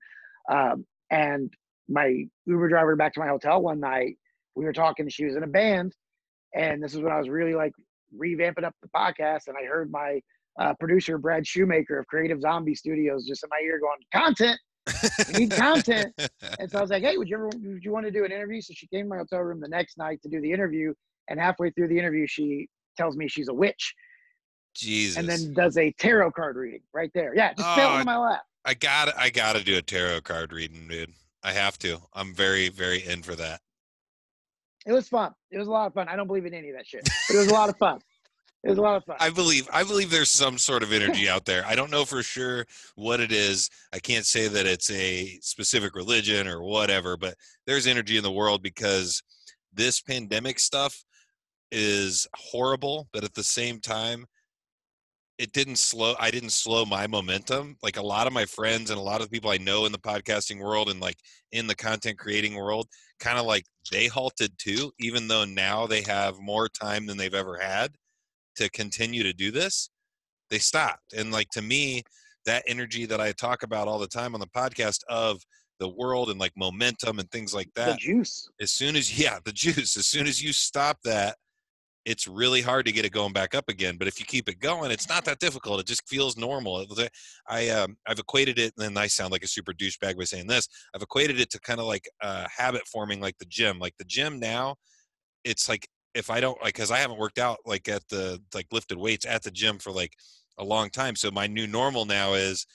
Um, 0.50 0.84
and 1.10 1.52
my 1.88 2.24
Uber 2.46 2.68
driver 2.68 2.96
back 2.96 3.12
to 3.14 3.20
my 3.20 3.28
hotel 3.28 3.62
one 3.62 3.80
night, 3.80 4.16
we 4.56 4.64
were 4.64 4.72
talking. 4.72 5.08
She 5.08 5.26
was 5.26 5.36
in 5.36 5.44
a 5.44 5.48
band, 5.48 5.94
and 6.54 6.82
this 6.82 6.94
is 6.94 7.00
when 7.00 7.12
I 7.12 7.18
was 7.18 7.28
really 7.28 7.54
like 7.54 7.72
revamping 8.18 8.64
up 8.64 8.74
the 8.82 8.88
podcast. 8.94 9.48
And 9.48 9.56
I 9.60 9.64
heard 9.66 9.90
my 9.90 10.20
uh, 10.58 10.74
producer 10.80 11.18
Brad 11.18 11.46
Shoemaker 11.46 11.98
of 11.98 12.06
Creative 12.06 12.40
Zombie 12.40 12.74
Studios 12.74 13.26
just 13.26 13.42
in 13.44 13.48
my 13.50 13.60
ear 13.64 13.78
going, 13.80 13.98
"Content." 14.12 14.58
we 15.32 15.40
need 15.40 15.50
content. 15.52 16.12
And 16.58 16.68
so 16.70 16.78
I 16.78 16.80
was 16.80 16.90
like, 16.90 17.02
hey, 17.02 17.16
would 17.16 17.28
you 17.28 17.36
ever 17.36 17.46
would 17.46 17.84
you 17.84 17.92
want 17.92 18.06
to 18.06 18.10
do 18.10 18.24
an 18.24 18.32
interview? 18.32 18.60
So 18.60 18.72
she 18.74 18.86
came 18.88 19.04
to 19.04 19.08
my 19.10 19.16
hotel 19.18 19.40
room 19.40 19.60
the 19.60 19.68
next 19.68 19.98
night 19.98 20.20
to 20.22 20.28
do 20.28 20.40
the 20.40 20.50
interview. 20.50 20.92
And 21.28 21.38
halfway 21.38 21.70
through 21.70 21.88
the 21.88 21.98
interview, 21.98 22.26
she 22.26 22.66
tells 22.96 23.16
me 23.16 23.28
she's 23.28 23.48
a 23.48 23.54
witch 23.54 23.94
jesus 24.74 25.16
and 25.16 25.28
then 25.28 25.52
does 25.52 25.76
a 25.76 25.92
tarot 25.98 26.30
card 26.30 26.56
reading 26.56 26.80
right 26.94 27.10
there. 27.14 27.34
Yeah, 27.34 27.52
just 27.54 27.68
fell 27.74 27.90
Oh, 27.90 27.94
on 27.96 28.06
my 28.06 28.16
lap. 28.16 28.42
i 28.64 28.72
gotta 28.74 29.12
i 29.20 29.28
gotta 29.28 29.62
do 29.64 29.76
a 29.76 29.82
tarot 29.82 30.20
card 30.20 30.52
reading 30.52 30.86
dude 30.88 31.10
i 31.42 31.50
have 31.52 31.76
to 31.80 31.98
i'm 32.14 32.32
very 32.34 32.68
very 32.68 33.04
in 33.04 33.20
for 33.22 33.34
that 33.34 33.60
It 34.86 34.92
was 34.92 35.08
fun. 35.08 35.32
It 35.50 35.58
was 35.58 35.68
a 35.68 35.70
lot 35.70 35.86
of 35.86 35.94
fun. 35.94 36.08
I 36.08 36.16
don't 36.16 36.26
believe 36.26 36.46
in 36.46 36.54
any 36.54 36.70
of 36.70 36.76
that 36.76 36.86
shit, 36.86 37.08
but 37.28 37.34
it 37.34 37.38
was 37.38 37.48
a 37.48 37.54
lot 37.54 37.68
of 37.68 37.76
fun. 37.76 38.00
It 38.62 38.68
was 38.68 38.78
a 38.78 38.82
lot 38.82 38.96
of 38.96 39.04
fun. 39.04 39.16
I 39.20 39.30
believe 39.30 39.68
I 39.72 39.84
believe 39.84 40.10
there's 40.10 40.28
some 40.28 40.58
sort 40.58 40.82
of 40.82 40.92
energy 40.92 41.28
out 41.28 41.46
there. 41.46 41.64
I 41.66 41.74
don't 41.74 41.90
know 41.90 42.04
for 42.04 42.22
sure 42.22 42.66
what 42.94 43.20
it 43.20 43.32
is. 43.32 43.70
I 43.92 43.98
can't 43.98 44.26
say 44.26 44.48
that 44.48 44.66
it's 44.66 44.90
a 44.90 45.38
specific 45.40 45.94
religion 45.94 46.46
or 46.46 46.62
whatever, 46.62 47.16
but 47.16 47.34
there's 47.66 47.86
energy 47.86 48.16
in 48.18 48.22
the 48.22 48.30
world 48.30 48.62
because 48.62 49.22
this 49.72 50.00
pandemic 50.00 50.58
stuff 50.58 51.04
is 51.72 52.26
horrible, 52.34 53.08
but 53.12 53.24
at 53.24 53.34
the 53.34 53.44
same 53.44 53.80
time 53.80 54.26
it 55.40 55.52
didn't 55.52 55.78
slow 55.78 56.14
I 56.18 56.30
didn't 56.30 56.52
slow 56.52 56.84
my 56.84 57.06
momentum. 57.06 57.76
Like 57.82 57.96
a 57.96 58.02
lot 58.02 58.26
of 58.26 58.32
my 58.34 58.44
friends 58.44 58.90
and 58.90 58.98
a 58.98 59.02
lot 59.02 59.22
of 59.22 59.30
people 59.30 59.50
I 59.50 59.56
know 59.56 59.86
in 59.86 59.92
the 59.92 59.98
podcasting 59.98 60.60
world 60.60 60.90
and 60.90 61.00
like 61.00 61.16
in 61.50 61.66
the 61.66 61.74
content 61.74 62.18
creating 62.18 62.56
world, 62.56 62.86
kind 63.20 63.38
of 63.38 63.46
like 63.46 63.64
they 63.90 64.06
halted 64.06 64.52
too, 64.58 64.92
even 65.00 65.28
though 65.28 65.46
now 65.46 65.86
they 65.86 66.02
have 66.02 66.38
more 66.38 66.68
time 66.68 67.06
than 67.06 67.16
they've 67.16 67.32
ever 67.32 67.56
had 67.56 67.92
to 68.56 68.68
continue 68.68 69.22
to 69.22 69.32
do 69.32 69.50
this. 69.50 69.88
They 70.50 70.58
stopped. 70.58 71.14
And 71.16 71.32
like 71.32 71.48
to 71.52 71.62
me, 71.62 72.02
that 72.44 72.64
energy 72.66 73.06
that 73.06 73.20
I 73.20 73.32
talk 73.32 73.62
about 73.62 73.88
all 73.88 73.98
the 73.98 74.06
time 74.06 74.34
on 74.34 74.40
the 74.40 74.46
podcast 74.48 75.00
of 75.08 75.40
the 75.78 75.88
world 75.88 76.28
and 76.28 76.38
like 76.38 76.52
momentum 76.54 77.18
and 77.18 77.30
things 77.30 77.54
like 77.54 77.70
that. 77.76 77.92
The 77.92 77.96
juice. 77.96 78.46
As 78.60 78.72
soon 78.72 78.94
as 78.94 79.18
yeah, 79.18 79.38
the 79.42 79.52
juice. 79.52 79.96
As 79.96 80.06
soon 80.06 80.26
as 80.26 80.42
you 80.42 80.52
stop 80.52 80.98
that, 81.04 81.36
it's 82.04 82.26
really 82.26 82.62
hard 82.62 82.86
to 82.86 82.92
get 82.92 83.04
it 83.04 83.12
going 83.12 83.32
back 83.32 83.54
up 83.54 83.68
again. 83.68 83.96
But 83.98 84.08
if 84.08 84.18
you 84.18 84.26
keep 84.26 84.48
it 84.48 84.58
going, 84.58 84.90
it's 84.90 85.08
not 85.08 85.24
that 85.26 85.38
difficult. 85.38 85.80
It 85.80 85.86
just 85.86 86.08
feels 86.08 86.36
normal. 86.36 86.86
I 87.48 87.68
um, 87.68 87.96
I've 88.06 88.18
equated 88.18 88.58
it, 88.58 88.72
and 88.78 88.98
I 88.98 89.06
sound 89.06 89.32
like 89.32 89.44
a 89.44 89.48
super 89.48 89.72
douchebag 89.72 90.16
by 90.16 90.24
saying 90.24 90.46
this. 90.46 90.68
I've 90.94 91.02
equated 91.02 91.40
it 91.40 91.50
to 91.50 91.60
kind 91.60 91.80
of 91.80 91.86
like 91.86 92.08
uh, 92.22 92.46
habit 92.54 92.86
forming, 92.86 93.20
like 93.20 93.36
the 93.38 93.44
gym. 93.46 93.78
Like 93.78 93.94
the 93.98 94.04
gym 94.04 94.40
now, 94.40 94.76
it's 95.44 95.68
like 95.68 95.88
if 96.14 96.30
I 96.30 96.40
don't 96.40 96.60
like, 96.62 96.74
because 96.74 96.90
I 96.90 96.98
haven't 96.98 97.18
worked 97.18 97.38
out 97.38 97.58
like 97.66 97.88
at 97.88 98.02
the 98.08 98.40
like 98.54 98.66
lifted 98.72 98.98
weights 98.98 99.26
at 99.26 99.42
the 99.42 99.50
gym 99.50 99.78
for 99.78 99.92
like 99.92 100.14
a 100.58 100.64
long 100.64 100.90
time. 100.90 101.16
So 101.16 101.30
my 101.30 101.46
new 101.46 101.66
normal 101.66 102.04
now 102.06 102.34
is 102.34 102.66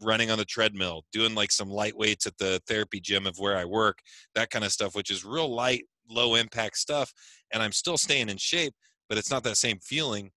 running 0.00 0.30
on 0.30 0.38
the 0.38 0.44
treadmill, 0.44 1.04
doing 1.12 1.34
like 1.34 1.50
some 1.50 1.70
light 1.70 1.96
weights 1.96 2.26
at 2.26 2.36
the 2.38 2.60
therapy 2.68 3.00
gym 3.00 3.26
of 3.26 3.38
where 3.38 3.56
I 3.56 3.64
work, 3.64 3.98
that 4.34 4.50
kind 4.50 4.64
of 4.64 4.72
stuff, 4.72 4.94
which 4.94 5.10
is 5.10 5.24
real 5.24 5.52
light, 5.52 5.84
low 6.08 6.34
impact 6.34 6.76
stuff. 6.78 7.12
And 7.52 7.62
I'm 7.62 7.72
still 7.72 7.96
staying 7.96 8.28
in 8.28 8.36
shape, 8.36 8.74
but 9.08 9.18
it's 9.18 9.30
not 9.30 9.44
that 9.44 9.56
same 9.56 9.78
feeling. 9.78 10.30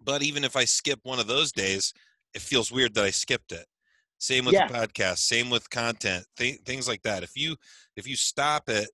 But 0.00 0.22
even 0.22 0.44
if 0.44 0.56
I 0.56 0.64
skip 0.64 1.00
one 1.04 1.20
of 1.20 1.26
those 1.26 1.52
days, 1.52 1.92
it 2.34 2.42
feels 2.42 2.72
weird 2.72 2.94
that 2.94 3.04
I 3.04 3.10
skipped 3.10 3.52
it. 3.52 3.66
Same 4.18 4.44
with 4.44 4.54
yeah. 4.54 4.68
the 4.68 4.74
podcast, 4.74 5.18
same 5.18 5.50
with 5.50 5.68
content, 5.70 6.24
th- 6.36 6.60
things 6.64 6.86
like 6.86 7.02
that. 7.02 7.24
If 7.24 7.32
you 7.34 7.56
if 7.96 8.06
you 8.06 8.14
stop 8.14 8.68
it 8.68 8.88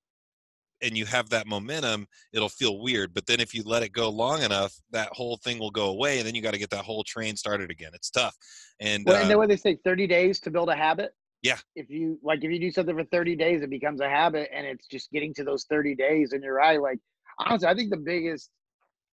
and 0.80 0.96
you 0.96 1.05
have 1.05 1.28
that 1.30 1.46
momentum, 1.46 2.07
it'll 2.32 2.49
feel 2.49 2.80
weird. 2.80 3.12
But 3.12 3.26
then 3.26 3.38
if 3.38 3.53
you 3.53 3.62
let 3.64 3.82
it 3.82 3.92
go 3.92 4.09
long 4.09 4.42
enough, 4.42 4.74
that 4.90 5.09
whole 5.12 5.36
thing 5.36 5.59
will 5.59 5.70
go 5.70 5.90
away, 5.90 6.18
and 6.18 6.26
then 6.26 6.34
you 6.34 6.40
got 6.40 6.53
to 6.53 6.59
get 6.59 6.70
that 6.70 6.84
whole 6.84 7.05
train 7.05 7.36
started 7.36 7.70
again. 7.70 7.90
It's 7.92 8.11
tough. 8.11 8.34
And 8.80 9.05
well, 9.07 9.16
and 9.16 9.28
then 9.28 9.34
um 9.34 9.40
what 9.40 9.49
they 9.51 9.57
say, 9.57 9.78
thirty 9.84 10.07
days 10.07 10.40
to 10.40 10.51
build 10.51 10.70
a 10.70 10.76
habit. 10.76 11.11
Yeah. 11.42 11.59
If 11.76 11.90
you 11.90 12.18
like, 12.22 12.42
if 12.42 12.51
you 12.51 12.59
do 12.59 12.70
something 12.70 12.96
for 12.96 13.05
thirty 13.05 13.36
days, 13.36 13.62
it 13.62 13.68
becomes 13.68 14.01
a 14.01 14.09
habit, 14.09 14.49
and 14.53 14.66
it's 14.66 14.86
just 14.86 15.11
getting 15.11 15.34
to 15.34 15.44
those 15.44 15.64
thirty 15.64 15.94
days. 15.94 16.32
And 16.32 16.42
you're 16.42 16.55
right. 16.55 16.80
Like 16.80 17.01
honestly, 17.39 17.68
I 17.68 17.74
think 17.74 17.91
the 17.91 17.97
biggest 17.97 18.51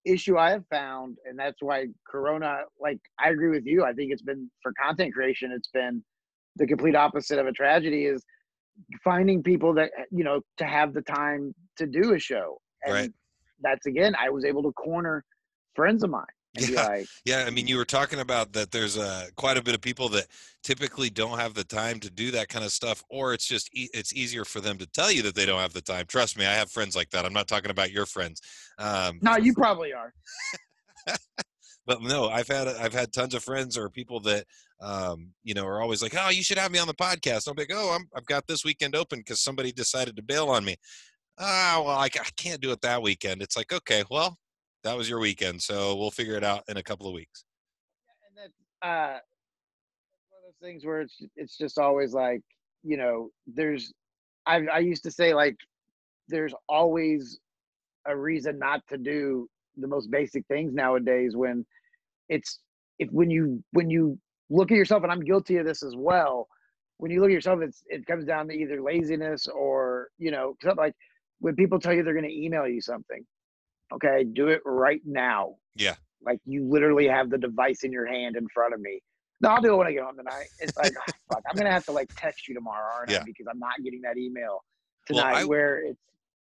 issue 0.06 0.38
I 0.38 0.52
have 0.52 0.66
found, 0.70 1.18
and 1.26 1.38
that's 1.38 1.62
why 1.62 1.88
Corona. 2.10 2.60
Like 2.80 3.00
I 3.20 3.30
agree 3.30 3.50
with 3.50 3.66
you. 3.66 3.84
I 3.84 3.94
think 3.94 4.12
it's 4.12 4.22
been 4.22 4.50
for 4.62 4.72
content 4.82 5.14
creation. 5.14 5.52
It's 5.52 5.70
been 5.74 6.04
the 6.56 6.68
complete 6.68 6.96
opposite 6.96 7.40
of 7.40 7.48
a 7.48 7.52
tragedy. 7.52 8.06
Is 8.06 8.24
finding 9.04 9.42
people 9.44 9.74
that 9.74 9.92
you 10.12 10.24
know 10.24 10.42
to 10.58 10.66
have 10.66 10.94
the 10.94 11.02
time 11.02 11.54
to 11.78 11.86
do 11.86 12.14
a 12.14 12.20
show 12.20 12.58
and 12.84 12.94
right. 12.94 13.12
that's 13.62 13.86
again 13.86 14.14
i 14.20 14.30
was 14.30 14.46
able 14.46 14.62
to 14.62 14.72
corner 14.74 15.24
friends 15.76 16.04
of 16.04 16.10
mine 16.10 16.26
yeah. 16.60 16.88
Like, 16.88 17.08
yeah 17.26 17.46
i 17.48 17.50
mean 17.50 17.68
you 17.68 17.78
were 17.78 17.86
talking 17.86 18.20
about 18.20 18.54
that 18.54 18.72
there's 18.72 18.98
a 18.98 19.28
quite 19.36 19.58
a 19.58 19.64
bit 19.64 19.76
of 19.76 19.82
people 19.82 20.10
that 20.10 20.28
typically 20.64 21.10
don't 21.10 21.40
have 21.40 21.54
the 21.54 21.64
time 21.64 22.00
to 22.02 22.10
do 22.10 22.32
that 22.32 22.50
kind 22.50 22.66
of 22.66 22.72
stuff 22.72 23.04
or 23.10 23.34
it's 23.34 23.48
just 23.48 23.70
e- 23.74 23.90
it's 23.94 24.14
easier 24.14 24.46
for 24.46 24.62
them 24.62 24.78
to 24.78 24.86
tell 24.88 25.12
you 25.12 25.22
that 25.22 25.36
they 25.36 25.46
don't 25.46 25.60
have 25.60 25.74
the 25.74 25.82
time 25.82 26.06
trust 26.08 26.38
me 26.38 26.46
i 26.46 26.54
have 26.54 26.72
friends 26.72 26.96
like 26.96 27.10
that 27.10 27.26
i'm 27.26 27.34
not 27.34 27.48
talking 27.48 27.72
about 27.72 27.92
your 27.92 28.06
friends 28.06 28.42
um, 28.78 29.20
no 29.22 29.38
you 29.38 29.54
probably 29.56 29.94
are 29.94 30.14
but 31.86 32.02
no 32.02 32.30
i've 32.30 32.48
had 32.48 32.68
i've 32.68 32.94
had 32.94 33.12
tons 33.12 33.34
of 33.34 33.44
friends 33.44 33.78
or 33.78 33.90
people 33.90 34.20
that 34.20 34.46
um, 34.82 35.32
you 35.44 35.54
know, 35.54 35.66
are 35.66 35.82
always 35.82 36.02
like, 36.02 36.14
"Oh, 36.20 36.30
you 36.30 36.44
should 36.44 36.58
have 36.58 36.72
me 36.72 36.80
on 36.80 36.88
the 36.88 36.94
podcast." 36.94 37.48
I'll 37.48 37.54
be 37.54 37.62
like, 37.64 37.72
"Oh, 37.74 37.96
I'm, 37.96 38.10
I've 38.16 38.26
got 38.26 38.46
this 38.46 38.66
weekend 38.66 38.96
open 38.96 39.20
because 39.20 39.40
somebody 39.40 39.72
decided 39.72 40.16
to 40.18 40.22
bail 40.22 40.50
on 40.50 40.66
me." 40.66 40.76
Ah, 41.38 41.82
well, 41.84 41.98
I, 41.98 42.06
I 42.06 42.30
can't 42.38 42.62
do 42.62 42.72
it 42.72 42.82
that 42.82 43.02
weekend. 43.02 43.42
It's 43.42 43.58
like, 43.58 43.74
okay, 43.74 44.04
well, 44.10 44.38
that 44.86 44.96
was 44.96 45.10
your 45.10 45.20
weekend, 45.20 45.62
so 45.62 45.96
we'll 45.96 46.12
figure 46.12 46.36
it 46.36 46.44
out 46.44 46.64
in 46.68 46.78
a 46.78 46.84
couple 46.84 47.08
of 47.08 47.14
weeks. 47.14 47.44
And 48.30 48.38
then, 48.38 48.90
uh, 48.90 49.18
one 50.30 50.40
of 50.40 50.44
those 50.46 50.60
things 50.62 50.86
where 50.86 51.02
it's 51.02 51.22
it's 51.36 51.58
just 51.58 51.80
always 51.80 52.14
like, 52.14 52.42
you 52.84 52.96
know, 52.96 53.30
there's, 53.48 53.92
I 54.46 54.66
I 54.72 54.80
used 54.80 55.04
to 55.04 55.12
say 55.12 55.34
like, 55.34 55.58
there's 56.28 56.54
always 56.70 57.40
a 58.06 58.16
reason 58.16 58.60
not 58.60 58.82
to 58.90 58.98
do 58.98 59.50
the 59.78 59.88
most 59.88 60.12
basic 60.12 60.46
things 60.46 60.74
nowadays 60.74 61.36
when 61.36 61.66
it's 62.30 62.60
if 63.00 63.10
when 63.10 63.32
you 63.32 63.64
when 63.72 63.90
you 63.90 64.20
look 64.52 64.72
at 64.72 64.78
yourself, 64.78 65.02
and 65.02 65.12
I'm 65.12 65.24
guilty 65.24 65.58
of 65.58 65.66
this 65.66 65.82
as 65.82 65.96
well. 65.96 66.48
When 66.98 67.12
you 67.12 67.22
look 67.22 67.32
at 67.32 67.34
yourself, 67.34 67.60
it's 67.64 67.84
it 67.88 68.06
comes 68.06 68.24
down 68.24 68.48
to 68.50 68.54
either 68.54 68.82
laziness 68.82 69.48
or 69.48 70.10
you 70.20 70.30
know, 70.30 70.56
like 70.78 70.94
when 71.40 71.56
people 71.56 71.80
tell 71.80 71.92
you 71.92 72.04
they're 72.04 72.14
going 72.14 72.30
to 72.30 72.46
email 72.46 72.68
you 72.68 72.82
something, 72.82 73.26
okay, 73.94 74.24
do 74.24 74.48
it 74.50 74.62
right 74.66 75.02
now. 75.06 75.56
Yeah. 75.76 75.96
Like 76.24 76.40
you 76.46 76.68
literally 76.68 77.08
have 77.08 77.30
the 77.30 77.38
device 77.38 77.84
in 77.84 77.92
your 77.92 78.06
hand 78.06 78.36
in 78.36 78.48
front 78.54 78.74
of 78.74 78.80
me. 78.80 79.02
No, 79.42 79.50
I'll 79.50 79.62
do 79.62 79.74
it 79.74 79.78
when 79.78 79.88
I 79.88 79.92
get 79.92 80.04
home 80.04 80.18
tonight. 80.18 80.48
It's 80.60 80.78
like, 80.78 80.94
oh, 80.98 81.12
fuck, 81.34 81.44
I'm 81.50 81.56
gonna 81.56 81.72
have 81.72 81.86
to 81.86 81.92
like 81.92 82.10
text 82.16 82.48
you 82.48 82.56
tomorrow, 82.56 82.92
aren't 82.96 83.12
yeah. 83.12 83.20
I? 83.22 83.24
Because 83.24 83.48
I'm 83.50 83.60
not 83.60 83.84
getting 83.84 84.02
that 84.02 84.18
email 84.18 84.64
tonight. 85.06 85.34
Well, 85.34 85.42
I, 85.42 85.46
where 85.46 85.80
it's. 85.80 86.00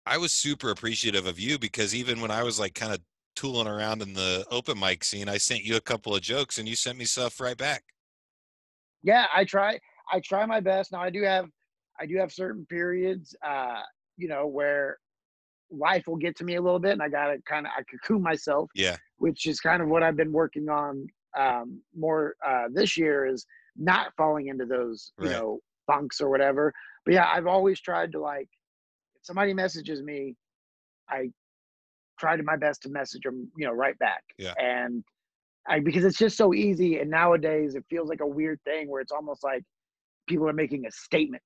I 0.07 0.19
was 0.19 0.33
super 0.33 0.71
appreciative 0.71 1.27
of 1.27 1.41
you 1.41 1.59
because 1.59 1.95
even 1.95 2.21
when 2.21 2.31
I 2.31 2.43
was 2.43 2.61
like 2.61 2.75
kind 2.75 2.93
of 2.93 3.01
tooling 3.35 3.67
around 3.67 4.03
in 4.03 4.13
the 4.13 4.47
open 4.51 4.79
mic 4.79 5.03
scene, 5.03 5.29
I 5.29 5.39
sent 5.39 5.65
you 5.65 5.77
a 5.77 5.81
couple 5.81 6.15
of 6.15 6.21
jokes 6.21 6.59
and 6.59 6.69
you 6.69 6.77
sent 6.77 6.99
me 6.99 7.05
stuff 7.07 7.41
right 7.41 7.57
back. 7.57 7.85
Yeah, 9.03 9.27
I 9.35 9.45
try. 9.45 9.79
I 10.13 10.21
try 10.21 10.45
my 10.47 10.61
best. 10.61 10.93
Now 10.93 11.01
I 11.01 11.11
do 11.11 11.23
have, 11.23 11.47
I 11.99 12.07
do 12.07 12.17
have 12.19 12.33
certain 12.33 12.67
periods, 12.67 13.35
uh, 13.47 13.81
you 14.17 14.29
know, 14.29 14.47
where 14.47 14.99
life 15.71 16.07
will 16.07 16.17
get 16.17 16.37
to 16.37 16.45
me 16.45 16.57
a 16.57 16.63
little 16.63 16.79
bit, 16.79 16.93
and 16.93 17.03
I 17.03 17.09
gotta 17.09 17.39
kind 17.49 17.67
of 17.67 17.73
I 17.77 17.83
cocoon 17.91 18.23
myself. 18.23 18.71
Yeah. 18.75 18.97
Which 19.19 19.47
is 19.47 19.61
kind 19.61 19.83
of 19.83 19.89
what 19.89 20.03
I've 20.03 20.17
been 20.17 20.33
working 20.33 20.69
on 20.69 21.07
um, 21.39 21.81
more 21.97 22.35
uh, 22.47 22.65
this 22.73 22.97
year 22.97 23.27
is 23.27 23.47
not 23.77 24.13
falling 24.17 24.49
into 24.49 24.67
those, 24.67 25.13
you 25.21 25.29
know, 25.29 25.59
funks 25.87 26.21
or 26.21 26.31
whatever. 26.31 26.73
But 27.05 27.15
yeah, 27.15 27.29
I've 27.33 27.47
always 27.47 27.81
tried 27.81 28.13
to 28.13 28.21
like, 28.21 28.49
if 29.17 29.25
somebody 29.25 29.53
messages 29.53 30.03
me, 30.03 30.37
I 31.09 31.31
try 32.19 32.37
to 32.37 32.43
my 32.43 32.57
best 32.57 32.83
to 32.83 32.89
message 32.89 33.23
them, 33.23 33.51
you 33.57 33.67
know, 33.67 33.73
right 33.73 33.99
back. 33.99 34.23
Yeah. 34.39 34.55
And 34.59 35.03
I, 35.69 35.81
because 35.81 36.05
it's 36.05 36.19
just 36.19 36.37
so 36.37 36.55
easy, 36.55 36.99
and 36.99 37.11
nowadays 37.11 37.75
it 37.75 37.85
feels 37.89 38.09
like 38.09 38.21
a 38.21 38.27
weird 38.27 38.61
thing 38.65 38.89
where 38.89 39.01
it's 39.01 39.13
almost 39.13 39.43
like 39.43 39.63
people 40.29 40.49
are 40.49 40.53
making 40.53 40.87
a 40.87 40.91
statement. 40.91 41.43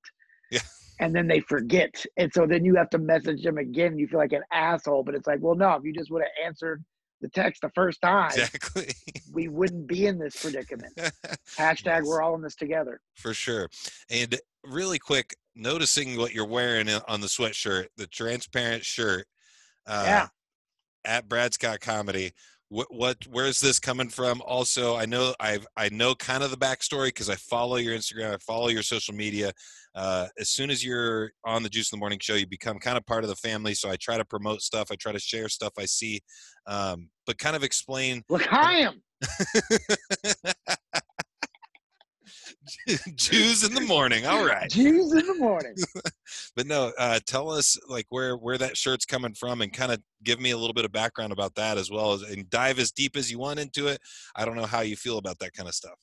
Yeah. 0.51 0.59
And 0.99 1.15
then 1.15 1.27
they 1.27 1.39
forget. 1.39 2.05
And 2.17 2.31
so 2.33 2.45
then 2.45 2.65
you 2.65 2.75
have 2.75 2.89
to 2.91 2.97
message 2.97 3.43
them 3.43 3.57
again. 3.57 3.97
You 3.97 4.07
feel 4.07 4.19
like 4.19 4.33
an 4.33 4.43
asshole. 4.51 5.03
But 5.03 5.15
it's 5.15 5.27
like, 5.27 5.39
well, 5.41 5.55
no, 5.55 5.73
if 5.73 5.83
you 5.83 5.93
just 5.93 6.11
would 6.11 6.21
have 6.21 6.45
answered 6.45 6.83
the 7.21 7.29
text 7.29 7.61
the 7.61 7.71
first 7.73 8.01
time, 8.01 8.31
exactly. 8.31 8.93
we 9.33 9.47
wouldn't 9.47 9.87
be 9.87 10.07
in 10.07 10.19
this 10.19 10.41
predicament. 10.41 10.93
Hashtag 11.57 11.85
yes. 11.85 12.03
we're 12.05 12.21
all 12.21 12.35
in 12.35 12.41
this 12.41 12.55
together. 12.55 12.99
For 13.15 13.33
sure. 13.33 13.69
And 14.09 14.37
really 14.63 14.99
quick, 14.99 15.35
noticing 15.55 16.17
what 16.17 16.33
you're 16.33 16.45
wearing 16.45 16.89
on 17.07 17.21
the 17.21 17.27
sweatshirt, 17.27 17.87
the 17.97 18.07
transparent 18.07 18.83
shirt. 18.83 19.25
Uh, 19.87 20.03
yeah 20.05 20.27
at 21.05 21.27
Brad 21.27 21.53
Scott 21.53 21.79
Comedy. 21.79 22.31
What, 22.69 22.87
what 22.93 23.17
where's 23.31 23.59
this 23.59 23.79
coming 23.79 24.09
from? 24.09 24.41
Also, 24.45 24.95
I 24.95 25.05
know 25.05 25.33
I've 25.39 25.65
I 25.75 25.89
know 25.89 26.13
kind 26.13 26.43
of 26.43 26.51
the 26.51 26.57
backstory 26.57 27.07
because 27.07 27.29
I 27.29 27.35
follow 27.35 27.77
your 27.77 27.95
Instagram, 27.97 28.35
I 28.35 28.37
follow 28.37 28.67
your 28.67 28.83
social 28.83 29.15
media. 29.15 29.51
Uh, 29.95 30.27
as 30.39 30.49
soon 30.49 30.69
as 30.69 30.85
you're 30.85 31.31
on 31.45 31.63
the 31.63 31.69
Juice 31.69 31.91
in 31.91 31.97
the 31.97 31.99
Morning 31.99 32.19
show, 32.21 32.35
you 32.35 32.45
become 32.45 32.77
kind 32.77 32.95
of 32.95 33.05
part 33.07 33.23
of 33.23 33.29
the 33.29 33.35
family. 33.35 33.73
So 33.73 33.89
I 33.89 33.95
try 33.95 34.17
to 34.17 34.25
promote 34.25 34.61
stuff, 34.61 34.89
I 34.91 34.95
try 34.95 35.11
to 35.11 35.19
share 35.19 35.49
stuff 35.49 35.73
I 35.79 35.85
see, 35.85 36.21
um, 36.67 37.09
but 37.25 37.39
kind 37.39 37.55
of 37.55 37.63
explain. 37.63 38.23
Look, 38.29 38.51
I 38.53 38.87
am. 38.87 39.01
Jews 43.15 43.63
in 43.63 43.73
the 43.73 43.81
morning. 43.81 44.25
All 44.25 44.45
right. 44.45 44.69
Jews 44.69 45.11
in 45.13 45.25
the 45.25 45.35
morning. 45.35 45.75
but 46.55 46.67
no, 46.67 46.91
uh, 46.97 47.19
tell 47.25 47.49
us 47.49 47.77
like 47.87 48.05
where 48.09 48.35
where 48.35 48.57
that 48.57 48.77
shirt's 48.77 49.05
coming 49.05 49.33
from, 49.33 49.61
and 49.61 49.71
kind 49.71 49.91
of 49.91 50.01
give 50.23 50.39
me 50.39 50.51
a 50.51 50.57
little 50.57 50.73
bit 50.73 50.85
of 50.85 50.91
background 50.91 51.31
about 51.31 51.55
that 51.55 51.77
as 51.77 51.89
well, 51.91 52.13
as, 52.13 52.21
and 52.23 52.49
dive 52.49 52.79
as 52.79 52.91
deep 52.91 53.15
as 53.15 53.31
you 53.31 53.39
want 53.39 53.59
into 53.59 53.87
it. 53.87 53.99
I 54.35 54.45
don't 54.45 54.55
know 54.55 54.65
how 54.65 54.81
you 54.81 54.95
feel 54.95 55.17
about 55.17 55.39
that 55.39 55.53
kind 55.53 55.67
of 55.67 55.75
stuff. 55.75 55.99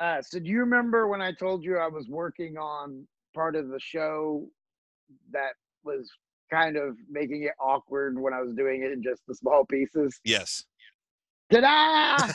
Uh, 0.00 0.22
so 0.22 0.38
do 0.38 0.48
you 0.48 0.60
remember 0.60 1.08
when 1.08 1.20
I 1.20 1.32
told 1.32 1.64
you 1.64 1.78
I 1.78 1.88
was 1.88 2.08
working 2.08 2.56
on 2.56 3.06
part 3.34 3.56
of 3.56 3.68
the 3.68 3.80
show 3.80 4.46
that 5.32 5.52
was 5.84 6.10
kind 6.50 6.76
of 6.76 6.96
making 7.10 7.42
it 7.44 7.52
awkward 7.60 8.18
when 8.18 8.32
I 8.32 8.40
was 8.40 8.54
doing 8.54 8.82
it 8.82 8.92
in 8.92 9.02
just 9.02 9.22
the 9.26 9.34
small 9.34 9.64
pieces? 9.64 10.20
Yes. 10.24 10.64
Ta-da! 11.50 12.30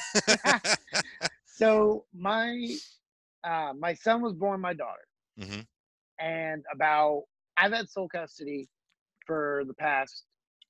so 1.45 2.05
my 2.13 2.75
uh, 3.43 3.73
my 3.77 3.93
son 3.93 4.21
was 4.21 4.33
born 4.33 4.61
my 4.61 4.73
daughter, 4.73 5.05
hmm 5.39 5.61
and 6.19 6.63
about 6.73 7.23
I've 7.57 7.73
had 7.73 7.89
sole 7.89 8.07
custody 8.07 8.67
for 9.25 9.63
the 9.67 9.73
past 9.75 10.23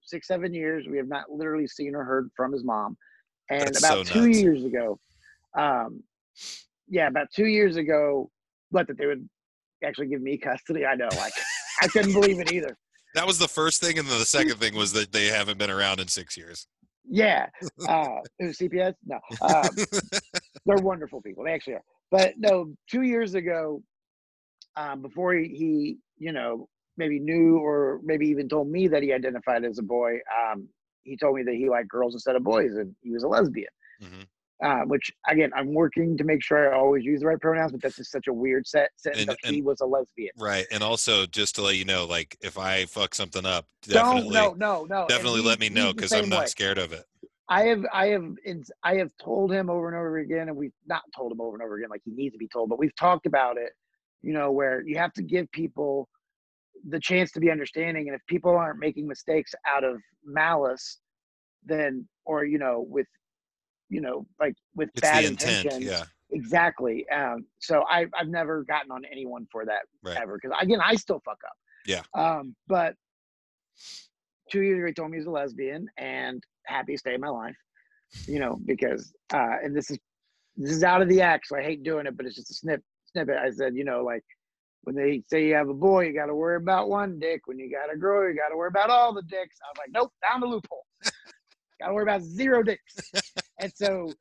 six 0.03 0.27
seven 0.27 0.53
years. 0.53 0.87
We 0.89 0.97
have 0.97 1.07
not 1.07 1.29
literally 1.29 1.67
seen 1.67 1.95
or 1.95 2.03
heard 2.03 2.29
from 2.35 2.51
his 2.51 2.63
mom, 2.63 2.97
and 3.49 3.61
That's 3.61 3.79
about 3.79 4.07
so 4.07 4.13
two 4.13 4.25
nuts. 4.25 4.39
years 4.39 4.63
ago, 4.63 4.99
um, 5.57 6.03
yeah, 6.87 7.07
about 7.07 7.27
two 7.35 7.47
years 7.47 7.75
ago, 7.75 8.29
what 8.69 8.87
that 8.87 8.97
they 8.97 9.05
would 9.05 9.27
actually 9.83 10.07
give 10.07 10.21
me 10.21 10.37
custody. 10.37 10.85
I 10.85 10.95
know, 10.95 11.09
like 11.17 11.33
I 11.81 11.87
couldn't 11.87 12.13
believe 12.19 12.39
it 12.39 12.51
either. 12.51 12.77
That 13.15 13.27
was 13.27 13.37
the 13.37 13.47
first 13.47 13.79
thing, 13.81 13.99
and 13.99 14.07
then 14.07 14.19
the 14.19 14.25
second 14.25 14.57
thing 14.57 14.75
was 14.75 14.91
that 14.93 15.11
they 15.11 15.27
haven't 15.27 15.59
been 15.59 15.69
around 15.69 15.99
in 15.99 16.07
six 16.07 16.35
years. 16.35 16.67
Yeah, 17.07 17.47
uh, 17.87 18.19
it 18.39 18.45
was 18.45 18.57
CPS. 18.57 18.95
No, 19.05 19.19
um, 19.41 19.69
they're 20.65 20.77
wonderful 20.77 21.21
people. 21.21 21.43
They 21.43 21.51
actually 21.51 21.75
are. 21.75 21.83
But 22.13 22.35
no, 22.37 22.75
two 22.91 23.01
years 23.01 23.33
ago, 23.33 23.81
um, 24.75 25.01
before 25.01 25.33
he, 25.33 25.47
he, 25.47 25.97
you 26.19 26.31
know, 26.31 26.67
maybe 26.95 27.19
knew 27.19 27.57
or 27.57 28.01
maybe 28.03 28.27
even 28.27 28.47
told 28.47 28.67
me 28.67 28.87
that 28.87 29.01
he 29.01 29.11
identified 29.11 29.65
as 29.65 29.79
a 29.79 29.81
boy, 29.81 30.17
um, 30.39 30.69
he 31.01 31.17
told 31.17 31.35
me 31.35 31.41
that 31.41 31.55
he 31.55 31.67
liked 31.69 31.89
girls 31.89 32.13
instead 32.13 32.35
of 32.35 32.43
boys 32.43 32.75
and 32.75 32.95
he 33.01 33.09
was 33.09 33.23
a 33.23 33.27
lesbian. 33.27 33.67
Mhm. 33.99 34.27
Uh, 34.63 34.83
which 34.85 35.11
again, 35.27 35.49
I'm 35.55 35.73
working 35.73 36.15
to 36.17 36.23
make 36.23 36.43
sure 36.43 36.71
I 36.71 36.77
always 36.77 37.03
use 37.03 37.21
the 37.21 37.25
right 37.25 37.41
pronouns, 37.41 37.71
but 37.71 37.81
that's 37.81 37.95
just 37.95 38.11
such 38.11 38.27
a 38.27 38.33
weird 38.33 38.67
set 38.67 38.91
sentence. 38.95 39.21
And- 39.23 39.29
of 39.31 39.37
he 39.55 39.63
was 39.63 39.81
a 39.81 39.85
lesbian. 39.87 40.29
Right, 40.37 40.67
and 40.71 40.83
also 40.83 41.25
just 41.25 41.55
to 41.55 41.63
let 41.63 41.77
you 41.77 41.83
know, 41.85 42.05
like 42.05 42.37
if 42.41 42.59
I 42.59 42.85
fuck 42.85 43.15
something 43.15 43.43
up, 43.43 43.65
Don't 43.87 43.93
definitely, 44.05 44.35
no 44.35 44.53
no 44.53 44.85
no. 44.85 44.99
and 45.01 45.09
definitely 45.09 45.41
he- 45.41 45.47
let 45.47 45.59
me 45.59 45.69
know 45.69 45.91
because 45.93 46.13
I'm 46.13 46.29
not 46.29 46.41
way. 46.41 46.45
scared 46.45 46.77
of 46.77 46.93
it. 46.93 47.05
I 47.53 47.65
have 47.67 47.85
I 47.93 48.07
have 48.07 48.25
I 48.83 48.95
have 48.95 49.11
told 49.23 49.51
him 49.53 49.69
over 49.69 49.87
and 49.87 49.95
over 49.95 50.17
again, 50.17 50.49
and 50.49 50.57
we've 50.57 50.73
not 50.87 51.03
told 51.15 51.31
him 51.31 51.39
over 51.39 51.55
and 51.55 51.63
over 51.63 51.77
again 51.77 51.89
like 51.91 52.01
he 52.03 52.11
needs 52.11 52.33
to 52.33 52.39
be 52.39 52.47
told, 52.47 52.69
but 52.69 52.79
we've 52.79 52.95
talked 52.95 53.27
about 53.27 53.57
it. 53.57 53.73
You 54.23 54.33
know, 54.33 54.51
where 54.51 54.81
you 54.87 54.97
have 54.97 55.13
to 55.13 55.21
give 55.21 55.51
people 55.51 56.09
the 56.89 56.99
chance 56.99 57.31
to 57.33 57.39
be 57.39 57.51
understanding, 57.51 58.07
and 58.07 58.15
if 58.15 58.25
people 58.27 58.51
aren't 58.51 58.79
making 58.79 59.07
mistakes 59.07 59.53
out 59.67 59.83
of 59.83 60.01
malice, 60.25 60.99
then 61.63 62.07
or 62.25 62.43
you 62.45 62.57
know 62.57 62.85
with 62.89 63.07
you 63.89 64.01
know 64.01 64.25
like 64.39 64.55
with 64.75 64.89
It's 64.95 65.01
bad 65.01 65.23
intent, 65.23 65.65
intentions, 65.65 65.85
yeah. 65.85 66.05
exactly. 66.31 67.05
Um, 67.09 67.45
so 67.59 67.83
I 67.87 68.07
I've 68.19 68.29
never 68.29 68.63
gotten 68.63 68.89
on 68.91 69.03
anyone 69.11 69.45
for 69.51 69.63
that 69.65 69.83
Right. 70.01 70.17
ever 70.17 70.39
because 70.41 70.57
again 70.59 70.79
I 70.83 70.95
still 70.95 71.21
fuck 71.23 71.39
up. 71.45 71.57
Yeah. 71.85 72.01
Um, 72.15 72.55
but 72.67 72.95
two 74.49 74.61
years 74.61 74.79
ago 74.79 74.87
he 74.87 74.93
told 74.93 75.11
me 75.11 75.17
he's 75.17 75.27
a 75.27 75.31
lesbian 75.31 75.87
and 75.97 76.43
happy 76.65 76.95
day 77.03 77.15
of 77.15 77.21
my 77.21 77.29
life, 77.29 77.55
you 78.27 78.39
know, 78.39 78.59
because 78.65 79.13
uh, 79.33 79.57
and 79.63 79.75
this 79.75 79.89
is 79.91 79.99
this 80.55 80.71
is 80.71 80.83
out 80.83 81.01
of 81.01 81.09
the 81.09 81.21
act, 81.21 81.47
so 81.47 81.57
I 81.57 81.63
hate 81.63 81.83
doing 81.83 82.05
it, 82.05 82.15
but 82.15 82.25
it's 82.25 82.35
just 82.35 82.51
a 82.51 82.53
snip 82.53 82.81
snippet. 83.11 83.37
I 83.37 83.49
said, 83.51 83.75
you 83.75 83.83
know, 83.83 84.03
like 84.03 84.23
when 84.83 84.95
they 84.95 85.23
say 85.27 85.47
you 85.47 85.55
have 85.55 85.69
a 85.69 85.73
boy, 85.73 86.07
you 86.07 86.13
got 86.13 86.27
to 86.27 86.35
worry 86.35 86.57
about 86.57 86.89
one 86.89 87.19
dick. 87.19 87.41
When 87.45 87.57
you 87.57 87.71
got 87.71 87.93
a 87.93 87.97
girl, 87.97 88.29
you 88.29 88.35
got 88.35 88.49
to 88.49 88.57
worry 88.57 88.67
about 88.67 88.89
all 88.89 89.13
the 89.13 89.23
dicks. 89.23 89.57
I 89.63 89.69
was 89.71 89.77
like, 89.77 89.89
nope, 89.93 90.11
down 90.29 90.41
the 90.41 90.47
loophole. 90.47 90.85
got 91.79 91.87
to 91.87 91.93
worry 91.93 92.03
about 92.03 92.21
zero 92.21 92.63
dicks. 92.63 92.95
and 93.59 93.71
so 93.75 94.11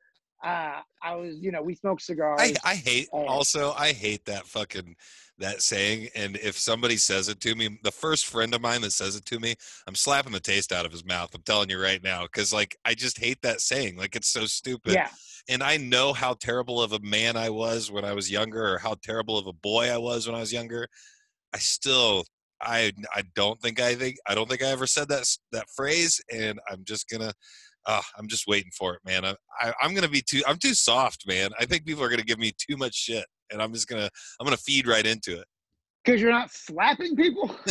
uh, 0.43 0.79
I 1.01 1.15
was, 1.15 1.37
you 1.39 1.51
know, 1.51 1.61
we 1.61 1.75
smoked 1.75 2.01
cigars. 2.01 2.39
I, 2.39 2.53
I 2.63 2.75
hate 2.75 3.09
also 3.11 3.73
I 3.73 3.91
hate 3.91 4.25
that 4.25 4.45
fucking 4.45 4.95
that 5.43 5.61
saying 5.61 6.07
and 6.15 6.37
if 6.37 6.57
somebody 6.57 6.95
says 6.95 7.27
it 7.27 7.39
to 7.41 7.53
me 7.53 7.77
the 7.83 7.91
first 7.91 8.25
friend 8.25 8.53
of 8.55 8.61
mine 8.61 8.81
that 8.81 8.93
says 8.93 9.15
it 9.15 9.25
to 9.25 9.39
me 9.39 9.53
I'm 9.87 9.95
slapping 9.95 10.31
the 10.31 10.39
taste 10.39 10.71
out 10.71 10.85
of 10.85 10.91
his 10.91 11.05
mouth 11.05 11.35
I'm 11.35 11.41
telling 11.41 11.69
you 11.69 11.81
right 11.81 12.01
now 12.01 12.25
cuz 12.27 12.53
like 12.53 12.77
I 12.85 12.93
just 12.93 13.17
hate 13.17 13.41
that 13.41 13.59
saying 13.59 13.97
like 13.97 14.15
it's 14.15 14.29
so 14.29 14.45
stupid 14.45 14.93
yeah, 14.93 15.09
and 15.49 15.61
I 15.61 15.77
know 15.77 16.13
how 16.13 16.33
terrible 16.33 16.81
of 16.81 16.93
a 16.93 16.99
man 16.99 17.35
I 17.35 17.49
was 17.49 17.91
when 17.91 18.05
I 18.05 18.13
was 18.13 18.31
younger 18.31 18.73
or 18.73 18.77
how 18.77 18.95
terrible 19.03 19.37
of 19.37 19.47
a 19.47 19.53
boy 19.53 19.93
I 19.93 19.97
was 19.97 20.27
when 20.27 20.35
I 20.35 20.39
was 20.39 20.53
younger 20.53 20.87
I 21.53 21.57
still 21.57 22.23
I 22.61 22.93
I 23.13 23.23
don't 23.35 23.61
think 23.61 23.81
I 23.81 23.95
think 23.95 24.17
I 24.25 24.35
don't 24.35 24.49
think 24.49 24.63
I 24.63 24.67
ever 24.67 24.87
said 24.87 25.09
that 25.09 25.25
that 25.51 25.69
phrase 25.75 26.21
and 26.31 26.59
I'm 26.71 26.85
just 26.85 27.09
to 27.09 27.33
uh, 27.85 28.01
I'm 28.17 28.27
just 28.27 28.47
waiting 28.47 28.71
for 28.71 28.93
it, 28.93 29.01
man. 29.05 29.25
I, 29.25 29.35
I, 29.59 29.73
I'm 29.81 29.93
gonna 29.93 30.07
be 30.07 30.21
too. 30.21 30.41
I'm 30.47 30.57
too 30.57 30.73
soft, 30.73 31.27
man. 31.27 31.51
I 31.59 31.65
think 31.65 31.85
people 31.85 32.03
are 32.03 32.09
gonna 32.09 32.23
give 32.23 32.39
me 32.39 32.53
too 32.57 32.77
much 32.77 32.95
shit, 32.95 33.25
and 33.51 33.61
I'm 33.61 33.73
just 33.73 33.87
gonna. 33.87 34.09
I'm 34.39 34.45
gonna 34.45 34.57
feed 34.57 34.87
right 34.87 35.05
into 35.05 35.39
it. 35.39 35.45
because 36.03 36.19
you're 36.21 36.31
not 36.31 36.51
slapping 36.51 37.15
people. 37.15 37.55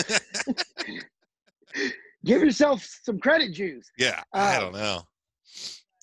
Give 2.25 2.41
yourself 2.43 2.87
some 3.03 3.19
credit, 3.19 3.53
Jews. 3.53 3.91
Yeah, 3.99 4.23
I 4.33 4.57
Uh, 4.57 4.61
don't 4.61 4.75
know. 4.75 5.03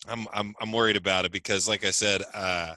I'm 0.07 0.27
I'm 0.33 0.53
I'm 0.59 0.71
worried 0.71 0.97
about 0.97 1.25
it 1.25 1.31
because, 1.31 1.67
like 1.67 1.85
I 1.85 1.91
said, 1.91 2.23
uh, 2.33 2.75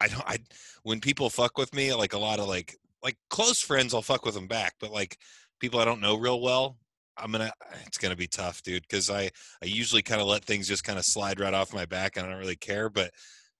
I 0.00 0.08
don't. 0.08 0.24
I 0.26 0.38
when 0.82 1.00
people 1.00 1.30
fuck 1.30 1.58
with 1.58 1.74
me, 1.74 1.92
like 1.94 2.12
a 2.12 2.18
lot 2.18 2.38
of 2.38 2.46
like 2.48 2.76
like 3.02 3.16
close 3.28 3.60
friends, 3.60 3.94
I'll 3.94 4.02
fuck 4.02 4.24
with 4.24 4.34
them 4.34 4.46
back. 4.46 4.74
But 4.80 4.92
like 4.92 5.16
people 5.58 5.80
I 5.80 5.84
don't 5.84 6.00
know 6.00 6.16
real 6.16 6.40
well, 6.40 6.76
I'm 7.16 7.32
gonna. 7.32 7.52
It's 7.86 7.98
gonna 7.98 8.16
be 8.16 8.26
tough, 8.28 8.62
dude. 8.62 8.82
Because 8.82 9.10
I 9.10 9.24
I 9.62 9.66
usually 9.66 10.02
kind 10.02 10.20
of 10.20 10.28
let 10.28 10.44
things 10.44 10.68
just 10.68 10.84
kind 10.84 10.98
of 10.98 11.04
slide 11.04 11.40
right 11.40 11.54
off 11.54 11.74
my 11.74 11.86
back, 11.86 12.16
and 12.16 12.26
I 12.26 12.30
don't 12.30 12.38
really 12.38 12.56
care. 12.56 12.88
But 12.88 13.10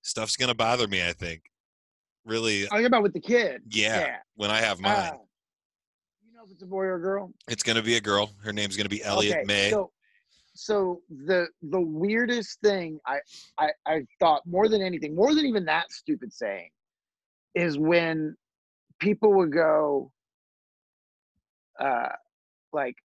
stuff's 0.02 0.36
gonna 0.36 0.54
bother 0.54 0.86
me. 0.86 1.04
I 1.04 1.12
think. 1.12 1.42
Really, 2.24 2.66
you're 2.72 2.86
about 2.86 3.02
with 3.02 3.12
the 3.14 3.20
kid. 3.20 3.62
yeah. 3.68 4.16
When 4.36 4.50
I 4.50 4.58
have 4.58 4.80
mine, 4.80 4.92
Uh, 4.94 5.16
you 6.26 6.32
know 6.34 6.42
if 6.44 6.50
it's 6.50 6.62
a 6.62 6.66
boy 6.66 6.82
or 6.84 6.96
a 6.96 7.00
girl? 7.00 7.32
it's 7.48 7.62
gonna 7.62 7.82
be 7.82 7.96
a 7.96 8.00
girl. 8.00 8.30
Her 8.42 8.52
name's 8.52 8.76
gonna 8.76 8.88
be 8.88 9.02
Elliot 9.02 9.46
May. 9.46 9.70
So, 9.70 9.90
so 10.54 11.00
the 11.08 11.48
the 11.62 11.80
weirdest 11.80 12.60
thing 12.60 12.98
I, 13.06 13.20
I 13.58 13.70
I 13.86 14.06
thought 14.18 14.42
more 14.46 14.68
than 14.68 14.82
anything, 14.82 15.14
more 15.14 15.34
than 15.34 15.46
even 15.46 15.64
that 15.66 15.90
stupid 15.92 16.32
saying, 16.32 16.70
is 17.54 17.78
when 17.78 18.36
people 18.98 19.32
would 19.34 19.52
go, 19.52 20.12
uh, 21.78 22.10
like, 22.72 22.96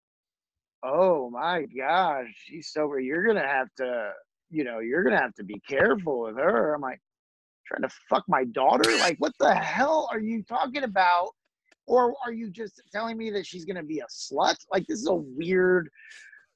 oh 0.82 1.30
my 1.30 1.66
gosh, 1.76 2.26
she's 2.44 2.68
sober. 2.72 2.98
You're 2.98 3.24
gonna 3.26 3.46
have 3.46 3.68
to, 3.76 4.12
you 4.50 4.64
know, 4.64 4.80
you're 4.80 5.04
gonna 5.04 5.20
have 5.20 5.34
to 5.34 5.44
be 5.44 5.60
careful 5.68 6.22
with 6.22 6.36
her. 6.36 6.74
I'm 6.74 6.80
like, 6.80 7.00
trying 7.66 7.88
to 7.88 7.94
fuck 8.08 8.24
my 8.28 8.44
daughter? 8.44 8.90
Like, 8.98 9.16
what 9.18 9.32
the 9.38 9.54
hell 9.54 10.08
are 10.10 10.20
you 10.20 10.42
talking 10.42 10.84
about? 10.84 11.30
Or 11.86 12.14
are 12.24 12.32
you 12.32 12.50
just 12.50 12.80
telling 12.92 13.18
me 13.18 13.30
that 13.30 13.46
she's 13.46 13.64
gonna 13.64 13.82
be 13.82 14.00
a 14.00 14.06
slut? 14.06 14.56
Like, 14.72 14.86
this 14.86 15.00
is 15.00 15.08
a 15.08 15.14
weird 15.14 15.90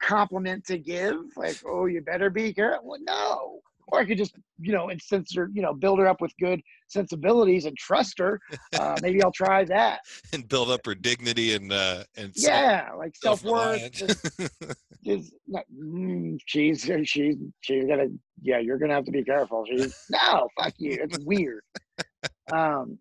compliment 0.01 0.65
to 0.67 0.79
give. 0.79 1.17
Like, 1.37 1.61
oh, 1.67 1.87
you 1.87 2.01
better 2.01 2.31
be 2.31 2.53
careful. 2.53 2.97
No. 3.01 3.61
Or 3.91 4.01
I 4.01 4.05
could 4.05 4.19
just, 4.19 4.35
you 4.61 4.73
know, 4.73 4.91
and 4.91 5.01
her, 5.35 5.51
you 5.55 5.63
know, 5.63 5.73
build 5.73 5.99
her 5.99 6.07
up 6.07 6.21
with 6.21 6.33
good 6.39 6.61
sensibilities 6.89 7.65
and 7.65 7.77
trust 7.77 8.19
her. 8.19 8.39
Uh, 8.79 8.99
maybe 9.03 9.23
I'll 9.23 9.33
try 9.33 9.65
that. 9.65 10.01
and 10.33 10.47
build 10.49 10.71
up 10.71 10.85
her 10.87 10.95
dignity 10.95 11.55
and 11.55 11.73
uh 11.73 12.05
and 12.17 12.35
self- 12.37 12.53
Yeah, 12.63 12.91
like 12.99 13.17
self 13.17 13.43
worth. 13.45 13.81
is 15.05 15.33
not, 15.47 15.65
mm, 15.75 16.39
she's 16.47 16.83
she's 17.05 17.37
she's 17.61 17.85
gonna 17.87 18.09
yeah 18.43 18.59
you're 18.59 18.77
gonna 18.79 18.93
have 18.95 19.05
to 19.07 19.11
be 19.13 19.25
careful 19.25 19.65
she's 19.67 19.95
no 20.11 20.49
fuck 20.61 20.75
you 20.79 20.99
it's 21.01 21.17
weird 21.25 21.63
um 22.53 22.99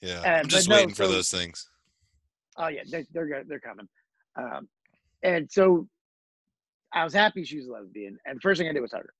yeah 0.00 0.20
Uh, 0.20 0.28
i'm 0.40 0.46
just 0.48 0.68
but 0.68 0.74
no, 0.74 0.76
waiting 0.80 0.94
for 0.94 1.04
so- 1.06 1.10
those 1.12 1.30
things 1.30 1.68
oh 2.58 2.68
yeah 2.68 2.82
they, 2.90 3.04
they're 3.12 3.42
they're 3.48 3.58
coming 3.60 3.88
um 4.36 4.68
and 5.22 5.50
so 5.50 5.88
i 6.92 7.02
was 7.02 7.12
happy 7.14 7.42
she 7.44 7.56
was 7.56 7.66
a 7.66 7.72
lesbian 7.72 8.16
and 8.26 8.40
first 8.42 8.58
thing 8.60 8.68
i 8.68 8.72
did 8.72 8.80
was 8.80 8.92
hug 8.92 9.02
her 9.02 9.14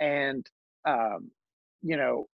and 0.00 0.46
um 0.86 1.30
you 1.82 1.96
know 1.96 2.26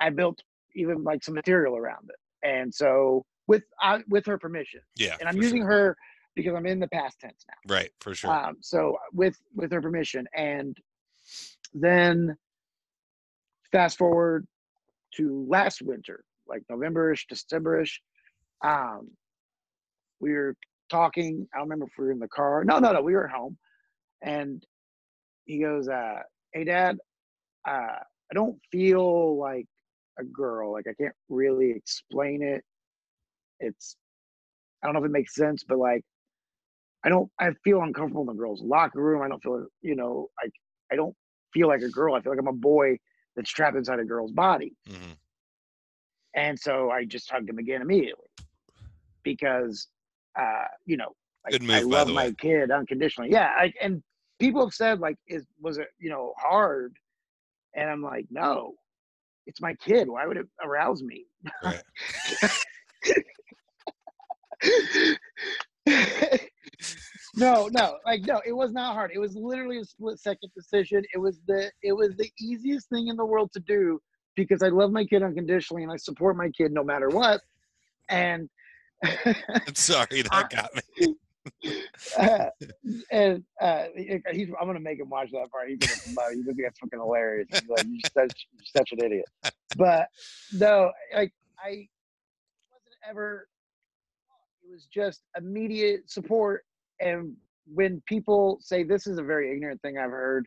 i 0.00 0.10
built 0.10 0.42
even 0.74 1.02
like 1.04 1.22
some 1.22 1.34
material 1.34 1.76
around 1.76 2.08
it 2.08 2.48
and 2.48 2.74
so 2.74 3.24
with 3.46 3.62
uh, 3.82 3.98
with 4.08 4.24
her 4.26 4.38
permission 4.38 4.80
yeah 4.96 5.16
and 5.20 5.28
i'm 5.28 5.36
using 5.36 5.62
sure. 5.62 5.70
her 5.70 5.96
because 6.34 6.54
i'm 6.54 6.66
in 6.66 6.80
the 6.80 6.88
past 6.88 7.18
tense 7.20 7.44
now 7.48 7.74
right 7.74 7.90
for 8.00 8.14
sure 8.14 8.30
Um, 8.30 8.56
so 8.60 8.96
with 9.12 9.36
with 9.54 9.72
her 9.72 9.82
permission, 9.82 10.26
and 10.34 10.76
then 11.74 12.36
fast 13.70 13.98
forward 13.98 14.46
to 15.14 15.46
last 15.48 15.82
winter, 15.82 16.24
like 16.46 16.62
Novemberish, 16.70 17.26
Decemberish. 17.30 17.98
Um, 18.64 19.10
we 20.20 20.32
were 20.32 20.56
talking. 20.90 21.46
I 21.52 21.58
don't 21.58 21.68
remember 21.68 21.86
if 21.86 21.92
we 21.98 22.06
were 22.06 22.12
in 22.12 22.18
the 22.18 22.28
car. 22.28 22.64
No, 22.64 22.78
no, 22.78 22.92
no. 22.92 23.02
We 23.02 23.14
were 23.14 23.26
at 23.26 23.34
home, 23.34 23.56
and 24.22 24.64
he 25.44 25.60
goes, 25.60 25.88
uh, 25.88 26.20
"Hey, 26.52 26.64
Dad, 26.64 26.98
uh, 27.66 27.98
I 28.30 28.34
don't 28.34 28.58
feel 28.70 29.38
like 29.38 29.66
a 30.18 30.24
girl. 30.24 30.72
Like 30.72 30.86
I 30.88 30.94
can't 31.00 31.14
really 31.28 31.70
explain 31.72 32.42
it. 32.42 32.64
It's 33.60 33.96
I 34.82 34.86
don't 34.86 34.94
know 34.94 35.00
if 35.00 35.06
it 35.06 35.12
makes 35.12 35.34
sense, 35.34 35.64
but 35.64 35.78
like." 35.78 36.02
I 37.04 37.08
don't. 37.08 37.30
I 37.40 37.50
feel 37.64 37.82
uncomfortable 37.82 38.22
in 38.22 38.28
the 38.28 38.34
girls' 38.34 38.62
locker 38.62 39.00
room. 39.02 39.22
I 39.22 39.28
don't 39.28 39.42
feel, 39.42 39.66
you 39.80 39.96
know, 39.96 40.30
like 40.42 40.52
I 40.92 40.96
don't 40.96 41.14
feel 41.52 41.66
like 41.68 41.82
a 41.82 41.88
girl. 41.88 42.14
I 42.14 42.20
feel 42.20 42.32
like 42.32 42.38
I'm 42.38 42.46
a 42.46 42.52
boy 42.52 42.96
that's 43.34 43.50
trapped 43.50 43.76
inside 43.76 43.98
a 43.98 44.04
girl's 44.04 44.30
body. 44.32 44.76
Mhm. 44.88 45.16
And 46.34 46.58
so 46.58 46.90
I 46.90 47.04
just 47.04 47.30
hugged 47.30 47.50
him 47.50 47.58
again 47.58 47.82
immediately 47.82 48.28
because, 49.24 49.88
uh, 50.38 50.64
you 50.86 50.96
know, 50.96 51.12
like, 51.44 51.60
I 51.68 51.82
love 51.82 52.08
my 52.08 52.32
kid 52.32 52.70
unconditionally. 52.70 53.30
Yeah, 53.30 53.52
I, 53.56 53.72
and 53.80 54.02
people 54.42 54.66
have 54.66 54.74
said 54.74 54.98
like, 54.98 55.16
is 55.28 55.46
was 55.60 55.78
it 55.78 55.86
you 56.00 56.10
know 56.10 56.34
hard 56.36 56.96
And 57.74 57.88
I'm 57.88 58.02
like, 58.02 58.26
no, 58.28 58.74
it's 59.46 59.60
my 59.60 59.74
kid. 59.74 60.08
Why 60.08 60.26
would 60.26 60.36
it 60.36 60.48
arouse 60.64 61.02
me? 61.02 61.26
Right. 61.62 61.80
no, 67.36 67.68
no, 67.70 67.98
like 68.04 68.22
no, 68.26 68.40
it 68.44 68.52
was 68.52 68.72
not 68.72 68.94
hard. 68.94 69.12
It 69.14 69.20
was 69.20 69.36
literally 69.36 69.78
a 69.78 69.84
split 69.84 70.18
second 70.18 70.50
decision. 70.56 71.04
It 71.14 71.18
was 71.18 71.40
the 71.46 71.70
it 71.82 71.92
was 71.92 72.16
the 72.16 72.30
easiest 72.40 72.88
thing 72.88 73.06
in 73.06 73.16
the 73.16 73.24
world 73.24 73.50
to 73.52 73.60
do 73.60 74.00
because 74.34 74.62
I 74.62 74.68
love 74.68 74.90
my 74.90 75.04
kid 75.04 75.22
unconditionally 75.22 75.84
and 75.84 75.92
I 75.92 75.96
support 75.96 76.36
my 76.36 76.50
kid 76.50 76.72
no 76.72 76.82
matter 76.82 77.08
what. 77.08 77.40
And 78.08 78.48
I'm 79.04 79.74
sorry 79.76 80.22
that 80.32 80.50
got 80.50 80.70
me. 80.74 81.14
uh, 82.18 82.46
and 83.10 83.44
uh, 83.60 83.84
he's, 84.32 84.50
I'm 84.60 84.66
gonna 84.66 84.80
make 84.80 84.98
him 84.98 85.08
watch 85.08 85.30
that 85.32 85.50
part. 85.50 85.68
He's 85.68 85.78
gonna, 85.78 86.34
he's 86.34 86.44
gonna 86.44 86.54
be 86.54 86.64
fucking 86.80 86.98
hilarious. 86.98 87.46
He's 87.50 87.68
like, 87.68 87.84
you're 87.86 88.10
such, 88.14 88.46
you're 88.52 88.64
such 88.76 88.92
an 88.92 89.04
idiot. 89.04 89.26
But 89.76 90.08
no, 90.52 90.92
like 91.14 91.32
I 91.58 91.88
wasn't 92.70 92.98
ever. 93.08 93.48
It 94.64 94.70
was 94.70 94.86
just 94.86 95.22
immediate 95.36 96.10
support, 96.10 96.64
and 97.00 97.34
when 97.66 98.02
people 98.06 98.58
say 98.60 98.82
this 98.82 99.06
is 99.06 99.18
a 99.18 99.22
very 99.22 99.52
ignorant 99.52 99.80
thing 99.82 99.98
I've 99.98 100.10
heard, 100.10 100.46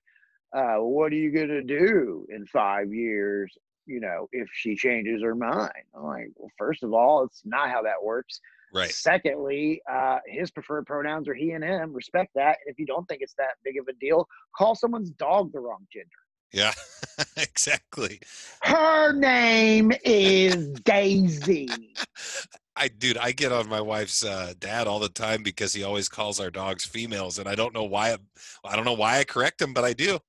uh, 0.56 0.76
what 0.76 1.12
are 1.12 1.16
you 1.16 1.32
gonna 1.32 1.64
do 1.64 2.26
in 2.30 2.46
five 2.48 2.94
years? 2.94 3.54
You 3.86 4.00
know, 4.00 4.28
if 4.32 4.48
she 4.52 4.76
changes 4.76 5.22
her 5.22 5.36
mind. 5.36 5.72
I'm 5.96 6.04
like, 6.04 6.30
well, 6.36 6.50
first 6.58 6.84
of 6.84 6.94
all, 6.94 7.24
it's 7.24 7.44
not 7.46 7.70
how 7.70 7.84
that 7.84 8.04
works. 8.04 8.40
Right. 8.74 8.92
Secondly, 8.92 9.82
uh, 9.90 10.20
his 10.28 10.52
preferred 10.52 10.86
pronouns 10.86 11.28
are 11.28 11.34
he 11.34 11.52
and 11.52 11.64
him. 11.64 11.94
Respect 11.94 12.32
that. 12.36 12.58
And 12.66 12.72
if 12.72 12.80
you 12.80 12.86
don't 12.86 13.08
think 13.08 13.22
it's 13.22 13.36
that 13.38 13.56
big 13.64 13.78
of 13.80 13.88
a 13.88 13.94
deal, 13.94 14.28
call 14.56 14.76
someone's 14.76 15.12
dog 15.12 15.52
the 15.54 15.60
wrong 15.60 15.88
gender. 15.92 16.10
Yeah, 16.52 16.74
exactly. 17.38 18.20
Her 18.62 19.12
name 19.12 19.92
is 20.04 20.72
Daisy. 20.82 21.68
I 22.78 22.90
dude, 22.90 23.18
I 23.18 23.32
get 23.32 23.52
on 23.52 23.70
my 23.70 23.80
wife's 23.80 24.24
uh, 24.24 24.54
dad 24.60 24.88
all 24.88 25.00
the 25.00 25.10
time 25.10 25.44
because 25.44 25.74
he 25.74 25.84
always 25.84 26.10
calls 26.10 26.40
our 26.40 26.52
dogs 26.52 26.86
females, 26.86 27.40
and 27.40 27.48
I 27.48 27.56
don't 27.56 27.74
know 27.74 27.86
why. 27.86 28.18
I 28.66 28.76
don't 28.76 28.86
know 28.86 28.94
why 28.94 29.20
I 29.20 29.24
correct 29.24 29.62
him, 29.62 29.74
but 29.74 29.86
I 29.86 29.94
do. 29.94 30.20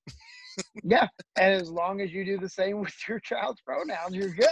yeah, 0.85 1.09
and 1.37 1.55
as 1.55 1.71
long 1.71 2.01
as 2.01 2.13
you 2.13 2.25
do 2.25 2.39
the 2.39 2.49
same 2.49 2.81
with 2.81 2.95
your 3.09 3.19
child's 3.21 3.61
pronouns, 3.63 4.15
you're 4.15 4.31
good. 4.31 4.49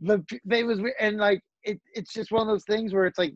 The 0.00 0.24
they 0.44 0.62
was 0.62 0.80
and 1.00 1.16
like 1.16 1.42
it, 1.62 1.80
it's 1.94 2.12
just 2.12 2.32
one 2.32 2.42
of 2.42 2.48
those 2.48 2.64
things 2.64 2.92
where 2.92 3.06
it's 3.06 3.18
like 3.18 3.34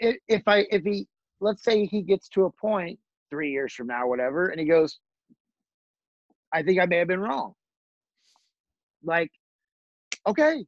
if 0.00 0.42
I 0.46 0.66
if 0.70 0.82
he 0.82 1.06
let's 1.40 1.64
say 1.64 1.86
he 1.86 2.02
gets 2.02 2.28
to 2.30 2.44
a 2.44 2.50
point 2.52 2.98
three 3.30 3.50
years 3.50 3.72
from 3.72 3.86
now, 3.86 4.06
whatever, 4.06 4.48
and 4.48 4.60
he 4.60 4.66
goes, 4.66 4.98
I 6.52 6.62
think 6.62 6.80
I 6.80 6.86
may 6.86 6.98
have 6.98 7.08
been 7.08 7.20
wrong. 7.20 7.54
Like, 9.02 9.30
okay, 10.26 10.64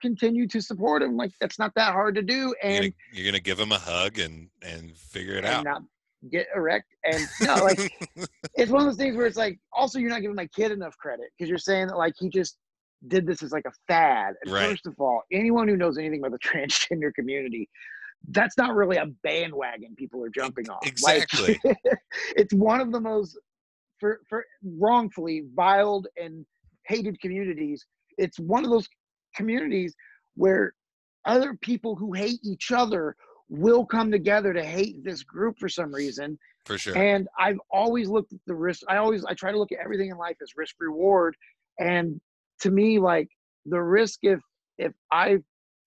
continue 0.00 0.46
to 0.48 0.60
support 0.60 1.02
him. 1.02 1.16
Like 1.16 1.32
that's 1.40 1.58
not 1.58 1.72
that 1.76 1.92
hard 1.92 2.14
to 2.16 2.22
do, 2.22 2.54
and 2.62 2.72
you're 2.72 2.82
gonna, 2.82 2.94
you're 3.12 3.32
gonna 3.32 3.40
give 3.40 3.60
him 3.60 3.72
a 3.72 3.78
hug 3.78 4.18
and 4.18 4.48
and 4.62 4.96
figure 4.96 5.34
it 5.34 5.44
out. 5.44 5.64
Not 5.64 5.82
get 6.30 6.46
erect 6.54 6.84
and 7.04 7.26
no, 7.40 7.64
like 7.64 7.78
it's 8.54 8.70
one 8.70 8.82
of 8.82 8.86
those 8.86 8.96
things 8.96 9.16
where 9.16 9.26
it's 9.26 9.36
like 9.36 9.58
also 9.72 9.98
you're 9.98 10.10
not 10.10 10.20
giving 10.20 10.36
my 10.36 10.46
kid 10.48 10.70
enough 10.70 10.96
credit 10.98 11.26
because 11.36 11.48
you're 11.48 11.58
saying 11.58 11.86
that 11.86 11.96
like 11.96 12.14
he 12.18 12.28
just 12.28 12.58
did 13.08 13.26
this 13.26 13.42
as 13.42 13.52
like 13.52 13.64
a 13.66 13.72
fad. 13.88 14.34
And 14.44 14.52
right. 14.52 14.68
first 14.68 14.86
of 14.86 14.94
all, 14.98 15.22
anyone 15.32 15.68
who 15.68 15.76
knows 15.76 15.98
anything 15.98 16.20
about 16.20 16.32
the 16.32 16.38
transgender 16.48 17.12
community, 17.14 17.68
that's 18.28 18.56
not 18.58 18.74
really 18.74 18.96
a 18.96 19.06
bandwagon 19.22 19.94
people 19.96 20.22
are 20.24 20.30
jumping 20.30 20.68
on. 20.68 20.78
Exactly. 20.84 21.58
Like, 21.64 21.76
it's 22.36 22.52
one 22.52 22.80
of 22.80 22.92
the 22.92 23.00
most 23.00 23.38
for, 23.98 24.20
for 24.28 24.44
wrongfully 24.78 25.44
viled 25.54 26.08
and 26.16 26.44
hated 26.86 27.20
communities. 27.20 27.86
It's 28.18 28.38
one 28.38 28.64
of 28.64 28.70
those 28.70 28.88
communities 29.34 29.94
where 30.36 30.74
other 31.24 31.56
people 31.60 31.96
who 31.96 32.12
hate 32.12 32.40
each 32.42 32.72
other 32.72 33.14
will 33.48 33.84
come 33.84 34.10
together 34.10 34.52
to 34.52 34.64
hate 34.64 35.02
this 35.04 35.22
group 35.22 35.58
for 35.58 35.68
some 35.68 35.92
reason. 35.92 36.38
For 36.66 36.78
sure. 36.78 36.96
And 36.96 37.28
I've 37.38 37.58
always 37.70 38.08
looked 38.08 38.32
at 38.32 38.38
the 38.46 38.54
risk. 38.54 38.82
I 38.88 38.96
always 38.96 39.24
I 39.24 39.34
try 39.34 39.50
to 39.50 39.58
look 39.58 39.72
at 39.72 39.78
everything 39.78 40.10
in 40.10 40.16
life 40.16 40.36
as 40.42 40.56
risk 40.56 40.76
reward. 40.78 41.36
And 41.78 42.20
to 42.60 42.70
me 42.70 42.98
like 42.98 43.28
the 43.66 43.80
risk 43.80 44.20
if 44.22 44.40
if 44.78 44.92
i 45.12 45.38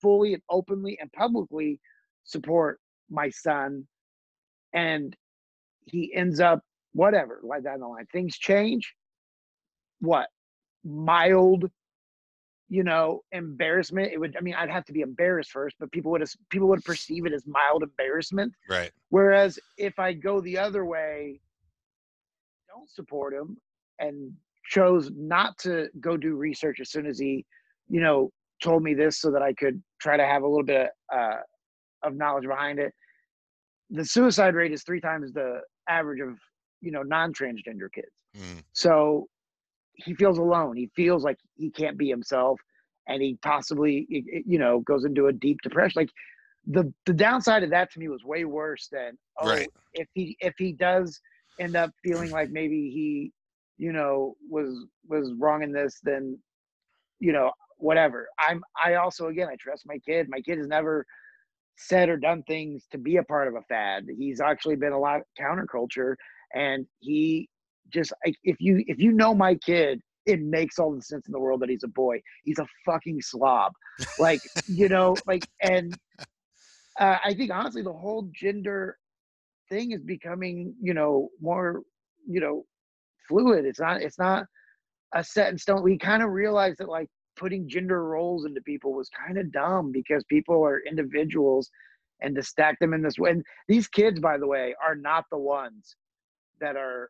fully 0.01 0.33
and 0.33 0.43
openly 0.49 0.97
and 0.99 1.11
publicly 1.13 1.79
support 2.23 2.79
my 3.09 3.29
son 3.29 3.85
and 4.73 5.15
he 5.85 6.13
ends 6.13 6.39
up 6.39 6.61
whatever 6.93 7.39
like 7.43 7.63
that 7.63 7.75
in 7.75 7.79
the 7.79 7.87
line 7.87 8.05
things 8.11 8.37
change 8.37 8.93
what? 9.99 10.27
Mild 10.83 11.69
you 12.69 12.83
know 12.83 13.21
embarrassment 13.31 14.11
it 14.11 14.19
would 14.19 14.35
i 14.35 14.41
mean 14.41 14.55
i'd 14.55 14.69
have 14.69 14.85
to 14.85 14.93
be 14.93 15.01
embarrassed 15.01 15.51
first 15.51 15.75
but 15.79 15.91
people 15.91 16.11
would 16.11 16.23
people 16.49 16.67
would 16.67 16.83
perceive 16.83 17.25
it 17.25 17.33
as 17.33 17.45
mild 17.45 17.83
embarrassment. 17.83 18.51
Right. 18.69 18.91
Whereas 19.09 19.59
if 19.77 19.99
i 19.99 20.11
go 20.11 20.41
the 20.41 20.57
other 20.57 20.83
way 20.85 21.39
don't 22.67 22.89
support 22.89 23.33
him 23.33 23.57
and 23.99 24.33
chose 24.65 25.11
not 25.15 25.57
to 25.59 25.87
go 25.99 26.17
do 26.17 26.35
research 26.35 26.79
as 26.79 26.89
soon 26.89 27.05
as 27.05 27.19
he, 27.19 27.45
you 27.89 28.01
know, 28.01 28.31
told 28.61 28.83
me 28.83 28.93
this 28.93 29.19
so 29.19 29.31
that 29.31 29.41
I 29.41 29.53
could 29.53 29.81
try 30.01 30.17
to 30.17 30.25
have 30.25 30.43
a 30.43 30.47
little 30.47 30.65
bit 30.65 30.89
uh, 31.13 31.37
of 32.03 32.15
knowledge 32.15 32.45
behind 32.45 32.79
it. 32.79 32.93
The 33.89 34.05
suicide 34.05 34.55
rate 34.55 34.71
is 34.71 34.83
three 34.83 35.01
times 35.01 35.33
the 35.33 35.61
average 35.89 36.21
of, 36.21 36.37
you 36.81 36.91
know, 36.91 37.03
non-transgender 37.03 37.91
kids. 37.93 38.07
Mm. 38.37 38.63
So 38.73 39.27
he 39.93 40.15
feels 40.15 40.37
alone. 40.37 40.75
He 40.75 40.89
feels 40.95 41.23
like 41.23 41.37
he 41.55 41.69
can't 41.69 41.97
be 41.97 42.09
himself, 42.09 42.59
and 43.07 43.21
he 43.21 43.37
possibly, 43.41 44.07
you 44.09 44.57
know, 44.57 44.79
goes 44.79 45.05
into 45.05 45.27
a 45.27 45.33
deep 45.33 45.59
depression. 45.61 46.01
Like 46.01 46.09
the 46.65 46.91
the 47.05 47.13
downside 47.13 47.63
of 47.63 47.69
that 47.71 47.91
to 47.91 47.99
me 47.99 48.07
was 48.07 48.23
way 48.23 48.45
worse 48.45 48.87
than 48.91 49.17
oh, 49.39 49.49
right. 49.49 49.69
if 49.93 50.07
he 50.13 50.37
if 50.39 50.53
he 50.57 50.71
does 50.71 51.19
end 51.59 51.75
up 51.75 51.91
feeling 52.03 52.31
like 52.31 52.49
maybe 52.49 52.89
he 52.89 53.31
you 53.77 53.91
know 53.91 54.35
was 54.49 54.85
was 55.07 55.33
wrong 55.39 55.63
in 55.63 55.71
this 55.71 55.99
then 56.03 56.37
you 57.19 57.31
know 57.31 57.51
whatever. 57.77 58.27
I'm 58.39 58.63
i 58.83 58.95
also 58.95 59.27
again 59.27 59.49
i 59.49 59.55
trust 59.59 59.83
my 59.85 59.97
kid. 59.99 60.27
My 60.29 60.41
kid 60.41 60.57
has 60.57 60.67
never 60.67 61.05
said 61.77 62.07
or 62.07 62.17
done 62.17 62.43
things 62.43 62.85
to 62.91 62.97
be 62.97 63.17
a 63.17 63.23
part 63.23 63.47
of 63.47 63.55
a 63.55 63.61
fad. 63.63 64.05
He's 64.17 64.39
actually 64.39 64.75
been 64.75 64.93
a 64.93 64.99
lot 64.99 65.21
counterculture 65.39 66.15
and 66.53 66.85
he 66.99 67.49
just 67.89 68.13
if 68.43 68.57
you 68.59 68.83
if 68.87 68.99
you 68.99 69.11
know 69.11 69.33
my 69.33 69.55
kid 69.55 69.99
it 70.25 70.39
makes 70.39 70.79
all 70.79 70.95
the 70.95 71.01
sense 71.01 71.27
in 71.27 71.33
the 71.33 71.39
world 71.39 71.61
that 71.61 71.69
he's 71.69 71.83
a 71.83 71.89
boy. 71.89 72.21
He's 72.45 72.59
a 72.59 72.67
fucking 72.85 73.21
slob. 73.21 73.73
Like 74.19 74.39
you 74.67 74.87
know 74.89 75.15
like 75.27 75.47
and 75.61 75.97
uh, 76.99 77.17
i 77.23 77.33
think 77.33 77.51
honestly 77.51 77.81
the 77.81 77.93
whole 77.93 78.29
gender 78.33 78.97
thing 79.69 79.91
is 79.91 80.03
becoming 80.03 80.73
you 80.81 80.93
know 80.93 81.29
more 81.41 81.81
you 82.27 82.39
know 82.39 82.63
fluid. 83.27 83.65
It's 83.65 83.79
not 83.79 84.01
it's 84.01 84.19
not 84.19 84.45
a 85.13 85.23
set 85.23 85.51
in 85.51 85.57
stone. 85.57 85.83
We 85.83 85.97
kind 85.97 86.23
of 86.23 86.29
realized 86.29 86.79
that 86.79 86.89
like 86.89 87.07
putting 87.35 87.67
gender 87.67 88.03
roles 88.05 88.45
into 88.45 88.61
people 88.61 88.93
was 88.93 89.09
kind 89.09 89.37
of 89.37 89.51
dumb 89.51 89.91
because 89.91 90.23
people 90.25 90.63
are 90.63 90.81
individuals 90.87 91.69
and 92.21 92.35
to 92.35 92.43
stack 92.43 92.79
them 92.79 92.93
in 92.93 93.01
this 93.01 93.17
way. 93.17 93.31
And 93.31 93.43
these 93.67 93.87
kids, 93.87 94.19
by 94.19 94.37
the 94.37 94.47
way, 94.47 94.75
are 94.83 94.95
not 94.95 95.25
the 95.31 95.37
ones 95.37 95.95
that 96.61 96.75
are 96.75 97.09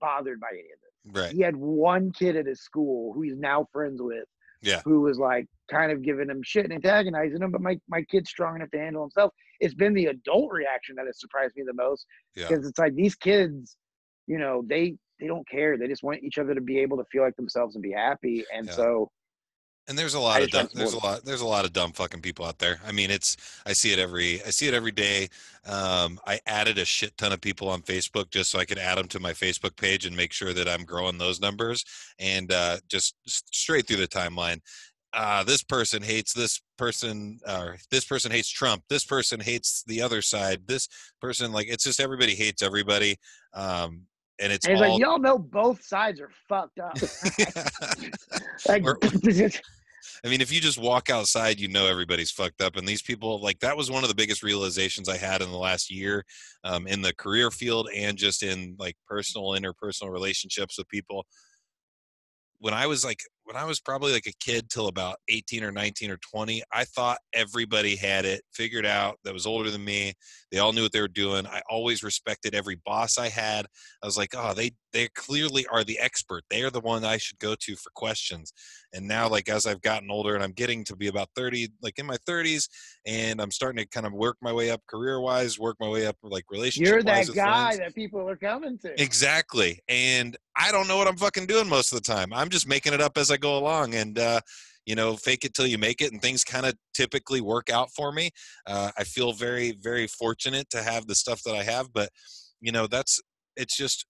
bothered 0.00 0.40
by 0.40 0.48
any 0.52 0.60
of 0.60 1.14
this. 1.14 1.22
Right. 1.22 1.32
He 1.32 1.40
had 1.40 1.56
one 1.56 2.12
kid 2.12 2.36
at 2.36 2.46
his 2.46 2.60
school 2.60 3.12
who 3.12 3.22
he's 3.22 3.36
now 3.36 3.66
friends 3.72 4.00
with. 4.00 4.24
Yeah. 4.64 4.80
Who 4.84 5.00
was 5.00 5.18
like 5.18 5.46
kind 5.68 5.90
of 5.90 6.02
giving 6.02 6.30
him 6.30 6.40
shit 6.44 6.64
and 6.64 6.72
antagonizing 6.72 7.42
him, 7.42 7.50
but 7.50 7.60
my, 7.60 7.80
my 7.88 8.02
kid's 8.02 8.30
strong 8.30 8.54
enough 8.54 8.70
to 8.70 8.78
handle 8.78 9.02
himself. 9.02 9.32
It's 9.58 9.74
been 9.74 9.92
the 9.92 10.06
adult 10.06 10.52
reaction 10.52 10.94
that 10.96 11.06
has 11.06 11.18
surprised 11.18 11.54
me 11.56 11.64
the 11.66 11.74
most. 11.74 12.06
Because 12.36 12.62
yeah. 12.62 12.68
it's 12.68 12.78
like 12.78 12.94
these 12.94 13.16
kids, 13.16 13.76
you 14.28 14.38
know, 14.38 14.62
they 14.68 14.94
they 15.22 15.28
don't 15.28 15.48
care. 15.48 15.78
They 15.78 15.86
just 15.86 16.02
want 16.02 16.22
each 16.24 16.38
other 16.38 16.52
to 16.52 16.60
be 16.60 16.80
able 16.80 16.96
to 16.96 17.04
feel 17.04 17.22
like 17.22 17.36
themselves 17.36 17.76
and 17.76 17.82
be 17.82 17.92
happy. 17.92 18.44
And 18.52 18.66
yeah. 18.66 18.72
so 18.72 19.10
and 19.88 19.98
there's 19.98 20.14
a 20.14 20.20
lot 20.20 20.42
of 20.42 20.50
dumb, 20.50 20.68
there's 20.74 20.92
a 20.92 20.98
lot 20.98 21.24
there's 21.24 21.40
a 21.40 21.46
lot 21.46 21.64
of 21.64 21.72
dumb 21.72 21.92
fucking 21.92 22.20
people 22.20 22.44
out 22.44 22.58
there. 22.58 22.80
I 22.86 22.92
mean, 22.92 23.10
it's 23.10 23.36
I 23.64 23.72
see 23.72 23.92
it 23.92 23.98
every 23.98 24.42
I 24.42 24.50
see 24.50 24.66
it 24.66 24.74
every 24.74 24.90
day. 24.90 25.28
Um, 25.64 26.18
I 26.26 26.40
added 26.46 26.78
a 26.78 26.84
shit 26.84 27.16
ton 27.16 27.32
of 27.32 27.40
people 27.40 27.68
on 27.68 27.82
Facebook 27.82 28.30
just 28.30 28.50
so 28.50 28.58
I 28.58 28.64
could 28.64 28.78
add 28.78 28.98
them 28.98 29.08
to 29.08 29.20
my 29.20 29.32
Facebook 29.32 29.76
page 29.76 30.06
and 30.06 30.16
make 30.16 30.32
sure 30.32 30.52
that 30.52 30.68
I'm 30.68 30.84
growing 30.84 31.18
those 31.18 31.40
numbers. 31.40 31.84
And 32.18 32.52
uh, 32.52 32.78
just 32.88 33.14
straight 33.26 33.86
through 33.86 33.98
the 33.98 34.08
timeline, 34.08 34.60
uh, 35.14 35.44
this 35.44 35.62
person 35.62 36.02
hates 36.02 36.32
this 36.32 36.62
person, 36.78 37.38
or 37.48 37.76
this 37.90 38.04
person 38.04 38.32
hates 38.32 38.48
Trump. 38.48 38.82
This 38.88 39.04
person 39.04 39.40
hates 39.40 39.84
the 39.86 40.00
other 40.00 40.22
side. 40.22 40.62
This 40.66 40.88
person 41.20 41.52
like 41.52 41.66
it's 41.68 41.84
just 41.84 42.00
everybody 42.00 42.34
hates 42.34 42.62
everybody. 42.62 43.16
Um, 43.52 44.06
and 44.40 44.52
it's 44.52 44.66
and 44.66 44.76
all... 44.76 44.80
like 44.80 45.00
y'all 45.00 45.18
know 45.18 45.38
both 45.38 45.82
sides 45.82 46.20
are 46.20 46.30
fucked 46.48 46.78
up. 46.78 46.96
like 48.68 48.84
I 50.24 50.28
mean, 50.28 50.40
if 50.40 50.52
you 50.52 50.60
just 50.60 50.78
walk 50.78 51.10
outside, 51.10 51.58
you 51.58 51.68
know 51.68 51.86
everybody's 51.86 52.30
fucked 52.30 52.60
up. 52.60 52.76
And 52.76 52.86
these 52.86 53.02
people, 53.02 53.40
like, 53.40 53.58
that 53.60 53.76
was 53.76 53.90
one 53.90 54.04
of 54.04 54.08
the 54.08 54.14
biggest 54.14 54.42
realizations 54.42 55.08
I 55.08 55.16
had 55.16 55.42
in 55.42 55.50
the 55.50 55.58
last 55.58 55.90
year 55.90 56.24
um, 56.64 56.86
in 56.86 57.02
the 57.02 57.14
career 57.14 57.50
field 57.50 57.88
and 57.94 58.16
just 58.16 58.42
in 58.42 58.76
like 58.78 58.96
personal, 59.06 59.50
interpersonal 59.50 60.10
relationships 60.10 60.78
with 60.78 60.88
people. 60.88 61.26
When 62.58 62.74
I 62.74 62.86
was 62.86 63.04
like 63.04 63.18
when 63.52 63.62
I 63.62 63.66
was 63.66 63.80
probably 63.80 64.12
like 64.12 64.26
a 64.26 64.32
kid 64.40 64.70
till 64.70 64.88
about 64.88 65.16
18 65.28 65.62
or 65.62 65.72
19 65.72 66.10
or 66.10 66.16
20, 66.16 66.62
I 66.72 66.84
thought 66.84 67.18
everybody 67.34 67.96
had 67.96 68.24
it 68.24 68.40
figured 68.54 68.86
out 68.86 69.18
that 69.24 69.34
was 69.34 69.44
older 69.44 69.70
than 69.70 69.84
me. 69.84 70.14
They 70.50 70.58
all 70.58 70.72
knew 70.72 70.82
what 70.82 70.92
they 70.92 71.02
were 71.02 71.08
doing. 71.08 71.46
I 71.46 71.60
always 71.68 72.02
respected 72.02 72.54
every 72.54 72.80
boss 72.86 73.18
I 73.18 73.28
had. 73.28 73.66
I 74.02 74.06
was 74.06 74.16
like, 74.16 74.30
oh, 74.34 74.54
they 74.54 74.70
they 74.92 75.08
clearly 75.08 75.66
are 75.68 75.84
the 75.84 75.98
expert. 75.98 76.44
They 76.50 76.62
are 76.62 76.70
the 76.70 76.80
one 76.80 77.04
I 77.04 77.16
should 77.16 77.38
go 77.38 77.54
to 77.54 77.76
for 77.76 77.90
questions. 77.94 78.52
And 78.92 79.06
now, 79.06 79.28
like 79.28 79.48
as 79.48 79.66
I've 79.66 79.80
gotten 79.82 80.10
older 80.10 80.34
and 80.34 80.44
I'm 80.44 80.52
getting 80.52 80.84
to 80.84 80.96
be 80.96 81.08
about 81.08 81.28
30, 81.34 81.68
like 81.82 81.98
in 81.98 82.06
my 82.06 82.16
30s, 82.28 82.68
and 83.06 83.40
I'm 83.40 83.50
starting 83.50 83.82
to 83.82 83.88
kind 83.88 84.06
of 84.06 84.12
work 84.12 84.36
my 84.42 84.52
way 84.52 84.70
up 84.70 84.80
career 84.86 85.20
wise, 85.20 85.58
work 85.58 85.76
my 85.80 85.88
way 85.88 86.06
up 86.06 86.16
like 86.22 86.44
relationship. 86.50 86.92
You're 86.92 87.02
that 87.02 87.26
guy 87.34 87.76
that 87.76 87.94
people 87.94 88.28
are 88.28 88.36
coming 88.36 88.78
to. 88.78 89.00
Exactly. 89.02 89.80
And 89.88 90.36
I 90.56 90.70
don't 90.70 90.88
know 90.88 90.96
what 90.96 91.08
I'm 91.08 91.16
fucking 91.16 91.46
doing 91.46 91.68
most 91.68 91.92
of 91.92 92.02
the 92.02 92.12
time. 92.12 92.32
I'm 92.32 92.50
just 92.50 92.68
making 92.68 92.92
it 92.92 93.00
up 93.00 93.16
as 93.16 93.30
I 93.30 93.36
go 93.36 93.58
along 93.58 93.94
and 93.94 94.18
uh, 94.18 94.40
you 94.86 94.94
know 94.94 95.16
fake 95.16 95.44
it 95.44 95.54
till 95.54 95.66
you 95.66 95.78
make 95.78 96.00
it 96.00 96.12
and 96.12 96.20
things 96.20 96.44
kind 96.44 96.66
of 96.66 96.74
typically 96.92 97.40
work 97.40 97.70
out 97.70 97.88
for 97.94 98.10
me 98.10 98.30
uh, 98.66 98.90
i 98.98 99.04
feel 99.04 99.32
very 99.32 99.78
very 99.80 100.06
fortunate 100.06 100.68
to 100.70 100.82
have 100.82 101.06
the 101.06 101.14
stuff 101.14 101.40
that 101.44 101.54
i 101.54 101.62
have 101.62 101.92
but 101.92 102.08
you 102.60 102.72
know 102.72 102.86
that's 102.86 103.20
it's 103.56 103.76
just 103.76 104.06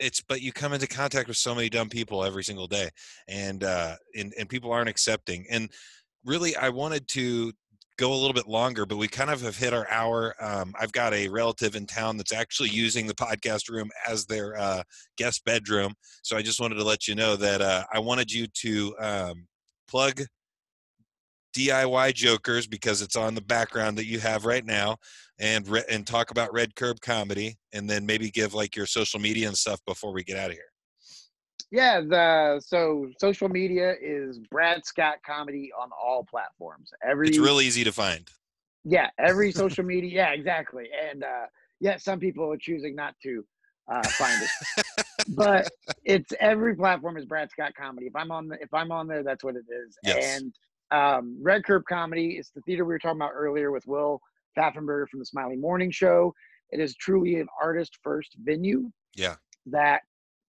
it's 0.00 0.20
but 0.20 0.42
you 0.42 0.52
come 0.52 0.72
into 0.72 0.86
contact 0.86 1.28
with 1.28 1.36
so 1.36 1.54
many 1.54 1.68
dumb 1.68 1.88
people 1.88 2.24
every 2.24 2.42
single 2.42 2.66
day 2.66 2.88
and 3.28 3.64
uh 3.64 3.94
and, 4.16 4.34
and 4.38 4.48
people 4.48 4.72
aren't 4.72 4.88
accepting 4.88 5.46
and 5.50 5.70
really 6.24 6.56
i 6.56 6.68
wanted 6.68 7.06
to 7.08 7.52
go 7.96 8.12
a 8.12 8.16
little 8.16 8.32
bit 8.32 8.48
longer, 8.48 8.86
but 8.86 8.96
we 8.96 9.06
kind 9.06 9.30
of 9.30 9.40
have 9.42 9.56
hit 9.56 9.72
our 9.72 9.88
hour. 9.90 10.34
Um, 10.40 10.74
I've 10.78 10.92
got 10.92 11.14
a 11.14 11.28
relative 11.28 11.76
in 11.76 11.86
town 11.86 12.16
that's 12.16 12.32
actually 12.32 12.70
using 12.70 13.06
the 13.06 13.14
podcast 13.14 13.70
room 13.70 13.90
as 14.08 14.26
their 14.26 14.58
uh, 14.58 14.82
guest 15.16 15.44
bedroom. 15.44 15.94
So 16.22 16.36
I 16.36 16.42
just 16.42 16.60
wanted 16.60 16.76
to 16.76 16.84
let 16.84 17.06
you 17.06 17.14
know 17.14 17.36
that 17.36 17.60
uh, 17.60 17.84
I 17.92 18.00
wanted 18.00 18.32
you 18.32 18.46
to 18.46 18.96
um, 18.98 19.46
plug 19.88 20.22
DIY 21.56 22.14
Jokers 22.14 22.66
because 22.66 23.00
it's 23.00 23.16
on 23.16 23.34
the 23.34 23.40
background 23.40 23.96
that 23.98 24.06
you 24.06 24.18
have 24.18 24.44
right 24.44 24.64
now, 24.64 24.96
and 25.38 25.66
re- 25.68 25.84
and 25.90 26.06
talk 26.06 26.30
about 26.30 26.52
Red 26.52 26.74
Curb 26.76 27.00
Comedy, 27.00 27.56
and 27.72 27.88
then 27.88 28.06
maybe 28.06 28.30
give 28.30 28.54
like 28.54 28.76
your 28.76 28.86
social 28.86 29.20
media 29.20 29.48
and 29.48 29.56
stuff 29.56 29.80
before 29.86 30.12
we 30.12 30.22
get 30.22 30.36
out 30.36 30.50
of 30.50 30.56
here. 30.56 30.64
Yeah, 31.70 32.00
the 32.00 32.62
so 32.64 33.08
social 33.18 33.48
media 33.48 33.94
is 34.00 34.38
Brad 34.50 34.84
Scott 34.84 35.16
Comedy 35.26 35.72
on 35.78 35.90
all 35.92 36.24
platforms. 36.24 36.90
Every 37.02 37.28
it's 37.28 37.38
real 37.38 37.60
easy 37.60 37.84
to 37.84 37.92
find. 37.92 38.30
Yeah, 38.84 39.08
every 39.18 39.50
social 39.64 39.84
media. 39.84 40.10
Yeah, 40.10 40.32
exactly. 40.32 40.88
And 41.10 41.24
uh, 41.24 41.46
yeah, 41.80 41.96
some 41.96 42.20
people 42.20 42.52
are 42.52 42.56
choosing 42.56 42.94
not 42.94 43.14
to 43.24 43.44
uh, 43.90 44.06
find 44.08 44.40
it, 44.40 45.04
but 45.30 45.68
it's 46.04 46.32
every 46.38 46.76
platform 46.76 47.16
is 47.16 47.24
Brad 47.24 47.50
Scott 47.50 47.72
Comedy. 47.76 48.06
If 48.06 48.14
I'm 48.14 48.30
on 48.30 48.48
the, 48.48 48.56
if 48.60 48.72
I'm 48.72 48.92
on 48.92 49.08
there, 49.08 49.24
that's 49.24 49.42
what 49.42 49.56
it 49.56 49.64
is. 49.68 49.96
Yes. 50.04 50.40
And 50.40 50.54
um, 50.90 51.36
Red 51.42 51.64
Curb 51.64 51.82
Comedy 51.88 52.36
is 52.38 52.50
the 52.54 52.60
theater 52.62 52.84
we 52.84 52.94
were 52.94 52.98
talking 53.00 53.18
about 53.18 53.32
earlier 53.34 53.72
with 53.72 53.86
Will 53.86 54.20
Pfaffenberger 54.56 55.08
from 55.08 55.20
the 55.20 55.26
Smiley 55.26 55.56
Morning 55.56 55.90
Show. 55.90 56.32
It 56.70 56.80
is 56.80 56.94
truly 56.96 57.36
an 57.40 57.46
artist 57.62 57.98
first 58.02 58.36
venue. 58.42 58.90
Yeah. 59.14 59.36
That 59.66 60.02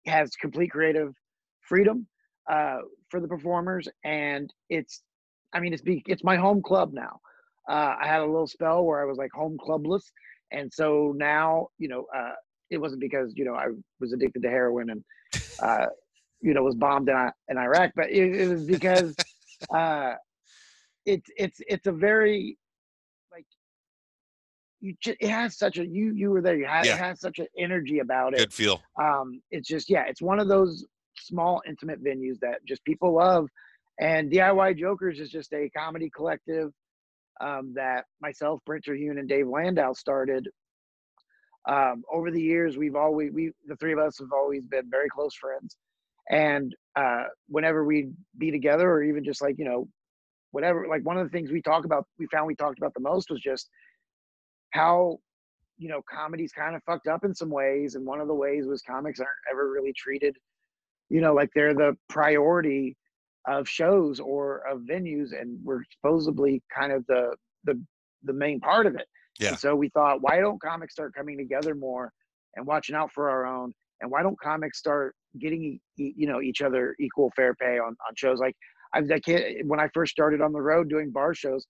has 0.07 0.35
complete 0.35 0.71
creative 0.71 1.13
freedom 1.61 2.07
uh, 2.49 2.79
for 3.09 3.19
the 3.19 3.27
performers, 3.27 3.87
and 4.03 4.53
it's, 4.69 5.01
I 5.53 5.59
mean, 5.59 5.73
it's 5.73 5.81
be, 5.81 6.03
it's 6.07 6.23
my 6.23 6.35
home 6.35 6.61
club 6.61 6.93
now. 6.93 7.19
Uh, 7.67 7.95
I 8.01 8.07
had 8.07 8.21
a 8.21 8.25
little 8.25 8.47
spell 8.47 8.83
where 8.85 9.01
I 9.01 9.05
was 9.05 9.17
like 9.17 9.31
home 9.31 9.57
clubless, 9.57 10.03
and 10.51 10.71
so 10.71 11.13
now, 11.15 11.67
you 11.77 11.87
know, 11.87 12.05
uh, 12.15 12.33
it 12.69 12.77
wasn't 12.77 13.01
because 13.01 13.33
you 13.35 13.45
know 13.45 13.55
I 13.55 13.67
was 13.99 14.13
addicted 14.13 14.43
to 14.43 14.49
heroin 14.49 14.89
and, 14.89 15.03
uh, 15.61 15.87
you 16.41 16.53
know, 16.53 16.63
was 16.63 16.75
bombed 16.75 17.09
in, 17.09 17.31
in 17.49 17.57
Iraq, 17.57 17.91
but 17.95 18.09
it, 18.09 18.35
it 18.35 18.47
was 18.47 18.63
because 18.63 19.15
uh, 19.75 20.13
it's 21.05 21.29
it's 21.37 21.59
it's 21.67 21.87
a 21.87 21.91
very 21.91 22.57
you 24.81 24.95
just 25.01 25.17
it 25.19 25.29
has 25.29 25.57
such 25.57 25.77
a 25.77 25.85
you 25.85 26.13
you 26.13 26.29
were 26.29 26.41
there 26.41 26.57
you 26.57 26.65
had 26.65 26.85
yeah. 26.85 26.95
it 26.95 26.99
has 26.99 27.19
such 27.19 27.39
an 27.39 27.47
energy 27.57 27.99
about 27.99 28.33
it. 28.33 28.39
Good 28.39 28.53
feel. 28.53 28.81
Um 29.01 29.41
it's 29.51 29.67
just 29.67 29.89
yeah 29.89 30.05
it's 30.07 30.21
one 30.21 30.39
of 30.39 30.47
those 30.47 30.85
small 31.17 31.61
intimate 31.67 32.03
venues 32.03 32.39
that 32.41 32.59
just 32.67 32.83
people 32.83 33.13
love 33.13 33.47
and 33.99 34.31
diy 34.31 34.77
jokers 34.77 35.19
is 35.19 35.29
just 35.29 35.53
a 35.53 35.69
comedy 35.69 36.09
collective 36.15 36.71
um, 37.41 37.73
that 37.75 38.05
myself 38.21 38.59
brent 38.65 38.83
terhune 38.85 39.17
and 39.17 39.29
dave 39.29 39.47
landau 39.47 39.93
started. 39.93 40.47
Um, 41.67 42.03
over 42.13 42.29
the 42.29 42.41
years 42.41 42.77
we've 42.77 42.95
always 42.95 43.31
we 43.33 43.51
the 43.65 43.75
three 43.77 43.93
of 43.93 43.99
us 43.99 44.19
have 44.19 44.31
always 44.31 44.61
been 44.63 44.87
very 44.89 45.09
close 45.09 45.33
friends 45.33 45.75
and 46.29 46.75
uh, 46.95 47.23
whenever 47.47 47.83
we'd 47.83 48.13
be 48.37 48.51
together 48.51 48.89
or 48.89 49.03
even 49.03 49.23
just 49.23 49.41
like 49.41 49.55
you 49.57 49.65
know 49.65 49.87
whatever 50.51 50.87
like 50.87 51.03
one 51.03 51.17
of 51.17 51.23
the 51.23 51.29
things 51.29 51.51
we 51.51 51.61
talk 51.61 51.85
about 51.85 52.05
we 52.17 52.27
found 52.27 52.47
we 52.47 52.55
talked 52.55 52.77
about 52.77 52.93
the 52.93 52.99
most 52.99 53.29
was 53.29 53.41
just 53.41 53.69
how 54.75 55.17
you 55.77 55.89
know 55.89 56.01
comedy's 56.13 56.51
kind 56.51 56.75
of 56.75 56.83
fucked 56.83 57.07
up 57.07 57.23
in 57.25 57.33
some 57.33 57.49
ways 57.49 57.95
and 57.95 58.05
one 58.05 58.21
of 58.21 58.27
the 58.27 58.33
ways 58.33 58.65
was 58.67 58.81
comics 58.81 59.19
aren't 59.19 59.31
ever 59.51 59.71
really 59.71 59.93
treated 59.97 60.35
you 61.09 61.21
know 61.21 61.33
like 61.33 61.49
they're 61.55 61.73
the 61.73 61.95
priority 62.09 62.95
of 63.47 63.67
shows 63.67 64.19
or 64.19 64.63
of 64.69 64.81
venues 64.81 65.39
and 65.39 65.59
we're 65.63 65.83
supposedly 65.91 66.61
kind 66.75 66.91
of 66.91 67.05
the 67.07 67.35
the 67.65 67.79
the 68.23 68.33
main 68.33 68.59
part 68.59 68.85
of 68.85 68.95
it. 68.95 69.07
Yeah. 69.39 69.49
and 69.49 69.59
so 69.59 69.75
we 69.75 69.89
thought 69.89 70.21
why 70.21 70.39
don't 70.39 70.61
comics 70.61 70.93
start 70.93 71.13
coming 71.13 71.37
together 71.37 71.75
more 71.75 72.11
and 72.55 72.65
watching 72.65 72.95
out 72.95 73.11
for 73.11 73.29
our 73.29 73.45
own? 73.45 73.73
And 74.01 74.11
why 74.11 74.23
don't 74.23 74.39
comics 74.39 74.79
start 74.79 75.15
getting 75.39 75.79
you 75.95 76.27
know 76.27 76.41
each 76.41 76.61
other 76.61 76.95
equal 76.99 77.31
fair 77.35 77.53
pay 77.55 77.77
on 77.77 77.95
on 78.07 78.15
shows? 78.15 78.39
Like 78.39 78.55
I, 78.93 78.99
I 79.13 79.19
can't 79.19 79.65
when 79.67 79.79
I 79.79 79.89
first 79.93 80.11
started 80.11 80.41
on 80.41 80.53
the 80.53 80.61
road 80.61 80.89
doing 80.89 81.11
bar 81.11 81.33
shows 81.33 81.65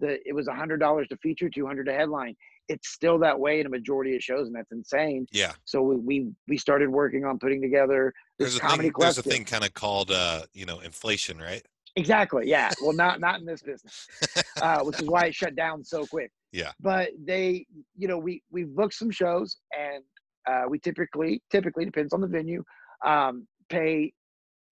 that 0.00 0.20
it 0.24 0.34
was 0.34 0.48
a 0.48 0.54
hundred 0.54 0.78
dollars 0.78 1.08
to 1.08 1.16
feature, 1.18 1.48
two 1.48 1.66
hundred 1.66 1.84
to 1.84 1.92
headline. 1.92 2.36
It's 2.68 2.88
still 2.88 3.18
that 3.20 3.38
way 3.38 3.60
in 3.60 3.66
a 3.66 3.70
majority 3.70 4.14
of 4.14 4.22
shows, 4.22 4.46
and 4.46 4.54
that's 4.54 4.72
insane. 4.72 5.26
Yeah. 5.32 5.52
So 5.64 5.82
we 5.82 5.96
we, 5.96 6.30
we 6.46 6.58
started 6.58 6.90
working 6.90 7.24
on 7.24 7.38
putting 7.38 7.62
together 7.62 8.12
this 8.38 8.50
there's 8.50 8.60
comedy 8.60 8.88
thing, 8.88 8.94
There's 8.98 9.18
a 9.18 9.22
thing 9.22 9.44
kind 9.44 9.64
of 9.64 9.74
called 9.74 10.10
uh, 10.10 10.42
you 10.52 10.66
know 10.66 10.80
inflation, 10.80 11.38
right? 11.38 11.64
Exactly. 11.96 12.46
Yeah. 12.46 12.70
Well, 12.82 12.92
not 12.92 13.20
not 13.20 13.40
in 13.40 13.46
this 13.46 13.62
business, 13.62 14.06
uh, 14.62 14.80
which 14.80 15.00
is 15.00 15.08
why 15.08 15.26
it 15.26 15.34
shut 15.34 15.56
down 15.56 15.84
so 15.84 16.06
quick. 16.06 16.30
Yeah. 16.52 16.72
But 16.80 17.10
they, 17.22 17.66
you 17.96 18.08
know, 18.08 18.18
we 18.18 18.42
we 18.50 18.64
booked 18.64 18.94
some 18.94 19.10
shows, 19.10 19.56
and 19.76 20.04
uh, 20.48 20.68
we 20.68 20.78
typically 20.78 21.42
typically 21.50 21.84
depends 21.84 22.12
on 22.12 22.20
the 22.20 22.26
venue, 22.26 22.62
um, 23.04 23.46
pay 23.68 24.12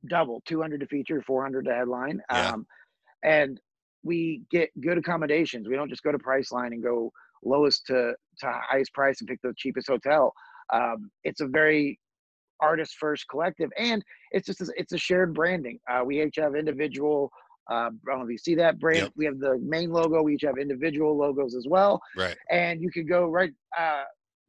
double, 0.09 0.43
two 0.47 0.61
hundred 0.61 0.81
to 0.81 0.87
feature, 0.87 1.23
four 1.23 1.43
hundred 1.43 1.65
to 1.65 1.75
headline. 1.75 2.21
Yeah. 2.31 2.51
Um, 2.51 2.67
and 3.25 3.61
we 4.07 4.43
get 4.51 4.71
good 4.81 4.99
accommodations. 4.99 5.69
We 5.69 5.77
don't 5.77 5.91
just 5.91 6.03
go 6.03 6.13
to 6.13 6.19
Priceline 6.19 6.69
and 6.69 6.83
go 6.83 7.13
lowest 7.45 7.87
to, 7.87 8.15
to 8.41 8.61
highest 8.71 8.93
price 8.95 9.21
and 9.21 9.29
pick 9.29 9.41
the 9.43 9.53
cheapest 9.57 9.89
hotel. 9.89 10.33
Um, 10.73 11.11
it's 11.25 11.41
a 11.41 11.47
very 11.47 11.99
artist 12.61 12.97
first 12.99 13.29
collective, 13.29 13.71
and 13.79 14.03
it's 14.31 14.47
just 14.47 14.61
a, 14.61 14.73
it's 14.77 14.93
a 14.93 14.99
shared 14.99 15.35
branding. 15.35 15.79
Uh, 15.91 16.03
we 16.05 16.23
each 16.23 16.37
have 16.37 16.55
individual. 16.55 17.31
Uh, 17.71 17.75
I 17.75 17.91
don't 18.07 18.19
know 18.21 18.25
if 18.25 18.31
you 18.31 18.39
see 18.39 18.55
that 18.57 18.79
brand. 18.79 19.03
Yep. 19.03 19.13
We 19.17 19.25
have 19.27 19.39
the 19.39 19.59
main 19.61 19.91
logo. 19.91 20.23
We 20.23 20.35
each 20.35 20.45
have 20.45 20.59
individual 20.59 21.17
logos 21.17 21.55
as 21.55 21.67
well. 21.69 22.01
Right. 22.17 22.37
And 22.51 22.81
you 22.81 22.91
can 22.91 23.07
go 23.07 23.27
right. 23.27 23.53
Uh, 23.79 24.05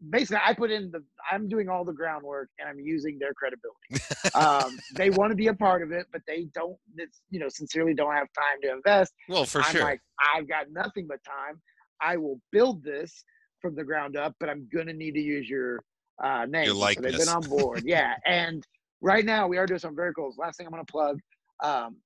basically 0.09 0.41
I 0.45 0.53
put 0.53 0.71
in 0.71 0.91
the 0.91 1.03
I'm 1.31 1.47
doing 1.47 1.69
all 1.69 1.83
the 1.83 1.93
groundwork 1.93 2.49
and 2.59 2.69
I'm 2.69 2.79
using 2.79 3.17
their 3.19 3.33
credibility. 3.33 4.35
um, 4.35 4.79
they 4.93 5.09
want 5.09 5.31
to 5.31 5.35
be 5.35 5.47
a 5.47 5.53
part 5.53 5.81
of 5.81 5.91
it, 5.91 6.07
but 6.11 6.21
they 6.27 6.47
don't 6.53 6.77
you 7.29 7.39
know 7.39 7.49
sincerely 7.49 7.93
don't 7.93 8.13
have 8.13 8.27
time 8.33 8.61
to 8.63 8.71
invest. 8.71 9.13
Well, 9.27 9.45
for 9.45 9.61
I'm 9.61 9.71
sure. 9.71 9.83
Like 9.83 10.01
I've 10.35 10.47
got 10.47 10.71
nothing 10.71 11.07
but 11.07 11.19
time. 11.23 11.61
I 12.01 12.17
will 12.17 12.39
build 12.51 12.83
this 12.83 13.23
from 13.61 13.75
the 13.75 13.83
ground 13.83 14.15
up, 14.15 14.35
but 14.39 14.49
I'm 14.49 14.67
gonna 14.73 14.93
need 14.93 15.13
to 15.13 15.21
use 15.21 15.49
your 15.49 15.83
uh, 16.23 16.45
name. 16.45 16.65
Your 16.65 16.75
likeness. 16.75 17.13
So 17.13 17.17
they've 17.17 17.25
been 17.25 17.35
on 17.35 17.49
board, 17.49 17.83
yeah. 17.85 18.13
And 18.25 18.65
right 19.01 19.25
now 19.25 19.47
we 19.47 19.57
are 19.57 19.65
doing 19.65 19.79
some 19.79 19.95
very 19.95 20.13
cool. 20.13 20.33
Last 20.37 20.57
thing 20.57 20.67
I'm 20.67 20.71
gonna 20.71 20.85
plug. 20.85 21.19
Um, 21.63 21.97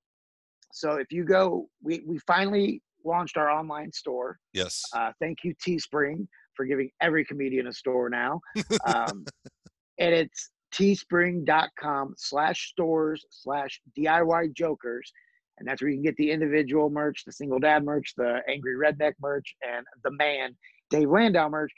so 0.71 0.93
if 0.93 1.11
you 1.11 1.25
go, 1.25 1.67
we 1.83 2.01
we 2.07 2.19
finally 2.19 2.81
launched 3.03 3.35
our 3.35 3.49
online 3.49 3.91
store. 3.91 4.37
Yes. 4.53 4.83
Uh, 4.93 5.11
thank 5.19 5.39
you, 5.43 5.53
Teespring 5.55 6.27
for 6.55 6.65
giving 6.65 6.89
every 7.01 7.25
comedian 7.25 7.67
a 7.67 7.73
store 7.73 8.09
now. 8.09 8.41
Um, 8.85 9.25
and 9.99 10.13
it's 10.13 10.51
teespring.com 10.73 12.15
slash 12.17 12.69
stores 12.69 13.25
slash 13.29 13.81
DIY 13.97 14.53
jokers. 14.53 15.11
And 15.57 15.67
that's 15.67 15.81
where 15.81 15.89
you 15.89 15.97
can 15.97 16.03
get 16.03 16.15
the 16.15 16.31
individual 16.31 16.89
merch, 16.89 17.23
the 17.25 17.31
single 17.31 17.59
dad 17.59 17.83
merch, 17.83 18.13
the 18.17 18.39
angry 18.49 18.75
redneck 18.75 19.13
merch, 19.21 19.55
and 19.61 19.85
the 20.03 20.11
man, 20.11 20.55
Dave 20.89 21.09
Landau 21.09 21.49
merch. 21.49 21.71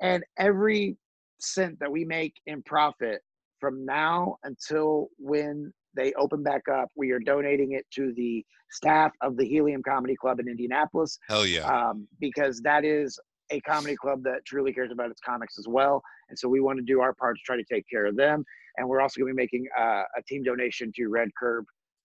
And 0.00 0.24
every 0.38 0.96
cent 1.40 1.78
that 1.80 1.90
we 1.90 2.04
make 2.04 2.34
in 2.46 2.62
profit 2.62 3.20
from 3.60 3.84
now 3.84 4.36
until 4.44 5.08
when 5.18 5.72
they 5.94 6.12
open 6.14 6.42
back 6.42 6.62
up, 6.68 6.88
we 6.94 7.10
are 7.10 7.18
donating 7.18 7.72
it 7.72 7.84
to 7.94 8.12
the 8.14 8.44
staff 8.70 9.12
of 9.22 9.36
the 9.36 9.46
Helium 9.46 9.82
Comedy 9.82 10.16
Club 10.16 10.40
in 10.40 10.48
Indianapolis. 10.48 11.18
Hell 11.28 11.46
yeah. 11.46 11.66
Um, 11.66 12.06
because 12.20 12.60
that 12.62 12.84
is 12.84 13.18
a 13.50 13.60
comedy 13.60 13.96
club 13.96 14.22
that 14.24 14.44
truly 14.46 14.72
cares 14.72 14.90
about 14.90 15.10
its 15.10 15.20
comics 15.20 15.58
as 15.58 15.66
well. 15.68 16.02
And 16.28 16.38
so 16.38 16.48
we 16.48 16.60
want 16.60 16.78
to 16.78 16.84
do 16.84 17.00
our 17.00 17.14
part 17.14 17.36
to 17.36 17.42
try 17.44 17.56
to 17.56 17.64
take 17.64 17.84
care 17.90 18.06
of 18.06 18.16
them. 18.16 18.44
And 18.76 18.88
we're 18.88 19.00
also 19.00 19.20
going 19.20 19.32
to 19.32 19.36
be 19.36 19.42
making 19.42 19.66
uh, 19.78 20.02
a 20.16 20.22
team 20.28 20.42
donation 20.42 20.92
to 20.96 21.08
Red 21.08 21.28
Curb 21.38 21.64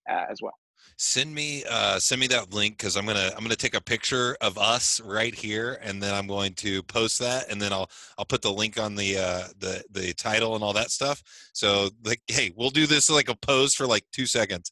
uh, 0.10 0.26
as 0.30 0.42
well 0.42 0.54
send 0.98 1.34
me 1.34 1.64
uh 1.70 1.98
send 2.00 2.20
me 2.20 2.28
that 2.28 2.54
link 2.54 2.78
because 2.78 2.96
i'm 2.96 3.06
gonna 3.06 3.32
i'm 3.36 3.44
gonna 3.44 3.56
take 3.56 3.76
a 3.76 3.82
picture 3.82 4.38
of 4.42 4.58
us 4.58 5.02
right 5.02 5.34
here 5.34 5.80
and 5.82 6.02
then 6.02 6.14
i'm 6.14 6.28
going 6.28 6.54
to 6.54 6.84
post 6.84 7.20
that 7.20 7.50
and 7.50 7.62
then 7.62 7.74
i'll 7.74 7.90
i'll 8.18 8.26
put 8.26 8.42
the 8.42 8.52
link 8.52 8.80
on 8.80 8.96
the 8.96 9.18
uh 9.18 9.44
the 9.60 9.84
the 9.92 10.14
title 10.14 10.56
and 10.56 10.64
all 10.64 10.74
that 10.74 10.92
stuff 10.92 11.22
so 11.54 11.90
like 12.04 12.22
hey 12.28 12.52
we'll 12.56 12.70
do 12.70 12.86
this 12.86 13.10
like 13.10 13.30
a 13.30 13.36
pose 13.36 13.74
for 13.74 13.88
like 13.88 14.04
two 14.12 14.26
seconds 14.26 14.72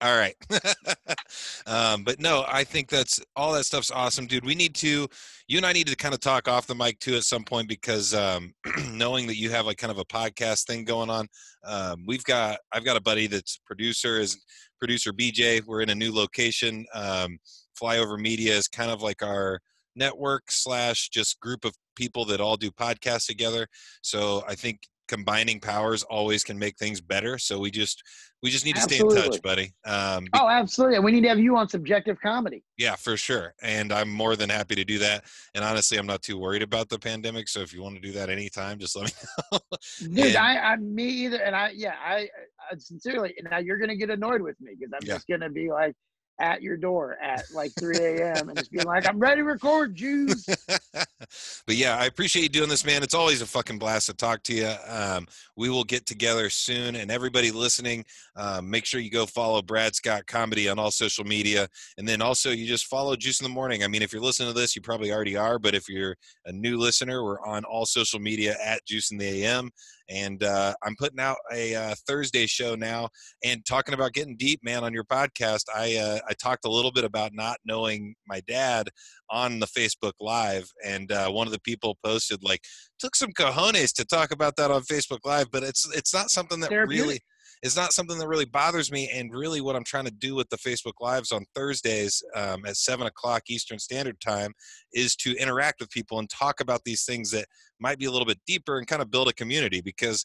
all 0.00 0.16
right. 0.16 0.34
um, 1.66 2.04
but 2.04 2.20
no, 2.20 2.44
I 2.46 2.62
think 2.64 2.88
that's 2.88 3.20
all 3.34 3.52
that 3.52 3.64
stuff's 3.64 3.90
awesome, 3.90 4.26
dude. 4.26 4.44
We 4.44 4.54
need 4.54 4.74
to, 4.76 5.08
you 5.48 5.56
and 5.56 5.66
I 5.66 5.72
need 5.72 5.88
to 5.88 5.96
kind 5.96 6.14
of 6.14 6.20
talk 6.20 6.46
off 6.46 6.66
the 6.66 6.74
mic 6.74 7.00
too 7.00 7.16
at 7.16 7.24
some 7.24 7.44
point 7.44 7.68
because 7.68 8.14
um, 8.14 8.54
knowing 8.92 9.26
that 9.26 9.36
you 9.36 9.50
have 9.50 9.66
like 9.66 9.76
kind 9.76 9.90
of 9.90 9.98
a 9.98 10.04
podcast 10.04 10.66
thing 10.66 10.84
going 10.84 11.10
on, 11.10 11.26
um, 11.64 12.04
we've 12.06 12.22
got, 12.24 12.58
I've 12.72 12.84
got 12.84 12.96
a 12.96 13.00
buddy 13.00 13.26
that's 13.26 13.58
producer 13.66 14.20
is 14.20 14.38
producer 14.78 15.12
BJ. 15.12 15.62
We're 15.66 15.82
in 15.82 15.90
a 15.90 15.94
new 15.94 16.14
location. 16.14 16.86
Um, 16.94 17.38
Flyover 17.80 18.18
Media 18.18 18.54
is 18.54 18.68
kind 18.68 18.90
of 18.90 19.02
like 19.02 19.22
our 19.22 19.60
network 19.96 20.50
slash 20.50 21.08
just 21.08 21.40
group 21.40 21.64
of 21.64 21.74
people 21.96 22.24
that 22.26 22.40
all 22.40 22.56
do 22.56 22.70
podcasts 22.70 23.26
together. 23.26 23.66
So 24.02 24.44
I 24.46 24.54
think 24.54 24.78
combining 25.08 25.58
powers 25.58 26.02
always 26.04 26.44
can 26.44 26.58
make 26.58 26.76
things 26.76 27.00
better. 27.00 27.38
So 27.38 27.58
we 27.58 27.70
just 27.70 28.02
we 28.42 28.50
just 28.50 28.64
need 28.64 28.76
to 28.76 28.82
absolutely. 28.82 29.16
stay 29.16 29.24
in 29.24 29.32
touch, 29.32 29.42
buddy. 29.42 29.72
Um, 29.84 30.24
be- 30.24 30.30
oh, 30.34 30.48
absolutely. 30.48 31.00
We 31.00 31.10
need 31.10 31.22
to 31.22 31.28
have 31.28 31.40
you 31.40 31.56
on 31.56 31.68
subjective 31.68 32.20
comedy. 32.20 32.62
Yeah, 32.76 32.94
for 32.94 33.16
sure. 33.16 33.54
And 33.62 33.92
I'm 33.92 34.10
more 34.10 34.36
than 34.36 34.48
happy 34.48 34.76
to 34.76 34.84
do 34.84 34.98
that. 34.98 35.24
And 35.54 35.64
honestly, 35.64 35.98
I'm 35.98 36.06
not 36.06 36.22
too 36.22 36.38
worried 36.38 36.62
about 36.62 36.88
the 36.88 36.98
pandemic. 36.98 37.48
So 37.48 37.60
if 37.60 37.72
you 37.72 37.82
want 37.82 37.96
to 37.96 38.00
do 38.00 38.12
that 38.12 38.30
anytime, 38.30 38.78
just 38.78 38.94
let 38.94 39.06
me 39.06 39.12
know. 39.52 39.58
Dude, 40.00 40.18
and, 40.18 40.36
I, 40.36 40.58
I, 40.58 40.76
me 40.76 41.04
either. 41.04 41.38
And 41.38 41.56
I, 41.56 41.72
yeah, 41.74 41.94
I, 42.04 42.28
I 42.70 42.76
sincerely. 42.78 43.34
Now 43.50 43.58
you're 43.58 43.78
gonna 43.78 43.96
get 43.96 44.10
annoyed 44.10 44.42
with 44.42 44.60
me 44.60 44.72
because 44.78 44.92
I'm 44.94 45.06
yeah. 45.06 45.14
just 45.14 45.26
gonna 45.26 45.50
be 45.50 45.70
like, 45.70 45.96
at 46.38 46.62
your 46.62 46.76
door 46.76 47.16
at 47.20 47.44
like 47.52 47.72
3 47.78 47.96
a.m. 47.98 48.48
and 48.48 48.58
just 48.58 48.70
being 48.70 48.86
like, 48.86 49.08
I'm 49.08 49.18
ready 49.18 49.40
to 49.40 49.44
record, 49.44 49.94
Jews. 49.94 50.46
but 50.68 51.76
yeah, 51.76 51.96
I 51.96 52.06
appreciate 52.06 52.42
you 52.42 52.48
doing 52.48 52.68
this, 52.68 52.84
man. 52.84 53.02
It's 53.02 53.14
always 53.14 53.42
a 53.42 53.46
fucking 53.46 53.78
blast 53.78 54.06
to 54.06 54.14
talk 54.14 54.42
to 54.44 54.54
you. 54.54 54.72
Um, 54.86 55.26
we 55.56 55.68
will 55.68 55.84
get 55.84 56.06
together 56.06 56.48
soon. 56.50 56.96
And 56.96 57.10
everybody 57.10 57.50
listening, 57.50 58.04
um, 58.36 58.70
make 58.70 58.84
sure 58.84 59.00
you 59.00 59.10
go 59.10 59.26
follow 59.26 59.62
Brad 59.62 59.94
Scott 59.94 60.26
Comedy 60.26 60.68
on 60.68 60.78
all 60.78 60.90
social 60.90 61.24
media. 61.24 61.68
And 61.96 62.06
then 62.06 62.22
also, 62.22 62.50
you 62.50 62.66
just 62.66 62.86
follow 62.86 63.16
Juice 63.16 63.40
in 63.40 63.44
the 63.44 63.50
Morning. 63.50 63.82
I 63.82 63.88
mean, 63.88 64.02
if 64.02 64.12
you're 64.12 64.22
listening 64.22 64.52
to 64.52 64.58
this, 64.58 64.76
you 64.76 64.82
probably 64.82 65.12
already 65.12 65.36
are. 65.36 65.58
But 65.58 65.74
if 65.74 65.88
you're 65.88 66.16
a 66.46 66.52
new 66.52 66.78
listener, 66.78 67.24
we're 67.24 67.40
on 67.42 67.64
all 67.64 67.86
social 67.86 68.20
media 68.20 68.56
at 68.64 68.84
Juice 68.86 69.10
in 69.10 69.18
the 69.18 69.44
AM 69.44 69.70
and 70.08 70.42
uh, 70.42 70.74
I'm 70.82 70.96
putting 70.98 71.20
out 71.20 71.36
a 71.52 71.74
uh, 71.74 71.94
Thursday 72.06 72.46
show 72.46 72.74
now. 72.74 73.08
And 73.44 73.64
talking 73.66 73.94
about 73.94 74.12
getting 74.12 74.36
deep, 74.36 74.60
man, 74.62 74.84
on 74.84 74.92
your 74.92 75.04
podcast, 75.04 75.64
I 75.74 75.96
uh, 75.96 76.18
I 76.28 76.34
talked 76.34 76.64
a 76.64 76.70
little 76.70 76.92
bit 76.92 77.04
about 77.04 77.32
not 77.34 77.58
knowing 77.64 78.14
my 78.26 78.40
dad 78.46 78.88
on 79.30 79.58
the 79.58 79.66
Facebook 79.66 80.12
Live, 80.20 80.70
and 80.84 81.12
uh, 81.12 81.30
one 81.30 81.46
of 81.46 81.52
the 81.52 81.60
people 81.60 81.98
posted 82.04 82.42
like 82.42 82.62
took 82.98 83.14
some 83.14 83.32
cojones 83.32 83.92
to 83.94 84.04
talk 84.04 84.30
about 84.30 84.56
that 84.56 84.70
on 84.70 84.82
Facebook 84.82 85.20
Live, 85.24 85.50
but 85.50 85.62
it's 85.62 85.88
it's 85.94 86.14
not 86.14 86.30
something 86.30 86.60
that 86.60 86.70
really 86.70 87.20
is 87.62 87.76
not 87.76 87.92
something 87.92 88.18
that 88.18 88.28
really 88.28 88.44
bothers 88.44 88.90
me. 88.90 89.10
And 89.12 89.32
really, 89.32 89.60
what 89.60 89.76
I'm 89.76 89.84
trying 89.84 90.04
to 90.04 90.10
do 90.10 90.34
with 90.34 90.48
the 90.48 90.56
Facebook 90.56 90.94
Lives 91.00 91.32
on 91.32 91.44
Thursdays 91.54 92.22
um, 92.34 92.64
at 92.66 92.76
seven 92.76 93.06
o'clock 93.06 93.42
Eastern 93.48 93.78
Standard 93.78 94.20
Time 94.20 94.52
is 94.92 95.16
to 95.16 95.36
interact 95.36 95.80
with 95.80 95.90
people 95.90 96.18
and 96.18 96.28
talk 96.30 96.60
about 96.60 96.82
these 96.84 97.04
things 97.04 97.30
that 97.30 97.46
might 97.80 97.98
be 97.98 98.06
a 98.06 98.10
little 98.10 98.26
bit 98.26 98.38
deeper 98.46 98.78
and 98.78 98.86
kind 98.86 99.02
of 99.02 99.10
build 99.10 99.28
a 99.28 99.32
community 99.32 99.80
because, 99.80 100.24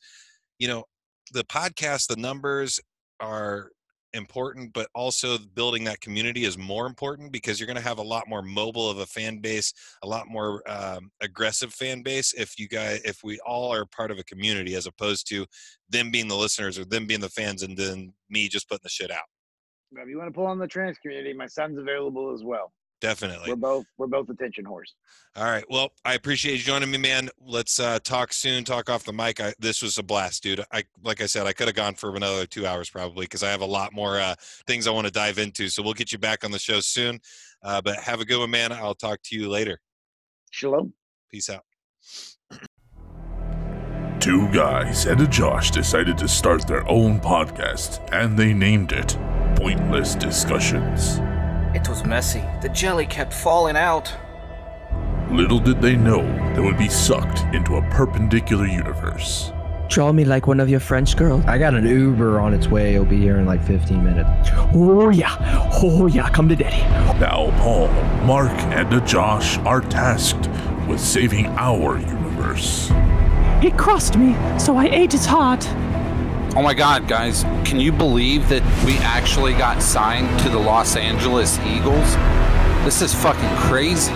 you 0.60 0.68
know, 0.68 0.84
the 1.32 1.44
podcast, 1.46 2.08
the 2.08 2.16
numbers 2.16 2.80
are 3.20 3.70
important, 4.14 4.74
but 4.74 4.88
also 4.94 5.38
building 5.38 5.84
that 5.86 6.02
community 6.02 6.46
is 6.46 6.58
more 6.58 6.86
important 6.86 7.32
because 7.32 7.60
you're 7.60 7.68
going 7.68 7.78
to 7.78 7.84
have 7.84 7.98
a 7.98 8.04
lot 8.04 8.28
more 8.28 8.42
mobile 8.42 8.90
of 8.90 9.00
a 9.00 9.06
fan 9.06 9.40
base, 9.40 9.74
a 10.04 10.08
lot 10.08 10.28
more 10.28 10.62
um, 10.70 11.12
aggressive 11.22 11.74
fan 11.74 12.02
base 12.02 12.34
if 12.34 12.60
you 12.60 12.68
guys, 12.68 13.02
if 13.04 13.24
we 13.24 13.40
all 13.46 13.74
are 13.74 13.86
part 13.86 14.12
of 14.12 14.20
a 14.20 14.24
community 14.24 14.76
as 14.76 14.86
opposed 14.86 15.28
to 15.30 15.46
them 15.90 16.12
being 16.12 16.28
the 16.28 16.36
listeners 16.36 16.78
or 16.78 16.86
them 16.86 17.06
being 17.06 17.22
the 17.22 17.30
fans 17.30 17.64
and 17.64 17.78
then 17.78 18.14
me 18.30 18.48
just 18.48 18.70
putting 18.70 18.84
the 18.84 18.90
shit 18.90 19.12
out. 19.12 19.26
If 19.92 20.10
you 20.10 20.18
want 20.18 20.30
to 20.30 20.34
pull 20.34 20.48
on 20.48 20.58
the 20.58 20.68
trans 20.68 20.98
community, 20.98 21.34
my 21.34 21.48
son's 21.48 21.78
available 21.78 22.34
as 22.34 22.44
well 22.44 22.72
definitely. 23.04 23.50
We're 23.50 23.58
both 23.58 23.86
we're 23.98 24.08
both 24.08 24.30
attention 24.30 24.64
whores. 24.64 24.94
All 25.36 25.44
right. 25.44 25.66
Well, 25.70 25.92
I 26.06 26.14
appreciate 26.14 26.54
you 26.54 26.64
joining 26.64 26.90
me, 26.90 26.98
man. 26.98 27.30
Let's 27.46 27.80
uh, 27.80 28.00
talk 28.04 28.32
soon. 28.32 28.64
Talk 28.64 28.90
off 28.90 29.04
the 29.04 29.12
mic. 29.12 29.42
I, 29.42 29.54
this 29.60 29.82
was 29.82 29.98
a 29.98 30.04
blast, 30.04 30.42
dude. 30.42 30.64
I 30.72 30.84
like 31.04 31.22
I 31.22 31.26
said, 31.26 31.46
I 31.46 31.54
could 31.54 31.68
have 31.68 31.76
gone 31.76 31.96
for 31.96 32.16
another 32.16 32.46
two 32.46 32.66
hours 32.66 32.90
probably 32.90 33.26
because 33.26 33.44
I 33.44 33.50
have 33.50 33.62
a 33.62 33.66
lot 33.66 33.94
more 33.94 34.20
uh, 34.20 34.36
things 34.66 34.88
I 34.88 34.92
want 34.92 35.06
to 35.06 35.12
dive 35.12 35.38
into. 35.38 35.68
So 35.68 35.84
we'll 35.84 35.94
get 35.94 36.12
you 36.12 36.18
back 36.18 36.44
on 36.44 36.52
the 36.52 36.60
show 36.60 36.80
soon. 36.80 37.20
Uh, 37.62 37.82
but 37.82 37.98
have 37.98 38.22
a 38.22 38.26
good 38.26 38.40
one, 38.40 38.50
man. 38.52 38.72
I'll 38.72 38.96
talk 38.96 39.20
to 39.26 39.36
you 39.36 39.50
later. 39.50 39.80
Shalom. 40.52 40.94
Peace 41.30 41.50
out. 41.50 41.64
Two 44.20 44.48
guys 44.54 45.06
and 45.06 45.20
a 45.20 45.28
Josh 45.28 45.72
decided 45.72 46.18
to 46.20 46.30
start 46.30 46.66
their 46.66 46.88
own 46.88 47.20
podcast, 47.20 48.00
and 48.14 48.40
they 48.40 48.54
named 48.54 48.94
it 48.94 49.18
Pointless 49.58 50.16
Discussions. 50.16 51.20
It 51.74 51.90
was 51.90 52.06
messy. 52.06 52.44
The 52.62 52.70
jelly 52.70 53.06
kept 53.06 53.34
falling 53.34 53.76
out. 53.76 54.14
Little 55.32 55.60
did 55.60 55.82
they 55.82 55.96
know 55.96 56.22
they 56.54 56.62
would 56.62 56.78
be 56.78 56.88
sucked 56.88 57.42
into 57.56 57.78
a 57.78 57.82
perpendicular 57.90 58.68
universe. 58.68 59.52
Draw 59.90 60.12
me 60.12 60.24
like 60.24 60.46
one 60.46 60.60
of 60.60 60.70
your 60.70 60.80
French 60.80 61.18
girls. 61.18 61.44
I 61.46 61.58
got 61.58 61.74
an 61.74 61.86
Uber 61.86 62.40
on 62.40 62.54
its 62.54 62.68
way. 62.68 62.94
It'll 62.94 63.06
be 63.06 63.20
here 63.20 63.38
in 63.38 63.46
like 63.46 63.64
15 63.64 64.04
minutes. 64.04 64.50
Oh, 64.74 65.10
yeah. 65.10 65.36
Oh, 65.82 66.08
yeah. 66.08 66.30
Come 66.30 66.48
to 66.50 66.56
daddy. 66.56 66.82
Now, 67.20 67.52
Paul, 67.60 67.88
Mark, 68.26 68.52
and 68.72 69.06
Josh 69.08 69.58
are 69.60 69.82
tasked 69.82 70.48
with 70.88 71.00
saving 71.00 71.48
our 71.58 72.00
universe. 72.00 72.92
He 73.62 73.72
crossed 73.72 74.18
me, 74.18 74.36
so 74.60 74.78
I 74.78 74.86
ate 74.86 75.12
his 75.12 75.26
heart. 75.26 75.64
Oh 76.56 76.62
my 76.62 76.76
god, 76.76 77.08
guys, 77.08 77.42
can 77.66 77.80
you 77.80 77.92
believe 77.92 78.48
that 78.50 78.62
we 78.86 78.96
actually 78.98 79.54
got 79.54 79.82
signed 79.82 80.40
to 80.42 80.50
the 80.50 80.60
Los 80.60 80.96
Angeles 80.96 81.58
Eagles? 81.62 82.14
This 82.86 83.02
is 83.02 83.12
fucking 83.12 83.58
crazy. 83.58 84.14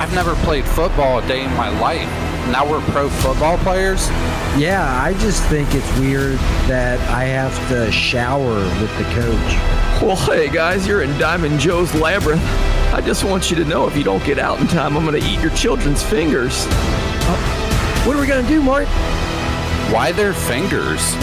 I've 0.00 0.14
never 0.14 0.34
played 0.36 0.64
football 0.64 1.18
a 1.18 1.28
day 1.28 1.44
in 1.44 1.50
my 1.56 1.68
life. 1.80 2.08
Now 2.50 2.66
we're 2.66 2.80
pro 2.92 3.10
football 3.10 3.58
players? 3.58 4.08
Yeah, 4.56 4.98
I 4.98 5.12
just 5.18 5.42
think 5.44 5.74
it's 5.74 5.98
weird 5.98 6.38
that 6.68 6.98
I 7.10 7.24
have 7.24 7.54
to 7.68 7.92
shower 7.92 8.54
with 8.80 8.96
the 8.96 9.04
coach. 9.12 10.02
Well, 10.02 10.16
hey 10.16 10.48
guys, 10.48 10.88
you're 10.88 11.02
in 11.02 11.10
Diamond 11.18 11.60
Joe's 11.60 11.94
Labyrinth. 11.94 12.42
I 12.94 13.02
just 13.02 13.24
want 13.24 13.50
you 13.50 13.56
to 13.56 13.64
know 13.66 13.86
if 13.86 13.94
you 13.94 14.04
don't 14.04 14.24
get 14.24 14.38
out 14.38 14.58
in 14.58 14.68
time, 14.68 14.96
I'm 14.96 15.04
gonna 15.04 15.18
eat 15.18 15.40
your 15.40 15.54
children's 15.54 16.02
fingers. 16.02 16.64
Uh, 16.66 18.04
what 18.06 18.16
are 18.16 18.20
we 18.22 18.26
gonna 18.26 18.48
do, 18.48 18.62
Mark? 18.62 18.88
Why 19.92 20.12
their 20.12 20.32
fingers? 20.32 21.14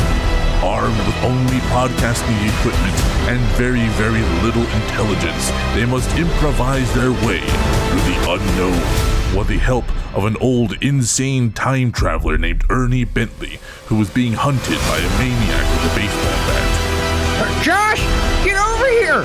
Armed 0.63 0.95
with 1.07 1.23
only 1.23 1.57
podcasting 1.73 2.37
equipment 2.59 2.95
and 3.27 3.39
very, 3.57 3.87
very 3.97 4.21
little 4.43 4.61
intelligence, 4.61 5.49
they 5.73 5.85
must 5.85 6.15
improvise 6.15 6.93
their 6.93 7.09
way 7.25 7.41
through 7.41 8.05
the 8.05 8.17
unknown 8.29 9.35
with 9.35 9.47
the 9.47 9.57
help 9.57 9.85
of 10.15 10.25
an 10.25 10.37
old, 10.37 10.73
insane 10.83 11.51
time 11.51 11.91
traveler 11.91 12.37
named 12.37 12.63
Ernie 12.69 13.05
Bentley, 13.05 13.59
who 13.87 13.95
was 13.97 14.11
being 14.11 14.33
hunted 14.33 14.77
by 14.85 14.97
a 14.97 15.09
maniac 15.17 15.65
with 15.81 15.91
a 15.91 15.95
baseball 15.95 16.37
bat. 16.45 16.69
Uh, 17.41 17.63
Josh, 17.63 18.01
get 18.45 18.55
over 18.55 18.85
here! 18.85 19.23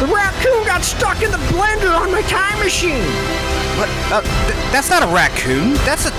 The 0.00 0.10
raccoon 0.10 0.64
got 0.64 0.82
stuck 0.82 1.20
in 1.22 1.30
the 1.30 1.42
blender 1.52 1.94
on 1.94 2.10
my 2.10 2.22
time 2.22 2.58
machine! 2.60 3.04
What? 3.76 3.90
Uh, 4.10 4.22
th- 4.22 4.72
that's 4.72 4.88
not 4.88 5.02
a 5.02 5.06
raccoon. 5.14 5.74
That's 5.84 6.06
a 6.06 6.12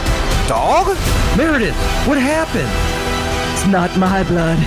dog? 0.47 0.95
Meredith, 1.35 1.75
what 2.05 2.19
happened? 2.19 2.98
It's 3.59 3.67
not 3.67 3.91
my 3.99 4.23
blood. 4.23 4.57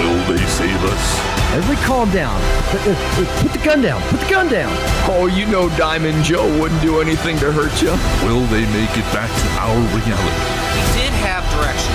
Will 0.00 0.16
they 0.24 0.40
save 0.46 0.82
us? 0.84 1.04
Everybody 1.52 1.84
calm 1.84 2.10
down. 2.10 2.40
Put, 2.72 2.80
uh, 2.88 2.96
uh, 2.96 3.42
put 3.42 3.52
the 3.52 3.58
gun 3.62 3.82
down. 3.82 4.00
Put 4.08 4.20
the 4.20 4.30
gun 4.30 4.48
down. 4.48 4.72
Oh, 5.12 5.26
you 5.26 5.44
know 5.44 5.68
Diamond 5.76 6.24
Joe 6.24 6.48
wouldn't 6.58 6.80
do 6.80 7.02
anything 7.02 7.36
to 7.40 7.52
hurt 7.52 7.82
you. 7.82 7.92
Will 8.24 8.40
they 8.48 8.64
make 8.72 8.96
it 8.96 9.04
back 9.12 9.28
to 9.28 9.46
our 9.60 9.76
reality? 9.92 10.40
He 10.72 11.04
did 11.04 11.12
have 11.20 11.44
direction. 11.52 11.92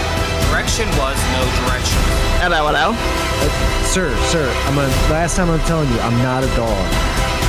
Direction 0.54 0.86
was 1.02 1.18
no 1.34 1.42
direction. 1.66 1.98
Hello, 2.46 2.70
hello. 2.70 2.94
Uh, 2.94 3.86
sir, 3.90 4.14
sir, 4.30 4.46
I'm 4.70 4.78
a, 4.78 4.86
last 5.10 5.38
time 5.38 5.50
I'm 5.50 5.58
telling 5.66 5.90
you, 5.90 6.00
I'm 6.02 6.22
not 6.22 6.44
a 6.44 6.48
dog. 6.54 6.78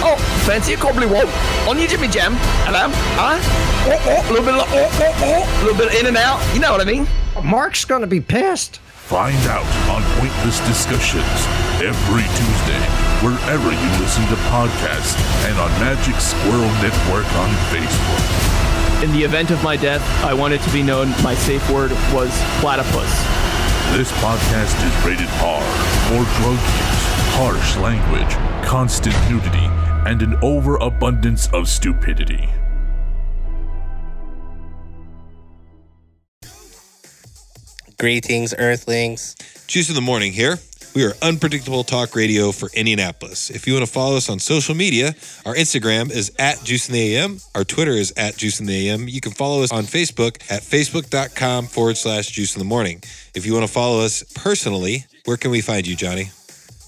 Oh, 0.09 0.17
fancy 0.49 0.73
a 0.73 0.79
cobbly 0.79 1.07
walk 1.07 1.29
on 1.69 1.77
your 1.79 1.87
Jimmy 1.87 2.09
Jam. 2.09 2.33
Hello? 2.65 2.89
Huh? 3.21 3.37
Oh, 3.93 4.01
oh, 4.09 4.25
a 4.25 4.33
little 4.33 4.47
bit 4.47 4.55
of, 4.55 4.65
oh, 4.73 4.89
oh, 5.05 5.15
oh, 5.21 5.45
a 5.45 5.63
little 5.69 5.77
bit 5.77 6.01
in 6.01 6.07
and 6.07 6.17
out. 6.17 6.41
You 6.55 6.61
know 6.61 6.73
what 6.73 6.81
I 6.81 6.91
mean? 6.91 7.07
Mark's 7.45 7.85
gonna 7.85 8.07
be 8.07 8.23
pissed. 8.23 8.81
Find 9.07 9.39
out 9.47 9.65
on 9.89 10.03
Pointless 10.19 10.59
Discussions 10.67 11.23
every 11.79 12.27
Tuesday, 12.27 12.83
wherever 13.23 13.71
you 13.71 13.89
listen 14.03 14.27
to 14.27 14.35
podcasts 14.51 15.15
and 15.47 15.57
on 15.61 15.71
Magic 15.79 16.17
Squirrel 16.17 16.67
Network 16.83 17.25
on 17.37 17.49
Facebook. 17.71 19.05
In 19.05 19.13
the 19.13 19.23
event 19.23 19.53
of 19.53 19.63
my 19.63 19.77
death, 19.77 20.03
I 20.25 20.35
want 20.35 20.55
it 20.55 20.61
to 20.63 20.73
be 20.73 20.83
known 20.83 21.11
my 21.23 21.37
safe 21.37 21.71
word 21.71 21.93
was 22.13 22.33
platypus. 22.59 23.13
This 23.97 24.11
podcast 24.19 24.75
is 24.85 25.07
rated 25.07 25.31
R 25.39 25.63
for 26.09 26.25
drug 26.43 26.59
use, 26.59 27.07
harsh 27.39 27.77
language, 27.77 28.35
constant 28.67 29.15
nudity, 29.31 29.67
and 30.05 30.21
an 30.21 30.35
overabundance 30.43 31.47
of 31.53 31.69
stupidity. 31.69 32.49
Greetings, 37.99 38.53
Earthlings. 38.59 39.35
Juice 39.67 39.89
in 39.89 39.95
the 39.95 40.03
morning 40.03 40.33
here. 40.33 40.59
We 40.95 41.05
are 41.05 41.15
unpredictable 41.23 41.83
talk 41.83 42.15
radio 42.15 42.53
for 42.53 42.69
Indianapolis. 42.75 43.49
If 43.49 43.67
you 43.67 43.73
want 43.73 43.87
to 43.87 43.93
follow 43.93 44.17
us 44.17 44.29
on 44.29 44.39
social 44.39 44.75
media, 44.75 45.15
our 45.47 45.55
Instagram 45.55 46.11
is 46.11 46.31
at 46.39 46.63
Juice 46.63 46.89
in 46.89 46.95
the 46.95 47.17
AM. 47.17 47.39
Our 47.55 47.65
Twitter 47.65 47.93
is 47.93 48.13
at 48.19 48.37
Juice 48.37 48.61
in 48.61 48.67
the 48.67 48.91
AM. 48.91 49.09
You 49.09 49.23
can 49.23 49.33
follow 49.33 49.63
us 49.63 49.73
on 49.73 49.85
Facebook 49.85 50.37
at 50.51 50.63
facebook.com 50.63 51.67
forward 51.69 51.97
slash 51.97 52.29
Juice 52.29 52.55
in 52.55 52.59
the 52.59 52.67
morning. 52.67 53.03
If 53.35 53.47
you 53.47 53.55
want 53.55 53.67
to 53.67 53.73
follow 53.73 54.01
us 54.05 54.23
personally, 54.35 55.07
where 55.25 55.39
can 55.39 55.51
we 55.51 55.63
find 55.63 55.87
you, 55.87 55.97
Johnny? 55.97 56.31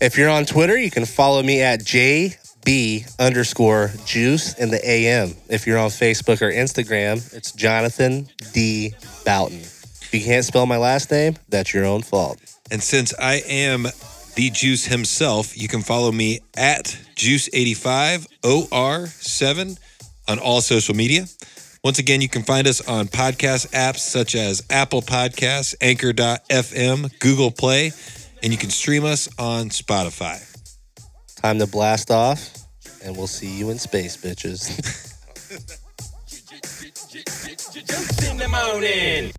If 0.02 0.18
you're 0.18 0.30
on 0.30 0.44
Twitter, 0.44 0.76
you 0.76 0.90
can 0.90 1.06
follow 1.06 1.42
me 1.42 1.62
at 1.62 1.80
JB 1.80 3.18
underscore 3.18 3.92
Juice 4.04 4.58
in 4.58 4.70
the 4.70 4.86
AM. 4.86 5.34
If 5.48 5.66
you're 5.66 5.78
on 5.78 5.88
Facebook 5.88 6.42
or 6.42 6.52
Instagram, 6.52 7.34
it's 7.34 7.52
Jonathan 7.52 8.28
D. 8.52 8.94
Boughton. 9.24 9.62
If 10.08 10.14
you 10.14 10.24
can't 10.24 10.42
spell 10.42 10.64
my 10.64 10.78
last 10.78 11.10
name, 11.10 11.36
that's 11.50 11.74
your 11.74 11.84
own 11.84 12.00
fault. 12.00 12.38
And 12.70 12.82
since 12.82 13.12
I 13.18 13.42
am 13.46 13.88
the 14.36 14.48
Juice 14.48 14.86
himself, 14.86 15.54
you 15.54 15.68
can 15.68 15.82
follow 15.82 16.10
me 16.10 16.40
at 16.56 16.84
Juice85OR7 17.16 19.78
on 20.26 20.38
all 20.38 20.62
social 20.62 20.94
media. 20.94 21.26
Once 21.84 21.98
again, 21.98 22.22
you 22.22 22.28
can 22.30 22.42
find 22.42 22.66
us 22.66 22.80
on 22.88 23.08
podcast 23.08 23.70
apps 23.72 23.98
such 23.98 24.34
as 24.34 24.62
Apple 24.70 25.02
Podcasts, 25.02 25.74
Anchor.fm, 25.82 27.18
Google 27.18 27.50
Play, 27.50 27.92
and 28.42 28.50
you 28.50 28.56
can 28.56 28.70
stream 28.70 29.04
us 29.04 29.28
on 29.38 29.68
Spotify. 29.68 30.42
Time 31.36 31.58
to 31.58 31.66
blast 31.66 32.10
off, 32.10 32.56
and 33.04 33.14
we'll 33.14 33.26
see 33.26 33.58
you 33.58 33.68
in 33.68 33.78
space, 33.78 34.16
bitches. 34.16 34.70
in 38.30 38.38
the 38.38 38.48
morning. 38.48 39.32